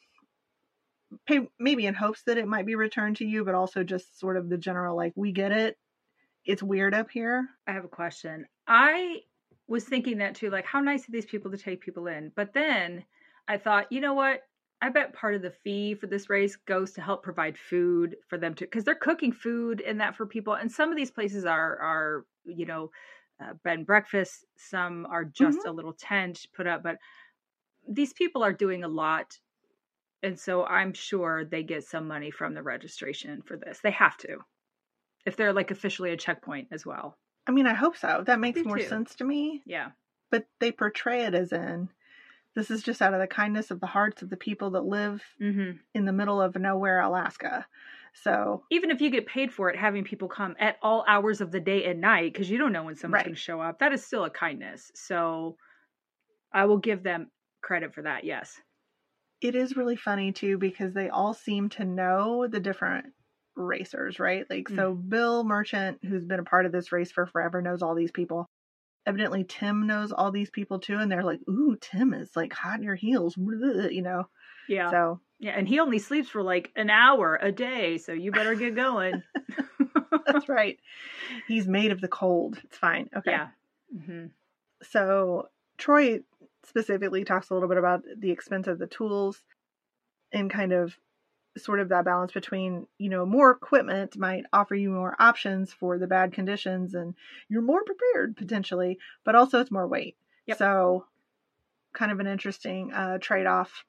pay, 1.27 1.47
maybe 1.59 1.85
in 1.85 1.93
hopes 1.93 2.23
that 2.23 2.37
it 2.37 2.47
might 2.47 2.65
be 2.65 2.75
returned 2.75 3.17
to 3.17 3.25
you, 3.25 3.43
but 3.43 3.55
also 3.55 3.83
just 3.83 4.19
sort 4.19 4.37
of 4.37 4.49
the 4.49 4.57
general 4.57 4.95
like, 4.95 5.13
we 5.15 5.31
get 5.31 5.51
it. 5.51 5.77
It's 6.45 6.63
weird 6.63 6.93
up 6.93 7.11
here. 7.11 7.47
I 7.67 7.73
have 7.73 7.85
a 7.85 7.89
question. 7.89 8.45
I 8.67 9.21
was 9.67 9.83
thinking 9.83 10.17
that 10.17 10.35
too, 10.35 10.49
like 10.49 10.65
how 10.65 10.79
nice 10.79 11.05
of 11.05 11.13
these 11.13 11.25
people 11.25 11.51
to 11.51 11.57
take 11.57 11.81
people 11.81 12.07
in. 12.07 12.31
But 12.35 12.53
then 12.53 13.03
I 13.47 13.57
thought, 13.57 13.91
you 13.91 14.01
know 14.01 14.13
what? 14.13 14.41
I 14.81 14.89
bet 14.89 15.13
part 15.13 15.35
of 15.35 15.41
the 15.41 15.51
fee 15.51 15.93
for 15.95 16.07
this 16.07 16.29
race 16.29 16.55
goes 16.55 16.93
to 16.93 17.01
help 17.01 17.21
provide 17.23 17.57
food 17.57 18.15
for 18.27 18.37
them 18.37 18.53
to, 18.55 18.63
because 18.65 18.85
they're 18.85 18.95
cooking 18.95 19.33
food 19.33 19.81
and 19.81 19.99
that 19.99 20.15
for 20.15 20.25
people. 20.25 20.53
And 20.53 20.71
some 20.71 20.89
of 20.89 20.95
these 20.97 21.11
places 21.11 21.45
are 21.45 21.77
are 21.79 22.25
you 22.45 22.65
know 22.65 22.91
uh, 23.43 23.53
bed 23.63 23.79
and 23.79 23.87
breakfast. 23.87 24.45
Some 24.57 25.05
are 25.05 25.25
just 25.25 25.65
a 25.65 25.71
little 25.71 25.93
tent 25.93 26.45
put 26.55 26.67
up, 26.67 26.81
but 26.83 26.97
these 27.87 28.13
people 28.13 28.43
are 28.43 28.53
doing 28.53 28.83
a 28.83 28.87
lot, 28.87 29.37
and 30.23 30.39
so 30.39 30.65
I'm 30.65 30.93
sure 30.93 31.43
they 31.45 31.63
get 31.63 31.83
some 31.83 32.07
money 32.07 32.31
from 32.31 32.53
the 32.53 32.63
registration 32.63 33.41
for 33.41 33.57
this. 33.57 33.79
They 33.81 33.91
have 33.91 34.17
to, 34.17 34.37
if 35.25 35.35
they're 35.35 35.53
like 35.53 35.71
officially 35.71 36.11
a 36.11 36.17
checkpoint 36.17 36.69
as 36.71 36.85
well. 36.85 37.17
I 37.47 37.51
mean, 37.51 37.67
I 37.67 37.73
hope 37.73 37.97
so. 37.97 38.23
That 38.25 38.39
makes 38.39 38.57
Me 38.57 38.63
more 38.63 38.77
too. 38.77 38.85
sense 38.85 39.15
to 39.15 39.23
me. 39.25 39.61
Yeah. 39.65 39.91
but 40.31 40.45
they 40.59 40.71
portray 40.71 41.23
it 41.25 41.33
as 41.33 41.51
in 41.51 41.89
this 42.55 42.71
is 42.71 42.83
just 42.83 43.01
out 43.01 43.13
of 43.13 43.19
the 43.19 43.27
kindness 43.27 43.71
of 43.71 43.79
the 43.79 43.87
hearts 43.87 44.21
of 44.21 44.29
the 44.29 44.37
people 44.37 44.71
that 44.71 44.85
live 44.85 45.23
Mm-hmm. 45.41 45.77
in 45.93 46.05
the 46.05 46.11
middle 46.13 46.41
of 46.41 46.55
nowhere, 46.55 46.99
Alaska. 47.01 47.65
So, 48.13 48.63
even 48.71 48.89
if 48.91 49.01
you 49.01 49.09
get 49.11 49.27
paid 49.27 49.53
for 49.53 49.69
it, 49.69 49.77
having 49.77 50.03
people 50.03 50.27
come 50.27 50.55
at 50.59 50.77
all 50.81 51.05
hours 51.07 51.41
of 51.41 51.51
the 51.51 51.59
day 51.59 51.85
and 51.85 52.01
night 52.01 52.33
because 52.33 52.49
you 52.49 52.57
don't 52.57 52.73
know 52.73 52.83
when 52.83 52.95
someone's 52.95 53.19
Right. 53.19 53.25
going 53.25 53.35
to 53.35 53.39
show 53.41 53.61
up, 53.61 53.79
that 53.79 53.93
is 53.93 54.03
still 54.03 54.25
a 54.25 54.29
kindness. 54.31 54.91
So 54.95 55.57
I 56.51 56.65
will 56.65 56.79
give 56.79 57.03
them 57.03 57.29
credit 57.61 57.93
for 57.93 58.01
that. 58.01 58.23
Yes. 58.23 58.59
it 59.41 59.55
is 59.55 59.77
really 59.77 59.95
funny 59.95 60.31
too 60.33 60.57
because 60.57 60.93
they 60.93 61.07
all 61.09 61.33
seem 61.33 61.69
to 61.69 61.85
know 61.85 62.45
the 62.47 62.59
different 62.59 63.05
racers, 63.55 64.19
right? 64.19 64.45
Like, 64.49 64.67
so 64.69 64.93
Bill 64.93 65.43
Merchant, 65.45 65.99
who's 66.03 66.25
been 66.25 66.39
a 66.41 66.43
part 66.43 66.65
of 66.65 66.71
this 66.73 66.91
race 66.91 67.11
for 67.11 67.25
forever, 67.25 67.61
knows 67.61 67.81
all 67.81 67.95
these 67.95 68.11
people. 68.11 68.47
Evidently, 69.09 69.43
Tim 69.43 69.87
knows 69.87 70.11
all 70.11 70.31
these 70.31 70.49
people 70.49 70.79
too, 70.79 70.97
and 70.97 71.11
they're 71.11 71.23
like, 71.23 71.39
"Ooh, 71.49 71.77
Tim 71.81 72.13
is 72.13 72.35
like 72.35 72.53
hot 72.53 72.77
in 72.77 72.83
your 72.83 72.95
heels," 72.95 73.35
you 73.37 74.01
know. 74.01 74.29
Yeah. 74.67 74.91
So 74.91 75.19
yeah. 75.39 75.53
And 75.57 75.67
he 75.67 75.79
only 75.79 75.99
sleeps 75.99 76.29
for 76.29 76.43
like 76.43 76.71
an 76.75 76.89
hour 76.89 77.39
a 77.41 77.51
day. 77.51 77.97
So 77.97 78.11
you 78.13 78.31
better 78.31 78.55
get 78.55 78.75
going. 78.75 79.23
that's 80.25 80.47
right. 80.47 80.79
He's 81.47 81.67
made 81.67 81.91
of 81.91 82.01
the 82.01 82.07
cold. 82.07 82.59
It's 82.63 82.77
fine. 82.77 83.09
Okay. 83.15 83.31
Yeah. 83.31 83.47
hmm 84.05 84.27
so 84.81 85.49
Troy 85.77 86.21
specifically 86.65 87.25
talks 87.25 87.49
a 87.49 87.53
little 87.53 87.67
bit 87.67 87.77
about 87.77 88.03
the 88.17 88.31
expense 88.31 88.67
of 88.67 88.79
the 88.79 88.87
tools 88.87 89.41
and 90.31 90.49
kind 90.49 90.71
of 90.71 90.97
sort 91.63 91.79
of 91.79 91.89
that 91.89 92.05
balance 92.05 92.31
between, 92.31 92.87
you 92.97 93.09
Nome, 93.09 93.29
more 93.29 93.51
equipment 93.51 94.17
might 94.17 94.45
offer 94.51 94.75
you 94.75 94.89
more 94.89 95.15
options 95.19 95.71
for 95.71 95.97
the 95.97 96.07
bad 96.07 96.33
conditions 96.33 96.93
and 96.93 97.15
you're 97.47 97.61
more 97.61 97.83
prepared 97.83 98.35
potentially, 98.37 98.99
but 99.23 99.35
also 99.35 99.59
it's 99.59 99.71
more 99.71 99.87
weight. 99.87 100.17
Yep. 100.47 100.57
So 100.57 101.05
kind 101.93 102.11
of 102.11 102.19
an 102.19 102.27
interesting 102.27 102.93
uh, 102.93 103.17
trade-off 103.19 103.83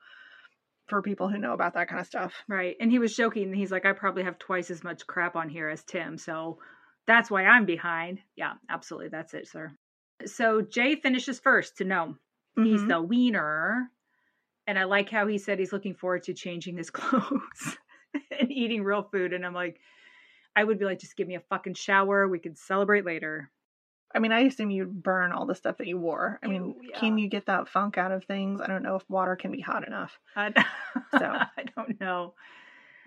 for 0.89 1.03
people 1.03 1.29
who 1.29 1.39
know 1.39 1.53
about 1.53 1.75
that 1.75 1.89
kind 1.89 2.01
of 2.01 2.07
stuff. 2.07 2.35
Right. 2.49 2.77
And 2.81 2.91
he 2.91 2.99
was 2.99 3.15
joking. 3.15 3.53
He's 3.53 3.71
like, 3.71 3.87
I 3.87 3.93
probably 3.93 4.25
have 4.25 4.39
twice 4.39 4.71
as 4.71 4.83
much 4.83 5.07
crap 5.07 5.37
on 5.37 5.49
here 5.49 5.69
as 5.69 5.85
Tim. 5.85 6.19
So 6.19 6.59
that's 7.07 7.31
why 7.31 7.45
I'm 7.45 7.65
behind. 7.65 8.21
Yeah, 8.37 8.55
absolutely. 8.69 9.09
That's 9.09 9.35
it, 9.35 9.47
sir. 9.47 9.73
So 10.27 10.61
Jay 10.63 10.97
finishes 10.97 11.41
first 11.41 11.77
to 11.79 11.85
know 11.85 12.17
he's 12.57 12.83
Mhm. 12.83 12.89
the 12.89 13.03
wiener. 13.03 13.91
And 14.71 14.79
I 14.79 14.85
like 14.85 15.11
how 15.11 15.27
he 15.27 15.37
said 15.37 15.59
he's 15.59 15.73
looking 15.73 15.97
forward 15.97 16.23
to 16.23 16.33
changing 16.33 16.77
his 16.77 16.91
clothes 16.93 17.77
and 18.39 18.53
eating 18.53 18.85
real 18.85 19.03
food. 19.03 19.33
And 19.33 19.45
I'm 19.45 19.53
like, 19.53 19.81
I 20.55 20.63
would 20.63 20.79
be 20.79 20.85
like, 20.85 21.01
just 21.01 21.17
give 21.17 21.27
me 21.27 21.35
a 21.35 21.43
fucking 21.51 21.75
shower. 21.75 22.29
We 22.29 22.39
can 22.39 22.55
celebrate 22.55 23.05
later. 23.05 23.51
I 24.15 24.21
mean, 24.21 24.31
I 24.31 24.43
assume 24.43 24.71
you 24.71 24.85
burn 24.85 25.33
all 25.33 25.45
the 25.45 25.57
stuff 25.57 25.79
that 25.79 25.89
you 25.89 25.99
wore. 25.99 26.39
I 26.41 26.47
mean, 26.47 26.77
Ew, 26.81 26.91
can 26.95 27.19
you 27.19 27.27
get 27.29 27.47
that 27.47 27.67
funk 27.67 27.99
out 27.99 28.13
of 28.13 28.25
things? 28.27 28.61
I 28.61 28.69
don't 28.69 28.85
know 28.85 28.95
if 28.95 29.03
water 29.11 29.35
can 29.35 29.51
be 29.51 29.61
hot 29.61 29.85
enough. 29.85 30.17
I, 30.37 30.53
So. 31.19 31.19
I 31.19 31.65
don't 31.77 32.01
know. 32.01 32.35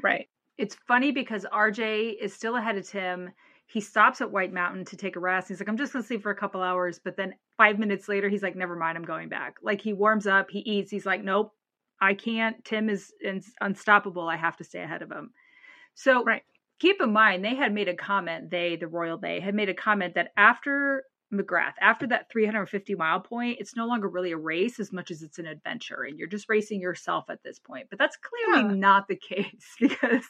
Right. 0.01 0.27
it's 0.57 0.75
funny 0.85 1.11
because 1.11 1.45
RJ 1.49 2.17
is 2.21 2.33
still 2.33 2.57
ahead 2.57 2.77
of 2.77 2.85
Tim. 2.85 3.31
He 3.67 3.81
stops 3.81 4.21
at 4.21 4.31
White 4.31 4.53
Mountain 4.53 4.85
to 4.85 4.97
take 4.97 5.15
a 5.15 5.19
rest. 5.19 5.47
He's 5.47 5.59
like, 5.59 5.69
I'm 5.69 5.77
just 5.77 5.93
gonna 5.93 6.03
sleep 6.03 6.21
for 6.21 6.31
a 6.31 6.35
couple 6.35 6.61
hours, 6.61 6.99
but 7.03 7.17
then 7.17 7.33
five 7.57 7.79
minutes 7.79 8.07
later, 8.07 8.29
he's 8.29 8.43
like, 8.43 8.55
Never 8.55 8.75
mind, 8.75 8.97
I'm 8.97 9.05
going 9.05 9.29
back. 9.29 9.55
Like 9.63 9.81
he 9.81 9.93
warms 9.93 10.27
up, 10.27 10.49
he 10.51 10.59
eats. 10.59 10.91
He's 10.91 11.05
like, 11.05 11.23
Nope, 11.23 11.53
I 12.01 12.13
can't. 12.13 12.63
Tim 12.65 12.89
is 12.89 13.11
unstoppable. 13.61 14.27
I 14.27 14.35
have 14.37 14.57
to 14.57 14.63
stay 14.63 14.81
ahead 14.83 15.01
of 15.01 15.11
him. 15.11 15.31
So 15.95 16.23
Right. 16.23 16.43
keep 16.79 17.01
in 17.01 17.13
mind, 17.13 17.43
they 17.43 17.55
had 17.55 17.73
made 17.73 17.87
a 17.87 17.95
comment. 17.95 18.49
They, 18.51 18.75
the 18.75 18.87
royal 18.87 19.17
they, 19.17 19.39
had 19.39 19.55
made 19.55 19.69
a 19.69 19.73
comment 19.73 20.15
that 20.15 20.31
after 20.37 21.03
McGrath, 21.33 21.73
after 21.81 22.05
that 22.07 22.29
350 22.31 22.95
mile 22.95 23.19
point, 23.19 23.57
it's 23.59 23.75
no 23.75 23.87
longer 23.87 24.07
really 24.07 24.31
a 24.33 24.37
race 24.37 24.79
as 24.79 24.91
much 24.93 25.09
as 25.09 25.23
it's 25.23 25.39
an 25.39 25.47
adventure, 25.47 26.03
and 26.03 26.17
you're 26.19 26.27
just 26.27 26.49
racing 26.49 26.79
yourself 26.81 27.25
at 27.29 27.41
this 27.43 27.57
point. 27.59 27.87
But 27.89 27.97
that's 27.99 28.17
clearly 28.17 28.69
Yeah. 28.69 28.75
not 28.75 29.07
the 29.07 29.15
case 29.29 29.75
because 29.79 30.25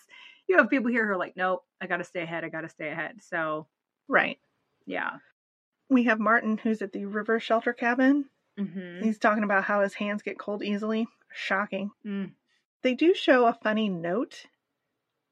you 0.48 0.58
have 0.58 0.70
people 0.70 0.92
here 0.92 1.06
who 1.06 1.12
are 1.14 1.18
like, 1.18 1.36
nope, 1.38 1.64
I 1.82 1.88
got 1.88 1.98
to 1.98 2.04
stay 2.04 2.22
ahead. 2.22 2.44
I 2.44 2.50
got 2.50 2.62
to 2.62 2.70
stay 2.70 2.90
ahead. 2.90 3.18
So, 3.22 3.68
Right. 4.08 4.38
yeah. 4.86 5.18
We 5.90 6.04
have 6.06 6.20
Martin 6.20 6.58
who's 6.58 6.82
at 6.82 6.92
the 6.92 7.06
river 7.06 7.40
shelter 7.40 7.74
cabin. 7.74 8.26
Mm-hmm. 8.60 9.04
He's 9.04 9.18
talking 9.20 9.44
about 9.44 9.64
how 9.64 9.82
his 9.82 9.94
hands 9.94 10.22
get 10.24 10.38
cold 10.40 10.64
easily. 10.64 11.08
Shocking. 11.34 11.92
Mm. 12.06 12.32
They 12.82 12.94
do 12.94 13.14
show 13.14 13.46
a 13.46 13.54
funny 13.64 13.90
note 13.90 14.46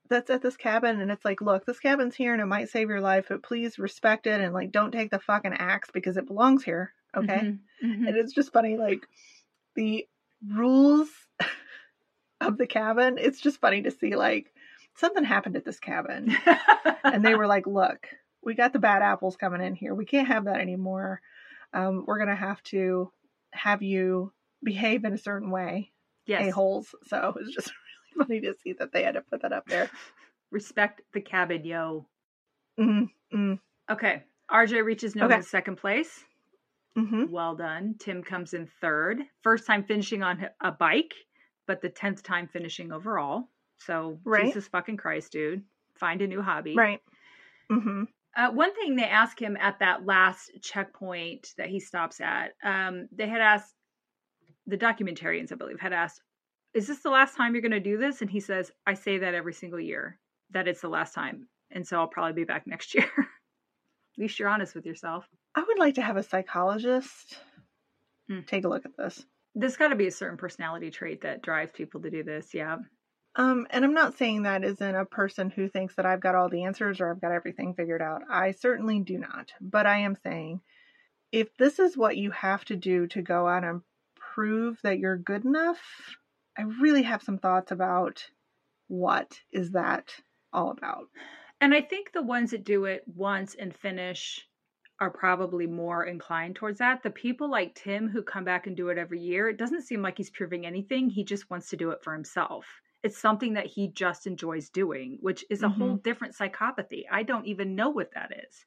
that's 0.10 0.30
at 0.30 0.42
this 0.42 0.58
cabin, 0.58 1.00
and 1.00 1.10
it's 1.12 1.24
like, 1.24 1.40
look, 1.42 1.66
this 1.66 1.80
cabin's 1.80 2.16
here 2.16 2.34
and 2.34 2.42
it 2.42 2.46
might 2.46 2.70
save 2.70 2.90
your 2.90 3.00
life, 3.02 3.28
but 3.30 3.44
please 3.44 3.80
respect 3.80 4.28
it 4.28 4.42
and 4.42 4.54
like 4.54 4.72
don't 4.72 4.92
take 4.92 5.10
the 5.12 5.20
fucking 5.20 5.54
axe 5.54 5.90
because 5.94 6.18
it 6.18 6.28
belongs 6.28 6.64
here. 6.64 6.94
Okay. 7.16 7.28
Mhm. 7.40 7.60
Mhm. 7.84 8.08
And 8.08 8.18
it's 8.18 8.34
just 8.34 8.52
funny, 8.54 8.78
like 8.78 9.06
the 9.76 10.08
rules 10.48 11.10
of 12.42 12.58
the 12.58 12.68
cabin. 12.68 13.18
It's 13.18 13.40
just 13.40 13.60
funny 13.62 13.84
to 13.84 13.92
see 13.92 14.16
like 14.16 14.52
something 14.96 15.24
happened 15.24 15.56
at 15.56 15.66
this 15.66 15.80
cabin. 15.80 16.36
and 17.04 17.24
they 17.26 17.36
were 17.36 17.48
like, 17.48 17.68
"Look, 17.68 18.08
we 18.44 18.56
got 18.56 18.74
the 18.74 18.80
bad 18.80 19.02
apples 19.02 19.36
coming 19.38 19.62
in 19.62 19.76
here. 19.76 19.94
We 19.96 20.06
can't 20.06 20.28
have 20.28 20.46
that 20.46 20.60
anymore. 20.60 21.22
Um, 21.74 22.04
we're 22.08 22.20
gonna 22.20 22.36
have 22.36 22.62
to 22.64 23.12
have 23.52 23.82
you 23.82 24.32
behave 24.64 25.06
in 25.06 25.14
a 25.14 25.18
certain 25.18 25.52
way, 25.52 25.92
yes. 26.26 26.48
a 26.48 26.50
holes." 26.52 26.94
So 27.08 27.30
it 27.30 27.36
was 27.46 27.54
just 27.54 27.72
really 28.16 28.28
funny 28.28 28.42
to 28.42 28.60
see 28.60 28.74
that 28.74 28.92
they 28.92 29.04
had 29.04 29.16
to 29.16 29.22
put 29.22 29.42
that 29.44 29.54
up 29.54 29.66
there. 29.68 29.90
Respect 30.52 31.02
the 31.14 31.22
cabin, 31.22 31.64
yo. 31.64 32.08
mm 32.80 33.08
mm 33.34 33.60
Okay. 33.90 34.24
RJ 34.52 34.84
reaches 34.84 35.16
Nome 35.16 35.26
Okay. 35.28 35.36
in 35.38 35.44
second 35.44 35.78
place. 35.78 36.26
hmm 36.98 37.26
Well 37.30 37.56
done. 37.56 37.96
Tim 38.00 38.22
comes 38.22 38.54
in 38.54 38.68
third. 38.82 39.22
First 39.44 39.66
time 39.66 39.86
finishing 39.86 40.24
on 40.24 40.46
a 40.60 40.72
bike, 40.74 41.14
but 41.68 41.82
the 41.82 41.90
10th 41.90 42.22
time 42.22 42.50
finishing 42.52 42.92
overall. 42.92 43.48
So, 43.86 44.20
Right. 44.26 44.46
Jesus 44.46 44.68
fucking 44.68 44.98
Christ, 44.98 45.32
dude. 45.32 45.64
Find 45.96 46.22
a 46.22 46.28
new 46.28 46.42
hobby. 46.42 46.78
Right. 46.78 47.02
hmm 47.70 48.04
Uh, 48.36 48.50
one 48.52 48.74
thing 48.76 48.96
they 48.96 49.04
asked 49.04 49.40
him 49.40 49.58
at 49.58 49.80
that 49.80 50.06
last 50.06 50.52
checkpoint 50.62 51.54
that 51.58 51.70
he 51.70 51.80
stops 51.80 52.22
at, 52.22 52.54
um, 52.64 53.08
they 53.12 53.28
had 53.28 53.42
asked 53.42 53.76
the 54.68 54.78
documentarians, 54.78 55.52
I 55.52 55.56
believe, 55.56 55.80
had 55.80 55.94
asked, 55.94 56.22
"Is 56.74 56.88
this 56.88 57.02
the 57.04 57.10
last 57.10 57.36
time 57.36 57.54
you're 57.54 57.62
going 57.62 57.72
to 57.72 57.80
do 57.80 57.98
this?" 57.98 58.22
And 58.22 58.30
he 58.32 58.40
says, 58.40 58.72
"I 58.88 58.94
say 58.94 59.18
that 59.20 59.34
every 59.34 59.54
single 59.54 59.80
year 59.80 60.20
that 60.52 60.68
it's 60.68 60.82
the 60.82 60.90
last 60.90 61.14
time, 61.14 61.50
and 61.72 61.88
so 61.88 62.00
I'll 62.00 62.08
probably 62.08 62.34
be 62.34 62.46
back 62.46 62.68
next 62.68 62.94
year." 62.96 63.12
At 63.18 63.26
least 64.18 64.40
you're 64.40 64.50
honest 64.50 64.76
with 64.76 64.86
yourself. 64.86 65.28
I 65.56 65.64
would 65.64 65.80
like 65.80 65.96
to 65.96 66.02
have 66.02 66.18
a 66.18 66.24
psychologist 66.24 67.40
Hmm. 68.28 68.42
take 68.42 68.64
a 68.66 68.68
look 68.68 68.86
at 68.86 68.96
this. 68.98 69.26
There's 69.56 69.78
got 69.78 69.90
to 69.90 69.96
be 69.96 70.08
a 70.08 70.12
certain 70.12 70.38
personality 70.38 70.92
trait 70.92 71.22
that 71.22 71.42
drives 71.42 71.72
people 71.74 72.02
to 72.02 72.10
do 72.10 72.24
this. 72.24 72.54
Yeah. 72.54 72.78
Um, 73.36 73.66
and 73.70 73.86
I'm 73.86 73.94
not 73.94 74.18
saying 74.18 74.44
that 74.44 74.64
isn't 74.66 74.96
a 74.96 75.06
person 75.06 75.50
who 75.50 75.70
thinks 75.70 75.96
that 75.96 76.06
I've 76.06 76.20
got 76.20 76.36
all 76.36 76.50
the 76.50 76.66
answers 76.66 77.00
or 77.00 77.10
I've 77.10 77.22
got 77.22 77.32
everything 77.32 77.74
figured 77.74 78.02
out. 78.02 78.24
I 78.30 78.52
certainly 78.52 79.00
do 79.00 79.18
not. 79.18 79.52
But 79.62 79.86
I 79.86 80.00
am 80.00 80.18
saying 80.22 80.62
if 81.32 81.56
this 81.58 81.80
is 81.80 81.96
what 81.96 82.18
you 82.18 82.32
have 82.32 82.66
to 82.66 82.76
do 82.76 83.08
to 83.08 83.22
go 83.22 83.48
out 83.48 83.64
and 83.64 83.82
prove 84.16 84.80
that 84.84 85.00
you're 85.00 85.18
good 85.18 85.46
enough, 85.46 85.80
I 86.58 86.64
really 86.64 87.04
have 87.04 87.24
some 87.24 87.38
thoughts 87.38 87.72
about 87.72 88.26
what 88.88 89.40
is 89.52 89.72
that 89.72 90.14
all 90.52 90.72
about. 90.72 91.08
And 91.62 91.74
I 91.74 91.82
think 91.82 92.12
the 92.12 92.22
ones 92.22 92.52
that 92.52 92.66
do 92.66 92.86
it 92.86 93.04
once 93.08 93.56
and 93.56 93.74
finish 93.74 94.46
are 95.00 95.10
probably 95.10 95.68
more 95.68 96.04
inclined 96.04 96.56
towards 96.56 96.80
that. 96.80 97.02
The 97.02 97.10
people 97.10 97.50
like 97.50 97.76
Tim 97.76 98.10
who 98.10 98.22
come 98.22 98.44
back 98.44 98.68
and 98.68 98.76
do 98.76 98.90
it 98.90 98.98
every 98.98 99.22
year, 99.22 99.48
it 99.48 99.58
doesn't 99.58 99.84
seem 99.84 100.02
like 100.02 100.18
he's 100.18 100.30
proving 100.30 100.66
anything. 100.66 101.10
He 101.10 101.24
just 101.24 101.50
wants 101.50 101.70
to 101.70 101.78
do 101.78 101.92
it 101.92 102.04
for 102.04 102.14
himself. 102.14 102.66
It's 103.04 103.18
something 103.18 103.54
that 103.54 103.66
he 103.66 103.88
just 103.88 104.28
enjoys 104.28 104.70
doing, 104.70 105.18
which 105.22 105.44
is 105.50 105.64
a 105.64 105.68
mm-hmm. 105.68 105.82
whole 105.82 105.96
different 105.96 106.36
psychopathy. 106.36 107.04
I 107.12 107.24
don't 107.24 107.48
even 107.48 107.76
know 107.76 107.90
what 107.90 108.14
that 108.14 108.32
is. 108.32 108.66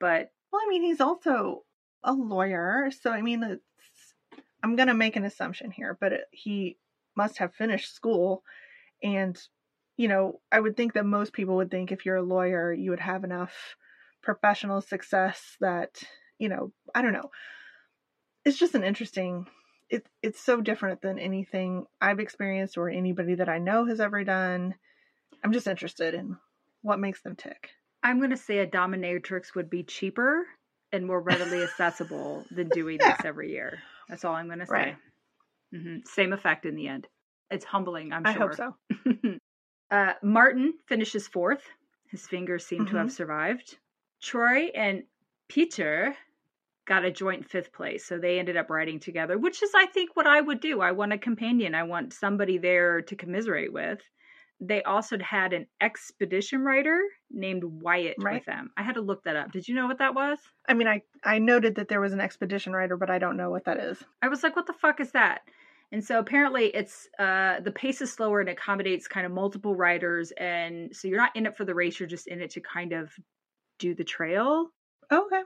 But 0.00 0.32
well, 0.52 0.62
I 0.64 0.68
mean, 0.68 0.82
he's 0.82 1.00
also 1.00 1.64
a 2.02 2.12
lawyer, 2.12 2.90
so 3.00 3.10
I 3.10 3.22
mean, 3.22 3.42
it's 3.42 4.42
I'm 4.62 4.76
going 4.76 4.88
to 4.88 4.94
make 4.94 5.16
an 5.16 5.24
assumption 5.24 5.70
here, 5.70 5.96
but 6.00 6.12
it, 6.12 6.24
he 6.30 6.78
must 7.16 7.38
have 7.38 7.54
finished 7.54 7.94
school 7.94 8.42
and 9.02 9.38
you 9.96 10.08
know, 10.08 10.40
I 10.50 10.60
would 10.60 10.76
think 10.76 10.94
that 10.94 11.06
most 11.06 11.32
people 11.32 11.56
would 11.56 11.70
think 11.70 11.92
if 11.92 12.04
you're 12.04 12.16
a 12.16 12.22
lawyer, 12.22 12.72
you 12.72 12.90
would 12.90 13.00
have 13.00 13.24
enough 13.24 13.76
professional 14.22 14.80
success 14.80 15.56
that, 15.60 16.02
you 16.38 16.48
know, 16.48 16.72
I 16.94 17.02
don't 17.02 17.12
know. 17.12 17.30
It's 18.44 18.58
just 18.58 18.74
an 18.74 18.82
interesting 18.82 19.46
it 19.90 20.06
it's 20.22 20.40
so 20.40 20.60
different 20.60 21.02
than 21.02 21.18
anything 21.18 21.86
I've 22.00 22.20
experienced 22.20 22.76
or 22.76 22.88
anybody 22.88 23.36
that 23.36 23.48
I 23.48 23.58
know 23.58 23.86
has 23.86 24.00
ever 24.00 24.24
done. 24.24 24.74
I'm 25.42 25.52
just 25.52 25.66
interested 25.66 26.14
in 26.14 26.36
what 26.82 26.98
makes 26.98 27.22
them 27.22 27.36
tick. 27.36 27.70
I'm 28.02 28.18
going 28.18 28.30
to 28.30 28.36
say 28.36 28.58
a 28.58 28.66
dominatrix 28.66 29.54
would 29.54 29.70
be 29.70 29.82
cheaper 29.82 30.46
and 30.92 31.06
more 31.06 31.20
readily 31.20 31.62
accessible 31.64 32.44
than 32.50 32.68
doing 32.68 32.98
yeah. 33.00 33.16
this 33.16 33.24
every 33.24 33.50
year. 33.50 33.78
That's 34.08 34.24
all 34.24 34.34
I'm 34.34 34.46
going 34.46 34.60
to 34.60 34.66
say. 34.66 34.72
Right. 34.72 34.96
Mm-hmm. 35.74 35.96
Same 36.04 36.32
effect 36.32 36.66
in 36.66 36.76
the 36.76 36.88
end. 36.88 37.08
It's 37.50 37.64
humbling, 37.64 38.12
I'm 38.12 38.24
sure. 38.24 38.32
I 38.32 38.36
hope 38.36 38.54
so. 38.54 39.38
uh, 39.90 40.12
Martin 40.22 40.74
finishes 40.86 41.26
fourth. 41.26 41.62
His 42.10 42.26
fingers 42.26 42.66
seem 42.66 42.80
mm-hmm. 42.80 42.90
to 42.90 42.96
have 42.98 43.06
mm-hmm. 43.06 43.14
survived. 43.14 43.78
Troy 44.22 44.70
and 44.74 45.04
Peter 45.48 46.14
got 46.86 47.04
a 47.04 47.10
joint 47.10 47.48
fifth 47.48 47.72
place. 47.72 48.04
So 48.04 48.18
they 48.18 48.38
ended 48.38 48.56
up 48.56 48.70
riding 48.70 49.00
together, 49.00 49.38
which 49.38 49.62
is, 49.62 49.70
I 49.74 49.86
think, 49.86 50.10
what 50.14 50.26
I 50.26 50.40
would 50.40 50.60
do. 50.60 50.80
I 50.80 50.92
want 50.92 51.12
a 51.12 51.18
companion, 51.18 51.74
I 51.74 51.84
want 51.84 52.12
somebody 52.12 52.58
there 52.58 53.00
to 53.02 53.16
commiserate 53.16 53.72
with. 53.72 54.00
They 54.60 54.82
also 54.84 55.18
had 55.18 55.52
an 55.52 55.66
expedition 55.80 56.62
rider 56.62 57.00
named 57.30 57.64
Wyatt 57.64 58.16
right. 58.20 58.34
with 58.34 58.44
them. 58.44 58.70
I 58.76 58.82
had 58.82 58.94
to 58.94 59.00
look 59.00 59.24
that 59.24 59.36
up. 59.36 59.50
Did 59.50 59.66
you 59.66 59.74
know 59.74 59.86
what 59.86 59.98
that 59.98 60.14
was? 60.14 60.38
I 60.68 60.74
mean, 60.74 60.86
I, 60.86 61.02
I 61.24 61.38
noted 61.38 61.74
that 61.74 61.88
there 61.88 62.00
was 62.00 62.12
an 62.12 62.20
expedition 62.20 62.72
rider, 62.72 62.96
but 62.96 63.10
I 63.10 63.18
don't 63.18 63.36
know 63.36 63.50
what 63.50 63.64
that 63.64 63.78
is. 63.78 64.02
I 64.22 64.28
was 64.28 64.42
like, 64.42 64.54
what 64.54 64.66
the 64.66 64.72
fuck 64.72 65.00
is 65.00 65.10
that? 65.12 65.40
And 65.92 66.04
so 66.04 66.18
apparently 66.18 66.66
it's 66.74 67.08
uh 67.20 67.60
the 67.60 67.70
pace 67.70 68.00
is 68.00 68.12
slower 68.12 68.40
and 68.40 68.48
accommodates 68.48 69.06
kind 69.06 69.26
of 69.26 69.30
multiple 69.30 69.76
riders 69.76 70.32
and 70.38 70.94
so 70.94 71.06
you're 71.06 71.18
not 71.18 71.36
in 71.36 71.46
it 71.46 71.56
for 71.56 71.64
the 71.64 71.74
race, 71.74 72.00
you're 72.00 72.08
just 72.08 72.26
in 72.26 72.40
it 72.40 72.50
to 72.50 72.60
kind 72.60 72.92
of 72.92 73.12
do 73.78 73.94
the 73.94 74.02
trail. 74.02 74.70
Okay. 75.12 75.42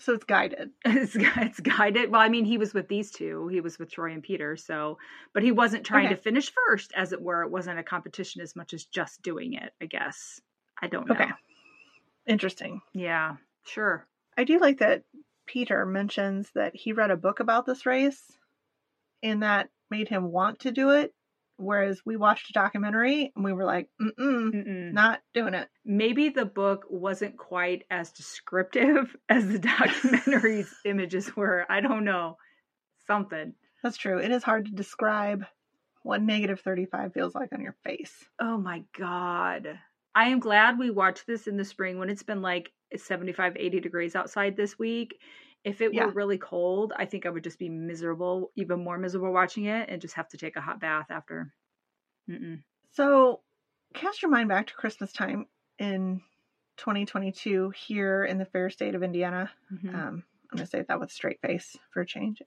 So 0.00 0.12
it's 0.14 0.24
guided. 0.24 0.70
it's, 0.84 1.16
it's 1.16 1.60
guided. 1.60 2.10
Well, 2.10 2.20
I 2.20 2.28
mean, 2.28 2.44
he 2.44 2.58
was 2.58 2.72
with 2.72 2.88
these 2.88 3.10
two. 3.10 3.48
He 3.48 3.60
was 3.60 3.78
with 3.78 3.90
Troy 3.90 4.12
and 4.12 4.22
Peter. 4.22 4.56
So, 4.56 4.98
but 5.34 5.42
he 5.42 5.52
wasn't 5.52 5.84
trying 5.84 6.06
okay. 6.06 6.14
to 6.14 6.20
finish 6.20 6.52
first, 6.52 6.92
as 6.96 7.12
it 7.12 7.20
were. 7.20 7.42
It 7.42 7.50
wasn't 7.50 7.80
a 7.80 7.82
competition 7.84 8.40
as 8.40 8.54
much 8.54 8.74
as 8.74 8.84
just 8.84 9.22
doing 9.22 9.54
it. 9.54 9.72
I 9.80 9.86
guess. 9.86 10.40
I 10.80 10.86
don't 10.86 11.08
know. 11.08 11.14
Okay. 11.14 11.30
Interesting. 12.26 12.80
Yeah. 12.92 13.36
Sure. 13.64 14.06
I 14.36 14.44
do 14.44 14.58
like 14.60 14.78
that 14.78 15.02
Peter 15.46 15.84
mentions 15.84 16.50
that 16.54 16.76
he 16.76 16.92
read 16.92 17.10
a 17.10 17.16
book 17.16 17.40
about 17.40 17.66
this 17.66 17.86
race, 17.86 18.22
and 19.22 19.42
that 19.42 19.68
made 19.90 20.08
him 20.08 20.30
want 20.30 20.60
to 20.60 20.70
do 20.70 20.90
it. 20.90 21.12
Whereas 21.58 22.00
we 22.04 22.16
watched 22.16 22.50
a 22.50 22.52
documentary 22.52 23.32
and 23.34 23.44
we 23.44 23.52
were 23.52 23.64
like, 23.64 23.88
mm 24.00 24.12
mm, 24.16 24.92
not 24.92 25.20
doing 25.34 25.54
it. 25.54 25.68
Maybe 25.84 26.28
the 26.28 26.44
book 26.44 26.86
wasn't 26.88 27.36
quite 27.36 27.82
as 27.90 28.12
descriptive 28.12 29.14
as 29.28 29.46
the 29.48 29.58
documentary's 29.58 30.72
images 30.84 31.34
were. 31.34 31.66
I 31.68 31.80
don't 31.80 32.04
know. 32.04 32.36
Something. 33.08 33.54
That's 33.82 33.96
true. 33.96 34.18
It 34.18 34.30
is 34.30 34.44
hard 34.44 34.66
to 34.66 34.72
describe 34.72 35.44
what 36.04 36.22
negative 36.22 36.60
35 36.60 37.12
feels 37.12 37.34
like 37.34 37.52
on 37.52 37.60
your 37.60 37.76
face. 37.84 38.14
Oh 38.40 38.56
my 38.56 38.84
God. 38.96 39.80
I 40.14 40.28
am 40.28 40.38
glad 40.38 40.78
we 40.78 40.90
watched 40.90 41.26
this 41.26 41.48
in 41.48 41.56
the 41.56 41.64
spring 41.64 41.98
when 41.98 42.08
it's 42.08 42.22
been 42.22 42.40
like 42.40 42.70
75, 42.96 43.56
80 43.56 43.80
degrees 43.80 44.14
outside 44.14 44.56
this 44.56 44.78
week 44.78 45.18
if 45.68 45.82
it 45.82 45.92
yeah. 45.92 46.06
were 46.06 46.12
really 46.12 46.38
cold, 46.38 46.94
I 46.96 47.04
think 47.04 47.26
I 47.26 47.30
would 47.30 47.44
just 47.44 47.58
be 47.58 47.68
miserable, 47.68 48.50
even 48.56 48.82
more 48.82 48.96
miserable 48.96 49.32
watching 49.32 49.66
it, 49.66 49.90
and 49.90 50.00
just 50.00 50.14
have 50.14 50.28
to 50.30 50.38
take 50.38 50.56
a 50.56 50.62
hot 50.62 50.80
bath 50.80 51.06
after. 51.10 51.52
Mm-mm. 52.28 52.62
So, 52.92 53.40
cast 53.92 54.22
your 54.22 54.30
mind 54.30 54.48
back 54.48 54.68
to 54.68 54.74
Christmas 54.74 55.12
time 55.12 55.46
in 55.78 56.22
2022 56.78 57.70
here 57.70 58.24
in 58.24 58.38
the 58.38 58.46
fair 58.46 58.70
state 58.70 58.94
of 58.94 59.02
Indiana. 59.02 59.50
Mm-hmm. 59.70 59.94
Um, 59.94 60.24
I'm 60.50 60.56
going 60.56 60.64
to 60.64 60.66
say 60.66 60.84
that 60.88 61.00
with 61.00 61.12
straight 61.12 61.40
face 61.42 61.76
for 61.92 62.00
a 62.00 62.06
change. 62.06 62.40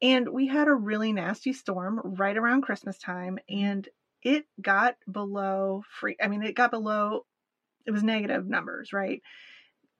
And 0.00 0.28
we 0.28 0.46
had 0.46 0.68
a 0.68 0.72
really 0.72 1.12
nasty 1.12 1.52
storm 1.52 2.00
right 2.04 2.36
around 2.36 2.62
Christmas 2.62 2.96
time, 2.98 3.40
and 3.48 3.88
it 4.22 4.46
got 4.62 4.94
below 5.10 5.82
free. 5.90 6.16
I 6.22 6.28
mean, 6.28 6.44
it 6.44 6.54
got 6.54 6.70
below, 6.70 7.26
it 7.86 7.90
was 7.90 8.04
negative 8.04 8.46
numbers, 8.46 8.92
right? 8.92 9.20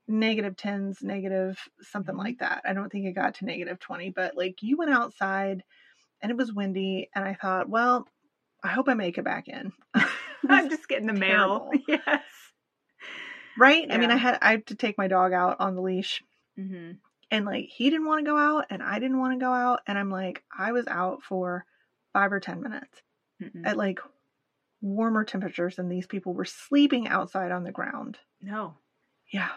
Negative 0.09 0.57
10s, 0.57 1.03
negative 1.03 1.59
something 1.83 2.15
mm-hmm. 2.15 2.25
like 2.25 2.39
that. 2.39 2.63
I 2.65 2.73
don't 2.73 2.91
think 2.91 3.07
it 3.07 3.13
got 3.13 3.35
to 3.37 3.45
negative 3.45 3.79
20, 3.79 4.11
but 4.11 4.37
like 4.37 4.63
you 4.63 4.77
went 4.77 4.91
outside 4.91 5.63
and 6.21 6.31
it 6.31 6.37
was 6.37 6.53
windy, 6.53 7.11
and 7.15 7.25
I 7.25 7.35
thought, 7.35 7.69
well, 7.69 8.09
I 8.63 8.69
hope 8.69 8.89
I 8.89 8.95
make 8.95 9.19
it 9.19 9.25
back 9.25 9.47
in. 9.47 9.73
I'm 10.49 10.69
just 10.71 10.89
getting 10.89 11.07
the 11.07 11.13
mail. 11.13 11.71
Yes. 11.87 12.25
Right? 13.57 13.87
Yeah. 13.87 13.95
I 13.95 13.99
mean, 13.99 14.11
I 14.11 14.17
had 14.17 14.39
I 14.43 14.51
had 14.53 14.67
to 14.69 14.75
take 14.75 14.99
my 14.99 15.09
dog 15.09 15.33
out 15.33 15.61
on 15.61 15.75
the 15.75 15.83
leash. 15.83 16.23
Mm-hmm. 16.59 16.93
And 17.31 17.45
like 17.45 17.67
he 17.67 17.91
didn't 17.91 18.07
want 18.07 18.25
to 18.25 18.31
go 18.31 18.39
out 18.39 18.67
and 18.71 18.83
I 18.83 18.99
didn't 18.99 19.19
want 19.19 19.35
to 19.35 19.45
go 19.45 19.53
out 19.53 19.81
and 19.87 19.99
I'm 19.99 20.11
like 20.11 20.43
I 20.57 20.73
was 20.73 20.87
out 20.89 21.23
for 21.23 21.67
5 22.15 22.33
or 22.33 22.41
10 22.41 22.63
minutes 22.63 23.03
mm 23.43 23.67
at 23.67 23.77
like 23.77 24.01
warmer 24.81 25.25
temperatures 25.25 25.79
and 25.79 25.91
these 25.91 26.07
people 26.07 26.33
were 26.33 26.45
sleeping 26.45 27.07
outside 27.07 27.53
on 27.53 27.65
the 27.65 27.71
ground. 27.71 28.19
No. 28.41 28.75
Yeah. 29.33 29.51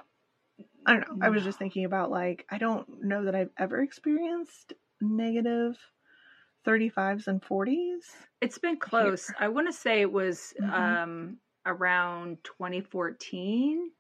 I 0.91 0.95
don't 0.95 1.19
know. 1.19 1.25
I 1.25 1.29
was 1.29 1.43
just 1.43 1.57
thinking 1.57 1.85
about 1.85 2.11
like 2.11 2.45
I 2.49 2.57
don't 2.57 2.85
know 3.03 3.25
that 3.25 3.35
I've 3.35 3.51
ever 3.57 3.81
experienced 3.81 4.73
negative 4.99 5.77
35s 6.67 7.27
and 7.27 7.41
40s. 7.41 8.01
It's 8.41 8.57
been 8.57 8.77
close. 8.77 9.27
Here. 9.27 9.35
I 9.39 9.47
want 9.47 9.67
to 9.67 9.73
say 9.73 10.01
it 10.01 10.11
was 10.11 10.53
mm-hmm. 10.61 10.73
um 10.73 11.37
around 11.65 12.37
2014. 12.43 13.91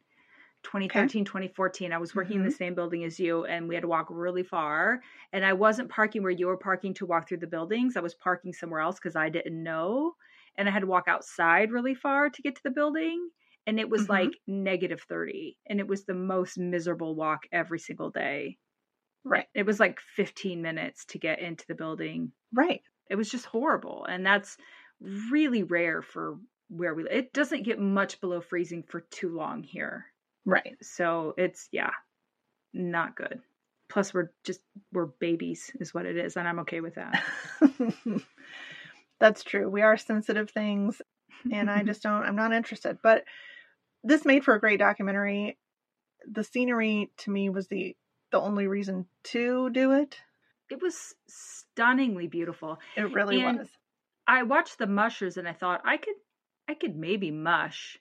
2013 0.63 1.21
okay. 1.21 1.25
2014 1.25 1.91
i 1.91 1.97
was 1.97 2.13
working 2.13 2.33
mm-hmm. 2.33 2.41
in 2.41 2.43
the 2.43 2.53
mm-hmm. 2.53 2.57
same 2.57 2.75
building 2.75 3.03
as 3.03 3.19
you 3.19 3.45
and 3.45 3.67
we 3.67 3.73
had 3.73 3.81
to 3.81 3.87
walk 3.87 4.05
really 4.11 4.43
far 4.43 5.01
and 5.33 5.43
i 5.43 5.51
wasn't 5.51 5.89
parking 5.89 6.21
where 6.21 6.31
you 6.31 6.45
were 6.45 6.55
parking 6.55 6.93
to 6.93 7.07
walk 7.07 7.27
through 7.27 7.39
the 7.39 7.47
buildings 7.47 7.97
i 7.97 7.99
was 7.99 8.13
parking 8.13 8.53
somewhere 8.53 8.79
else 8.79 8.97
because 8.97 9.15
i 9.15 9.27
didn't 9.27 9.63
know 9.63 10.13
and 10.57 10.69
i 10.69 10.71
had 10.71 10.81
to 10.81 10.85
walk 10.85 11.05
outside 11.07 11.71
really 11.71 11.95
far 11.95 12.29
to 12.29 12.43
get 12.43 12.55
to 12.55 12.61
the 12.61 12.69
building 12.69 13.27
and 13.67 13.79
it 13.79 13.89
was 13.89 14.03
mm-hmm. 14.03 14.13
like 14.13 14.31
negative 14.47 15.01
30 15.07 15.57
and 15.67 15.79
it 15.79 15.87
was 15.87 16.05
the 16.05 16.13
most 16.13 16.57
miserable 16.57 17.15
walk 17.15 17.43
every 17.51 17.79
single 17.79 18.09
day. 18.09 18.57
Right. 19.23 19.45
It 19.53 19.65
was 19.65 19.79
like 19.79 19.99
15 20.15 20.61
minutes 20.61 21.05
to 21.05 21.19
get 21.19 21.39
into 21.39 21.65
the 21.67 21.75
building. 21.75 22.31
Right. 22.53 22.81
It 23.09 23.15
was 23.15 23.29
just 23.29 23.45
horrible 23.45 24.05
and 24.09 24.25
that's 24.25 24.57
really 25.29 25.63
rare 25.63 26.01
for 26.01 26.37
where 26.69 26.93
we 26.93 27.03
it 27.09 27.33
doesn't 27.33 27.63
get 27.63 27.79
much 27.79 28.21
below 28.21 28.39
freezing 28.39 28.83
for 28.87 29.01
too 29.01 29.35
long 29.35 29.63
here. 29.63 30.05
Right. 30.45 30.77
So 30.81 31.33
it's 31.37 31.67
yeah 31.71 31.91
not 32.73 33.15
good. 33.15 33.41
Plus 33.89 34.13
we're 34.13 34.31
just 34.43 34.61
we're 34.91 35.07
babies 35.07 35.71
is 35.79 35.93
what 35.93 36.05
it 36.05 36.17
is 36.17 36.37
and 36.37 36.47
i'm 36.47 36.59
okay 36.59 36.81
with 36.81 36.95
that. 36.95 37.23
That's 39.19 39.43
true. 39.43 39.69
We 39.69 39.81
are 39.81 39.97
sensitive 39.97 40.49
things 40.49 41.01
and 41.51 41.69
i 41.69 41.83
just 41.83 42.01
don't 42.01 42.23
i'm 42.23 42.35
not 42.35 42.53
interested. 42.53 42.97
But 43.03 43.25
this 44.03 44.25
made 44.25 44.43
for 44.43 44.55
a 44.55 44.59
great 44.59 44.79
documentary. 44.79 45.57
The 46.29 46.43
scenery 46.43 47.11
to 47.17 47.31
me 47.31 47.49
was 47.49 47.67
the 47.67 47.95
the 48.31 48.39
only 48.39 48.67
reason 48.67 49.05
to 49.23 49.69
do 49.71 49.91
it. 49.91 50.17
It 50.69 50.81
was 50.81 51.15
stunningly 51.27 52.27
beautiful. 52.27 52.79
It 52.95 53.13
really 53.13 53.41
and 53.41 53.59
was. 53.59 53.67
I 54.27 54.43
watched 54.43 54.77
the 54.77 54.87
mushers 54.87 55.37
and 55.37 55.47
I 55.47 55.53
thought 55.53 55.81
I 55.83 55.97
could 55.97 56.15
I 56.67 56.75
could 56.75 56.95
maybe 56.95 57.31
mush. 57.31 57.97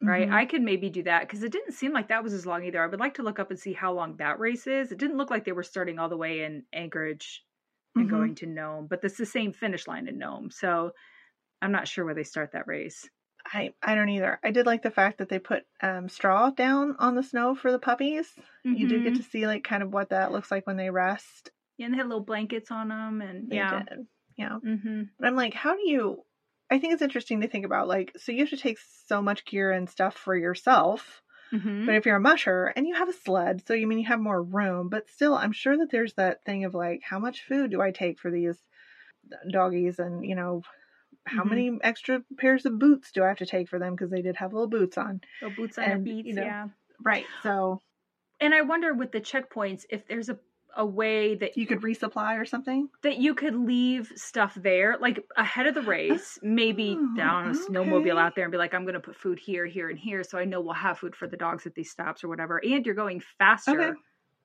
Right? 0.00 0.26
Mm-hmm. 0.26 0.34
I 0.34 0.44
could 0.44 0.62
maybe 0.62 0.90
do 0.90 1.02
that 1.04 1.22
because 1.22 1.42
it 1.42 1.50
didn't 1.50 1.72
seem 1.72 1.92
like 1.92 2.08
that 2.08 2.22
was 2.22 2.32
as 2.32 2.46
long 2.46 2.64
either. 2.64 2.82
I 2.82 2.86
would 2.86 3.00
like 3.00 3.14
to 3.14 3.24
look 3.24 3.40
up 3.40 3.50
and 3.50 3.58
see 3.58 3.72
how 3.72 3.92
long 3.92 4.16
that 4.18 4.38
race 4.38 4.68
is. 4.68 4.92
It 4.92 4.98
didn't 4.98 5.16
look 5.16 5.30
like 5.30 5.44
they 5.44 5.50
were 5.50 5.64
starting 5.64 5.98
all 5.98 6.08
the 6.08 6.16
way 6.16 6.44
in 6.44 6.62
Anchorage 6.72 7.44
and 7.96 8.06
mm-hmm. 8.06 8.16
going 8.16 8.34
to 8.36 8.46
Nome, 8.46 8.86
but 8.88 9.00
it's 9.02 9.16
the 9.16 9.26
same 9.26 9.52
finish 9.52 9.88
line 9.88 10.06
in 10.06 10.16
Nome. 10.16 10.52
So 10.52 10.92
I'm 11.60 11.72
not 11.72 11.88
sure 11.88 12.04
where 12.04 12.14
they 12.14 12.22
start 12.22 12.52
that 12.52 12.68
race. 12.68 13.08
I 13.52 13.72
I 13.82 13.94
don't 13.94 14.08
either. 14.08 14.38
I 14.42 14.50
did 14.50 14.66
like 14.66 14.82
the 14.82 14.90
fact 14.90 15.18
that 15.18 15.28
they 15.28 15.38
put 15.38 15.64
um, 15.82 16.08
straw 16.08 16.50
down 16.50 16.96
on 16.98 17.14
the 17.14 17.22
snow 17.22 17.54
for 17.54 17.72
the 17.72 17.78
puppies. 17.78 18.28
You 18.64 18.88
do 18.88 19.02
get 19.02 19.16
to 19.16 19.22
see 19.22 19.46
like 19.46 19.64
kind 19.64 19.82
of 19.82 19.92
what 19.92 20.10
that 20.10 20.30
looks 20.32 20.50
like 20.50 20.66
when 20.66 20.76
they 20.76 20.90
rest. 20.90 21.50
Yeah, 21.78 21.86
and 21.86 21.94
they 21.94 21.98
had 21.98 22.06
little 22.06 22.24
blankets 22.24 22.70
on 22.70 22.88
them, 22.88 23.22
and 23.22 23.48
They 23.48 23.56
yeah. 23.56 23.82
did. 23.88 24.06
Yeah. 24.36 24.58
Mm-hmm. 24.64 25.02
But 25.18 25.26
I'm 25.26 25.36
like, 25.36 25.54
how 25.54 25.74
do 25.74 25.88
you? 25.88 26.22
I 26.70 26.78
think 26.78 26.92
it's 26.92 27.02
interesting 27.02 27.40
to 27.40 27.48
think 27.48 27.64
about. 27.64 27.88
Like, 27.88 28.12
so 28.18 28.32
you 28.32 28.40
have 28.40 28.50
to 28.50 28.56
take 28.56 28.78
so 29.06 29.22
much 29.22 29.46
gear 29.46 29.72
and 29.72 29.88
stuff 29.88 30.14
for 30.14 30.36
yourself. 30.36 31.22
Mm-hmm. 31.52 31.86
But 31.86 31.94
if 31.94 32.04
you're 32.04 32.16
a 32.16 32.20
musher 32.20 32.66
and 32.76 32.86
you 32.86 32.94
have 32.94 33.08
a 33.08 33.14
sled, 33.14 33.62
so 33.66 33.72
you 33.72 33.86
mean 33.86 33.98
you 33.98 34.06
have 34.06 34.20
more 34.20 34.42
room, 34.42 34.90
but 34.90 35.08
still, 35.08 35.34
I'm 35.34 35.52
sure 35.52 35.78
that 35.78 35.90
there's 35.90 36.12
that 36.14 36.44
thing 36.44 36.64
of 36.64 36.74
like, 36.74 37.00
how 37.02 37.18
much 37.18 37.44
food 37.44 37.70
do 37.70 37.80
I 37.80 37.90
take 37.90 38.18
for 38.18 38.30
these 38.30 38.58
doggies, 39.50 39.98
and 39.98 40.24
you 40.24 40.34
know, 40.34 40.62
how 41.28 41.44
Mhm. 41.44 41.44
many 41.44 41.70
extra 41.82 42.22
pairs 42.38 42.66
of 42.66 42.78
boots 42.78 43.12
do 43.12 43.24
I 43.24 43.28
have 43.28 43.38
to 43.38 43.46
take 43.46 43.68
for 43.68 43.78
them 43.78 43.94
because 43.94 44.10
they 44.10 44.22
did 44.22 44.36
have 44.36 44.52
little 44.52 44.68
boots 44.68 44.98
on, 44.98 45.20
Little 45.40 45.54
boots 45.54 45.78
on 45.78 45.88
their 45.88 45.98
feet, 45.98 46.26
you 46.26 46.34
know, 46.34 46.54
yeah. 46.54 46.68
right? 47.04 47.30
So 47.42 47.82
And 48.40 48.54
I 48.54 48.62
wonder 48.62 48.94
with 48.94 49.12
the 49.12 49.20
checkpoints 49.20 49.84
if 49.90 50.06
there's 50.06 50.28
a 50.28 50.38
a 50.76 50.84
way 50.84 51.34
that 51.34 51.56
you 51.56 51.66
could 51.66 51.80
resupply 51.80 52.38
or 52.38 52.44
something. 52.44 52.90
that 53.02 53.18
you 53.18 53.34
could 53.34 53.54
leave 53.54 54.12
stuff 54.16 54.54
there, 54.56 54.98
like 54.98 55.24
ahead 55.36 55.66
of 55.66 55.74
the 55.74 55.82
race, 55.82 56.36
maybe 56.42 57.00
Oh, 57.00 57.14
down 57.14 57.46
a 57.46 57.50
snowmobile 57.50 58.18
out 58.20 58.34
there 58.34 58.44
and 58.44 58.50
be 58.50 58.58
like, 58.58 58.74
I'm 58.74 58.82
going 58.82 58.94
to 58.94 59.00
put 59.00 59.14
food 59.14 59.38
here, 59.38 59.66
here, 59.66 59.88
and 59.88 59.98
here, 59.98 60.24
so 60.24 60.36
I 60.36 60.44
know 60.44 60.60
we'll 60.60 60.74
have 60.74 60.98
food 60.98 61.14
for 61.14 61.28
the 61.28 61.36
dogs 61.36 61.64
at 61.64 61.74
these 61.76 61.90
stops 61.92 62.24
or 62.24 62.28
whatever. 62.28 62.58
And 62.64 62.84
you're 62.84 62.96
going 62.96 63.20
faster 63.20 63.86
Okay. 63.86 63.98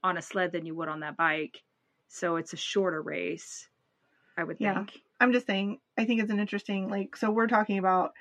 on 0.04 0.18
a 0.18 0.22
sled 0.22 0.52
than 0.52 0.66
you 0.68 0.76
would 0.76 0.88
on 0.88 1.00
that 1.00 1.18
bike, 1.18 1.64
so 2.10 2.36
it's 2.36 2.54
a 2.54 2.58
shorter 2.58 3.02
race. 3.02 3.68
I 4.38 4.44
would 4.44 4.60
Yeah. 4.60 4.86
think. 4.86 5.02
I'm 5.24 5.34
just 5.34 5.48
saying, 5.48 5.80
I 5.98 6.06
think 6.06 6.22
it's 6.22 6.32
an 6.32 6.40
interesting, 6.40 6.90
like, 6.90 7.16
so 7.18 7.32
we're 7.32 7.48
talking 7.48 7.78
about, 7.80 8.14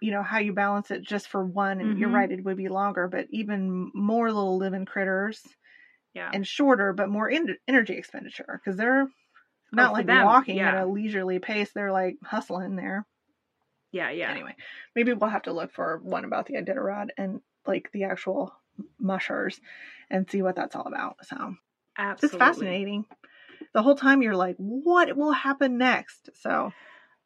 you 0.00 0.12
know, 0.12 0.22
how 0.22 0.38
you 0.38 0.52
balance 0.54 0.90
it 0.90 1.02
just 1.02 1.28
for 1.28 1.44
one, 1.44 1.80
and 1.80 1.98
you're 1.98 2.08
Mhm. 2.08 2.10
right, 2.10 2.30
it 2.30 2.44
would 2.44 2.56
be 2.58 2.68
longer, 2.68 3.08
but 3.08 3.28
even 3.30 3.90
more 3.94 4.28
little 4.32 4.58
living 4.58 4.86
critters 4.86 5.46
Yeah. 6.14 6.34
and 6.34 6.46
shorter, 6.46 6.92
but 6.92 7.10
more 7.10 7.30
en- 7.30 7.58
energy 7.68 7.94
expenditure 7.96 8.60
because 8.64 8.76
they're 8.78 9.08
not 9.72 9.92
for 9.94 9.94
like 9.94 10.06
them, 10.06 10.36
walking 10.36 10.60
at 10.60 10.74
a 10.74 10.86
leisurely 10.86 11.38
pace. 11.40 11.72
They're 11.72 11.92
like 11.92 12.18
hustling 12.24 12.76
there. 12.76 13.06
yeah, 13.92 14.10
yeah. 14.10 14.30
Anyway, 14.30 14.54
maybe 14.94 15.12
we'll 15.12 15.30
have 15.30 15.42
to 15.42 15.52
look 15.52 15.72
for 15.72 15.98
one 15.98 16.24
about 16.24 16.46
the 16.46 16.54
Iditarod 16.54 17.08
and 17.16 17.40
like 17.66 17.90
the 17.92 18.04
actual 18.04 18.52
mushers 18.98 19.60
and 20.10 20.30
see 20.30 20.42
what 20.42 20.56
that's 20.56 20.76
all 20.76 20.86
about. 20.86 21.24
So 21.24 21.54
Absolutely. 21.98 22.22
it's 22.22 22.36
fascinating. 22.36 23.06
The 23.78 23.82
whole 23.84 23.94
time 23.94 24.22
you're 24.22 24.34
like, 24.34 24.56
what 24.56 25.16
will 25.16 25.30
happen 25.30 25.78
next? 25.78 26.30
So 26.34 26.72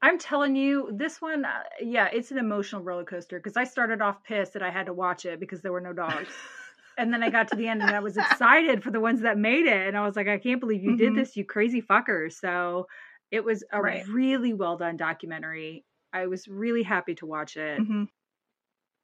I'm 0.03 0.19
telling 0.19 0.55
you, 0.55 0.91
this 0.93 1.19
one, 1.23 1.47
uh, 1.47 1.63
yeah, 1.81 2.09
it's 2.13 2.31
an 2.31 2.37
emotional 2.37 2.83
roller 2.83 3.05
coaster 3.05 3.39
because 3.39 3.57
I 3.57 3.65
started 3.65 4.03
off 4.03 4.23
pissed 4.23 4.53
that 4.53 4.63
I 4.63 4.71
had 4.71 4.85
to 4.87 4.93
watch 4.93 5.25
it 5.25 5.41
because 5.41 5.63
there 5.63 5.73
were 5.73 5.81
no 5.81 5.95
dogs. 5.95 6.35
and 6.99 7.11
then 7.11 7.23
I 7.23 7.31
got 7.31 7.49
to 7.49 7.57
the 7.57 7.69
end 7.69 7.81
and 7.81 7.95
I 7.95 8.01
was 8.01 8.19
excited 8.19 8.83
for 8.83 8.91
the 8.91 9.01
ones 9.01 9.23
that 9.23 9.39
made 9.39 9.65
it. 9.65 9.87
And 9.89 9.97
I 9.97 10.05
was 10.05 10.15
like, 10.15 10.29
I 10.29 10.37
can't 10.37 10.61
believe 10.61 10.83
you 10.83 10.93
did 10.93 11.15
Mhm. 11.15 11.21
this, 11.25 11.37
you 11.37 11.45
crazy 11.47 11.81
fuckers. 11.81 12.35
So 12.35 12.87
it 13.31 13.45
was 13.45 13.65
a 13.73 13.81
Right. 13.81 14.05
really 14.11 14.53
well 14.53 14.77
done 14.77 14.99
documentary. 14.99 15.87
I 16.13 16.27
was 16.27 16.49
really 16.49 16.83
happy 16.83 17.15
to 17.15 17.27
watch 17.27 17.57
it. 17.57 17.83
mhm. 17.83 18.05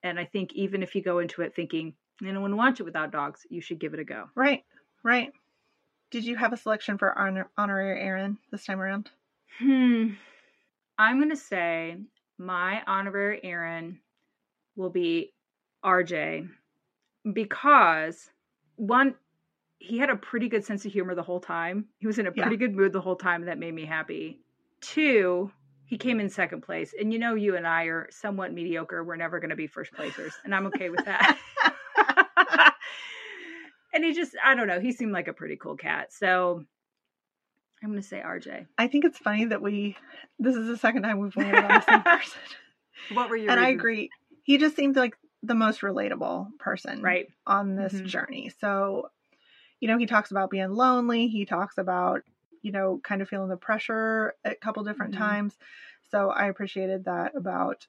And 0.03 0.19
I 0.19 0.25
think 0.25 0.53
even 0.55 0.83
if 0.83 0.95
you 0.95 1.03
go 1.03 1.19
into 1.19 1.43
it 1.43 1.55
thinking, 1.55 1.95
I 2.23 2.27
don't 2.27 2.41
want 2.41 2.53
to 2.53 2.57
watch 2.57 2.81
it 2.81 2.85
without 2.85 3.11
dogs, 3.13 3.47
you 3.49 3.61
should 3.61 3.79
give 3.79 3.95
it 3.95 4.01
a 4.01 4.05
go. 4.05 4.31
right, 4.35 4.65
right. 5.03 5.33
Did 6.11 6.25
you 6.25 6.37
have 6.37 6.53
a 6.53 6.57
selection 6.57 6.99
for 6.99 7.17
honor- 7.19 7.51
honorary 7.57 8.01
Erin 8.01 8.39
this 8.51 8.65
time 8.65 8.81
around? 8.81 9.11
Hmm. 9.59 10.11
I'm 10.99 11.19
going 11.19 11.31
to 11.31 11.37
say 11.37 11.97
my 12.39 12.83
honorary 12.87 13.41
Erin 13.45 13.99
will 14.77 14.91
be 14.91 15.33
RJ 15.85 16.49
because 17.33 18.31
one, 18.77 19.15
he 19.79 19.99
had 19.99 20.11
a 20.11 20.17
pretty 20.17 20.49
good 20.49 20.65
sense 20.65 20.85
of 20.87 20.93
humor 20.93 21.15
the 21.15 21.23
whole 21.23 21.41
time. 21.41 21.87
He 21.99 22.07
was 22.07 22.19
in 22.19 22.27
a 22.27 22.33
Yeah. 22.35 22.43
pretty 22.45 22.57
good 22.57 22.75
mood 22.75 22.93
the 22.93 23.01
whole 23.01 23.17
time, 23.17 23.43
and 23.43 23.49
that 23.49 23.59
made 23.59 23.75
me 23.75 23.85
happy. 23.85 24.41
Two, 24.81 25.51
he 25.85 25.99
came 25.99 26.21
in 26.21 26.31
second 26.31 26.63
place. 26.63 26.95
And 26.99 27.13
you 27.13 27.19
know, 27.19 27.35
you 27.35 27.57
and 27.57 27.67
I 27.67 27.85
are 27.85 28.09
somewhat 28.11 28.53
mediocre. 28.53 29.05
We're 29.05 29.17
never 29.17 29.41
going 29.41 29.51
to 29.51 29.57
be 29.57 29.67
first 29.67 29.93
placers, 29.93 30.33
and 30.45 30.55
I'm 30.55 30.67
okay 30.69 30.91
with 30.91 31.05
that. 31.05 31.39
and 33.99 34.05
he 34.05 34.13
just, 34.15 34.37
I 34.45 34.55
don't 34.55 34.69
know, 34.69 34.79
he 34.79 34.93
seemed 34.93 35.11
like 35.13 35.27
a 35.27 35.33
pretty 35.33 35.57
cool 35.57 35.77
cat. 35.77 36.13
So 36.13 36.65
I'm 37.83 37.91
going 37.91 38.01
to 38.01 38.07
say 38.07 38.21
RJ. 38.25 38.67
I 38.79 38.87
think 38.87 39.05
it's 39.05 39.19
funny 39.19 39.47
that 39.47 39.61
we. 39.61 39.97
This 40.39 40.55
is 40.55 40.69
the 40.69 40.77
second 40.77 41.03
time 41.03 41.19
we've 41.19 41.37
landed 41.37 41.65
on 41.65 41.75
the 41.75 41.83
same 41.83 42.03
person. 42.05 42.41
What 43.09 43.29
were 43.29 43.37
you? 43.37 43.51
and 43.51 43.59
I 43.59 43.71
agree. 43.71 44.11
He 44.45 44.59
just 44.59 44.77
seemed 44.77 44.95
like 44.95 45.17
the 45.43 45.55
most 45.55 45.81
relatable 45.81 46.59
person 46.59 47.01
Right. 47.03 47.27
on 47.47 47.75
this 47.75 47.95
Mhm. 47.95 48.05
journey. 48.07 48.53
So, 48.61 49.11
you 49.81 49.89
know, 49.89 49.99
he 49.99 50.07
talks 50.07 50.31
about 50.31 50.51
being 50.51 50.71
lonely. 50.71 51.27
He 51.29 51.45
talks 51.45 51.79
about, 51.79 52.23
you 52.63 52.71
know, 52.71 53.01
kind 53.03 53.21
of 53.23 53.29
feeling 53.29 53.49
the 53.49 53.57
pressure 53.57 54.35
a 54.45 54.55
couple 54.55 54.85
different 54.85 55.15
Mhm. 55.15 55.19
times. 55.19 55.57
So 56.11 56.31
I 56.31 56.49
appreciated 56.49 57.07
that 57.07 57.35
about 57.35 57.89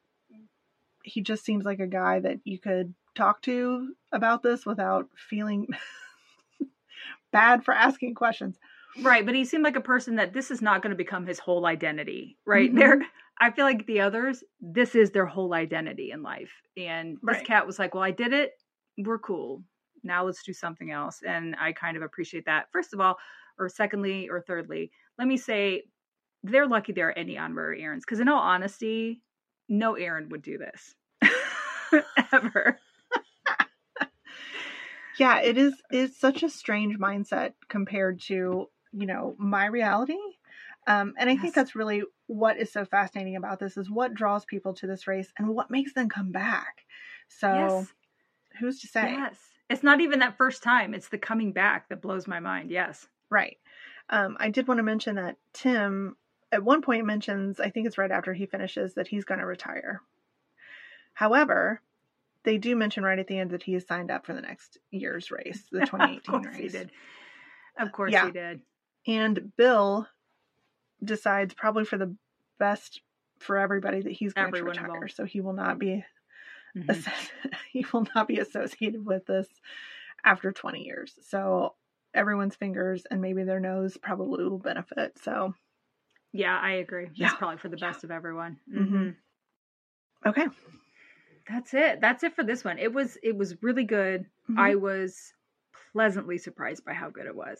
he 1.03 1.21
just 1.21 1.43
seems 1.45 1.65
like 1.65 1.79
a 1.79 1.87
guy 1.87 2.19
that 2.19 2.39
you 2.45 2.57
could 2.59 2.93
talk 3.15 3.41
to 3.43 3.93
about 4.11 4.43
this 4.43 4.65
without 4.65 5.07
feeling 5.29 5.67
bad 7.31 7.63
for 7.63 7.73
asking 7.73 8.15
questions. 8.15 8.57
Right, 9.01 9.25
but 9.25 9.35
he 9.35 9.45
seemed 9.45 9.63
like 9.63 9.75
a 9.75 9.81
person 9.81 10.15
that 10.15 10.33
this 10.33 10.51
is 10.51 10.61
not 10.61 10.81
going 10.81 10.91
to 10.91 10.97
become 10.97 11.25
his 11.25 11.39
whole 11.39 11.65
identity, 11.65 12.37
right? 12.45 12.71
Mhm. 12.73 12.77
There 12.77 13.01
I 13.41 13.51
feel 13.51 13.63
like 13.63 13.85
the 13.85 14.01
others, 14.01 14.43
this 14.59 14.95
is 14.95 15.11
their 15.11 15.25
whole 15.25 15.53
identity 15.53 16.11
in 16.11 16.21
life. 16.21 16.51
And 16.75 17.15
this 17.23 17.37
Right. 17.37 17.45
cat 17.47 17.65
was 17.65 17.79
like, 17.79 17.93
"Well, 17.93 18.03
I 18.03 18.11
did 18.11 18.33
it. 18.33 18.61
We're 18.97 19.19
cool. 19.19 19.63
Now 20.03 20.25
let's 20.25 20.43
do 20.43 20.51
something 20.51 20.91
else." 20.91 21.21
And 21.21 21.55
I 21.57 21.71
kind 21.71 21.95
of 21.95 22.03
appreciate 22.03 22.45
that. 22.45 22.69
First 22.73 22.93
of 22.93 22.99
all, 22.99 23.17
or 23.57 23.69
secondly, 23.69 24.27
or 24.29 24.41
thirdly, 24.41 24.91
let 25.17 25.27
me 25.27 25.37
say 25.37 25.83
they're 26.43 26.67
lucky 26.67 26.91
there 26.93 27.09
are 27.09 27.17
any 27.17 27.37
honorary 27.37 27.81
Erins 27.81 28.01
because 28.01 28.19
in 28.19 28.27
all 28.29 28.41
honesty, 28.41 29.21
no 29.69 29.95
Erin 29.95 30.29
would 30.29 30.41
do 30.41 30.57
this. 30.57 30.95
Ever. 32.33 32.79
Yeah 35.19 35.39
it 35.41 35.57
is 35.57 35.73
it's 35.91 36.17
such 36.17 36.43
a 36.43 36.49
strange 36.49 36.97
mindset 36.97 37.53
compared 37.67 38.19
to 38.21 38.69
you 38.93 39.05
know 39.05 39.35
my 39.37 39.65
reality 39.65 40.17
um, 40.87 41.13
and 41.17 41.29
i 41.29 41.33
Yes. 41.33 41.41
think 41.41 41.53
that's 41.55 41.75
really 41.75 42.03
what 42.27 42.57
is 42.57 42.71
so 42.71 42.85
fascinating 42.85 43.35
about 43.35 43.59
this 43.59 43.77
is 43.77 43.89
what 43.89 44.13
draws 44.13 44.45
people 44.45 44.73
to 44.73 44.87
this 44.87 45.07
race 45.07 45.31
and 45.37 45.49
what 45.49 45.69
makes 45.69 45.93
them 45.93 46.09
come 46.09 46.31
back 46.31 46.85
so 47.27 47.53
yes. 47.53 47.93
who's 48.59 48.79
to 48.81 48.87
say 48.87 49.11
Yes. 49.11 49.35
It's 49.69 49.83
not 49.83 50.01
even 50.01 50.17
that 50.19 50.35
first 50.35 50.63
time. 50.63 50.95
It's 50.95 51.09
the 51.09 51.19
coming 51.19 51.51
back 51.51 51.89
that 51.89 52.01
blows 52.01 52.27
my 52.27 52.39
mind. 52.39 52.71
Yes. 52.71 53.07
right 53.29 53.57
um, 54.09 54.35
i 54.39 54.49
did 54.49 54.67
want 54.67 54.79
to 54.79 54.83
mention 54.83 55.15
that 55.15 55.37
tim 55.53 56.15
at 56.51 56.63
one 56.63 56.81
point 56.81 57.05
mentions 57.05 57.59
i 57.59 57.69
think 57.69 57.85
it's 57.85 57.97
right 57.99 58.09
after 58.11 58.33
he 58.33 58.45
finishes 58.47 58.95
that 58.95 59.07
he's 59.07 59.25
going 59.25 59.39
to 59.39 59.45
retire 59.45 60.01
however 61.13 61.81
they 62.43 62.57
do 62.57 62.75
mention 62.75 63.03
right 63.03 63.19
at 63.19 63.27
the 63.27 63.37
end 63.37 63.51
that 63.51 63.63
he 63.63 63.75
is 63.75 63.85
signed 63.85 64.11
up 64.11 64.25
for 64.25 64.33
the 64.33 64.41
next 64.41 64.77
year's 64.91 65.29
race 65.31 65.65
the 65.71 65.81
2018 65.81 66.35
of 66.35 66.41
course 66.43 66.45
race 66.55 66.57
he 66.71 66.77
did. 66.77 66.91
Of 67.77 67.91
course 67.91 68.13
Yeah. 68.13 68.25
he 68.25 68.31
did. 68.31 68.61
And 69.07 69.51
Bill 69.57 70.07
decides 71.03 71.53
probably 71.53 71.85
for 71.85 71.97
the 71.97 72.15
best 72.59 73.01
for 73.39 73.57
everybody 73.57 74.01
that 74.01 74.11
he's 74.11 74.33
going 74.33 74.47
Everyone 74.47 74.73
to 74.75 74.81
retire. 74.81 74.95
involved. 74.95 75.15
So 75.15 75.25
he 75.25 75.41
will 75.41 75.53
not 75.53 75.79
be 75.79 76.03
Mhm. 76.75 76.89
asso- 76.89 77.29
he 77.71 77.85
will 77.93 78.05
not 78.15 78.27
be 78.27 78.39
associated 78.39 79.05
with 79.05 79.25
this 79.25 79.47
after 80.23 80.51
20 80.51 80.83
years. 80.83 81.17
So 81.27 81.75
everyone's 82.13 82.55
fingers 82.55 83.05
and 83.09 83.21
maybe 83.21 83.43
their 83.43 83.59
nose 83.61 83.97
probably 83.97 84.43
will 84.43 84.57
benefit. 84.59 85.17
So 85.19 85.53
Yeah, 86.33 86.57
I 86.59 86.71
agree. 86.73 87.09
Yeah. 87.15 87.27
It's 87.27 87.35
probably 87.37 87.57
for 87.57 87.69
the 87.69 87.77
Yeah. 87.77 87.91
best 87.91 88.03
of 88.03 88.11
everyone. 88.11 88.59
Mhm. 88.69 88.87
hmm 88.87 89.09
okay, 90.29 90.47
That's 91.49 91.73
it. 91.73 91.99
That's 91.99 92.23
it 92.23 92.35
for 92.35 92.43
this 92.43 92.63
one. 92.63 92.77
It 92.77 92.93
was 92.93 93.17
it 93.23 93.35
was 93.35 93.61
really 93.63 93.83
good. 93.83 94.25
Mhm. 94.49 94.57
I 94.59 94.75
was 94.75 95.33
pleasantly 95.93 96.37
surprised 96.37 96.85
by 96.85 96.93
how 96.93 97.09
good 97.09 97.25
it 97.25 97.35
was. 97.35 97.59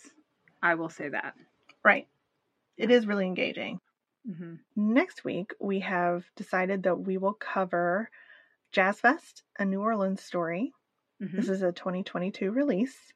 I 0.62 0.76
will 0.76 0.90
say 0.90 1.10
that. 1.10 1.36
right. 1.84 2.08
It 2.78 2.92
is 2.92 3.08
really 3.08 3.26
engaging. 3.26 3.80
hmm 4.26 4.56
Next 4.76 5.24
week 5.26 5.54
we 5.60 5.80
have 5.82 6.24
decided 6.36 6.84
that 6.84 6.96
we 7.00 7.18
will 7.18 7.34
cover 7.34 8.10
Jazz 8.72 9.00
Fest, 9.02 9.44
a 9.58 9.66
New 9.66 9.82
Orleans 9.82 10.22
story. 10.24 10.74
hmm 11.20 11.36
This 11.36 11.50
is 11.50 11.62
a 11.64 11.72
2022 11.72 12.52
release, 12.52 13.14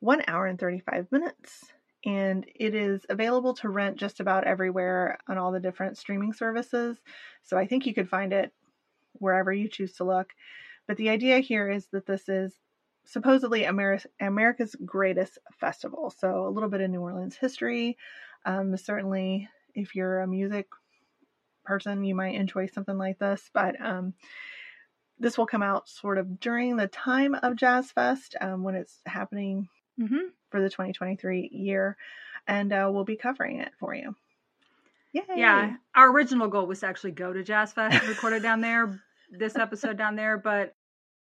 one 0.00 0.22
hour 0.28 0.46
and 0.46 0.58
35 0.58 1.10
minutes. 1.10 1.72
And 2.04 2.46
it 2.54 2.74
is 2.76 3.04
available 3.10 3.54
to 3.54 3.68
rent 3.68 3.96
just 3.96 4.20
about 4.20 4.44
everywhere 4.44 5.18
on 5.26 5.36
all 5.36 5.50
the 5.50 5.60
different 5.60 5.98
streaming 5.98 6.32
services. 6.32 6.96
So 7.42 7.58
I 7.58 7.66
think 7.66 7.86
you 7.86 7.92
could 7.94 8.08
find 8.08 8.32
it 8.32 8.52
wherever 9.20 9.52
you 9.52 9.68
choose 9.68 9.92
to 9.94 10.04
look. 10.04 10.32
But 10.86 10.96
the 10.96 11.10
idea 11.10 11.38
here 11.40 11.70
is 11.70 11.86
that 11.92 12.06
this 12.06 12.28
is 12.28 12.54
supposedly 13.04 13.62
Ameri- 13.62 14.06
America's 14.20 14.74
greatest 14.84 15.38
festival. 15.60 16.10
So 16.16 16.46
a 16.46 16.50
little 16.50 16.68
bit 16.68 16.80
of 16.80 16.90
New 16.90 17.00
Orleans 17.00 17.36
history. 17.36 17.96
Um, 18.44 18.76
certainly, 18.76 19.48
if 19.74 19.94
you're 19.94 20.20
a 20.20 20.26
music 20.26 20.66
person, 21.64 22.04
you 22.04 22.14
might 22.14 22.34
enjoy 22.34 22.66
something 22.66 22.96
like 22.96 23.18
this. 23.18 23.50
But 23.52 23.80
um, 23.80 24.14
this 25.18 25.36
will 25.36 25.46
come 25.46 25.62
out 25.62 25.88
sort 25.88 26.16
of 26.18 26.40
during 26.40 26.76
the 26.76 26.86
time 26.86 27.34
of 27.34 27.56
Jazz 27.56 27.90
Fest 27.92 28.36
um, 28.40 28.62
when 28.62 28.74
it's 28.74 29.00
happening 29.06 29.68
Mm-hmm. 30.00 30.28
for 30.50 30.60
the 30.62 30.68
2023 30.70 31.48
year, 31.52 31.96
and 32.46 32.72
uh, 32.72 32.88
we'll 32.92 33.02
be 33.02 33.16
covering 33.16 33.58
it 33.58 33.72
for 33.80 33.92
you. 33.96 34.14
Yay. 35.12 35.24
Yeah, 35.34 35.74
our 35.92 36.12
original 36.12 36.46
goal 36.46 36.66
was 36.68 36.78
to 36.80 36.86
actually 36.86 37.10
go 37.10 37.32
to 37.32 37.42
Jazz 37.42 37.72
Fest 37.72 37.98
and 37.98 38.08
record 38.08 38.34
it 38.34 38.40
down 38.40 38.60
there, 38.60 39.00
this 39.30 39.56
episode 39.56 39.96
down 39.98 40.16
there, 40.16 40.38
but 40.38 40.74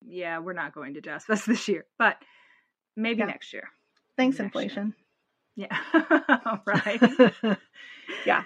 yeah, 0.02 0.38
we're 0.38 0.52
not 0.54 0.74
going 0.74 0.94
to 0.94 1.00
Jazz 1.00 1.24
Fest 1.24 1.46
this 1.48 1.68
year, 1.68 1.86
but 1.98 2.16
maybe 2.96 3.20
Yeah. 3.20 3.26
next 3.26 3.52
year. 3.52 3.68
Thanks, 4.16 4.38
next 4.38 4.54
year. 4.54 4.62
inflation. 4.64 4.94
Yeah, 5.56 6.58
right. 6.66 7.00
yeah. 8.26 8.44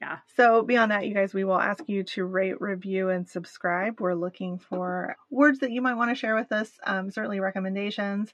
Yeah. 0.00 0.18
So 0.36 0.62
beyond 0.62 0.90
that, 0.90 1.06
you 1.06 1.14
guys, 1.14 1.32
we 1.32 1.44
will 1.44 1.58
ask 1.58 1.82
you 1.88 2.02
to 2.04 2.24
rate, 2.24 2.60
review, 2.60 3.08
and 3.10 3.26
subscribe. 3.28 4.00
We're 4.00 4.14
looking 4.14 4.58
for 4.58 5.16
words 5.30 5.60
that 5.60 5.70
you 5.70 5.80
might 5.80 5.94
want 5.94 6.10
to 6.10 6.14
share 6.14 6.34
with 6.34 6.52
us. 6.52 6.70
Um, 6.84 7.10
certainly 7.10 7.40
recommendations. 7.40 8.32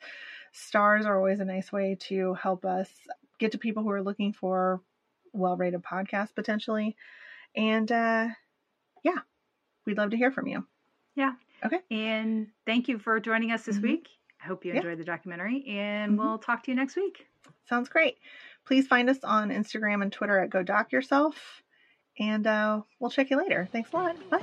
Stars 0.52 1.06
are 1.06 1.16
always 1.16 1.38
a 1.40 1.44
nice 1.44 1.70
way 1.70 1.96
to 2.08 2.34
help 2.34 2.64
us 2.64 2.88
get 3.38 3.52
to 3.52 3.58
people 3.58 3.82
who 3.84 3.90
are 3.90 4.02
looking 4.02 4.32
for 4.32 4.80
well-rated 5.32 5.82
podcasts 5.82 6.34
potentially. 6.34 6.96
And 7.54 7.90
uh, 7.92 8.28
yeah, 9.04 9.18
we'd 9.86 9.98
love 9.98 10.10
to 10.10 10.16
hear 10.16 10.30
from 10.30 10.46
you. 10.46 10.66
Yeah. 11.14 11.32
Okay. 11.64 11.80
And 11.90 12.48
thank 12.66 12.88
you 12.88 12.98
for 12.98 13.20
joining 13.20 13.52
us 13.52 13.64
this 13.64 13.78
Mhm. 13.78 13.82
week. 13.82 14.08
I 14.42 14.46
hope 14.46 14.64
you 14.64 14.72
Yeah. 14.72 14.78
enjoyed 14.78 14.98
the 14.98 15.04
documentary, 15.04 15.64
and 15.66 16.12
Mhm. 16.12 16.18
we'll 16.18 16.38
talk 16.38 16.62
to 16.64 16.70
you 16.70 16.74
next 16.76 16.96
week. 16.96 17.26
Sounds 17.64 17.88
great. 17.88 18.18
Please 18.64 18.86
find 18.86 19.10
us 19.10 19.22
on 19.24 19.50
Instagram 19.50 20.02
and 20.02 20.12
Twitter 20.12 20.38
at 20.38 20.50
Go 20.50 20.62
Doc 20.62 20.92
Yourself. 20.92 21.62
And 22.18 22.46
uh, 22.46 22.82
we'll 22.98 23.10
check 23.10 23.30
you 23.30 23.36
later. 23.36 23.68
Thanks 23.70 23.92
a 23.92 23.96
lot. 23.96 24.30
Bye. 24.30 24.38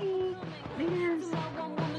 Later. 0.78 1.18
One 1.18 1.56
woman 1.76 1.97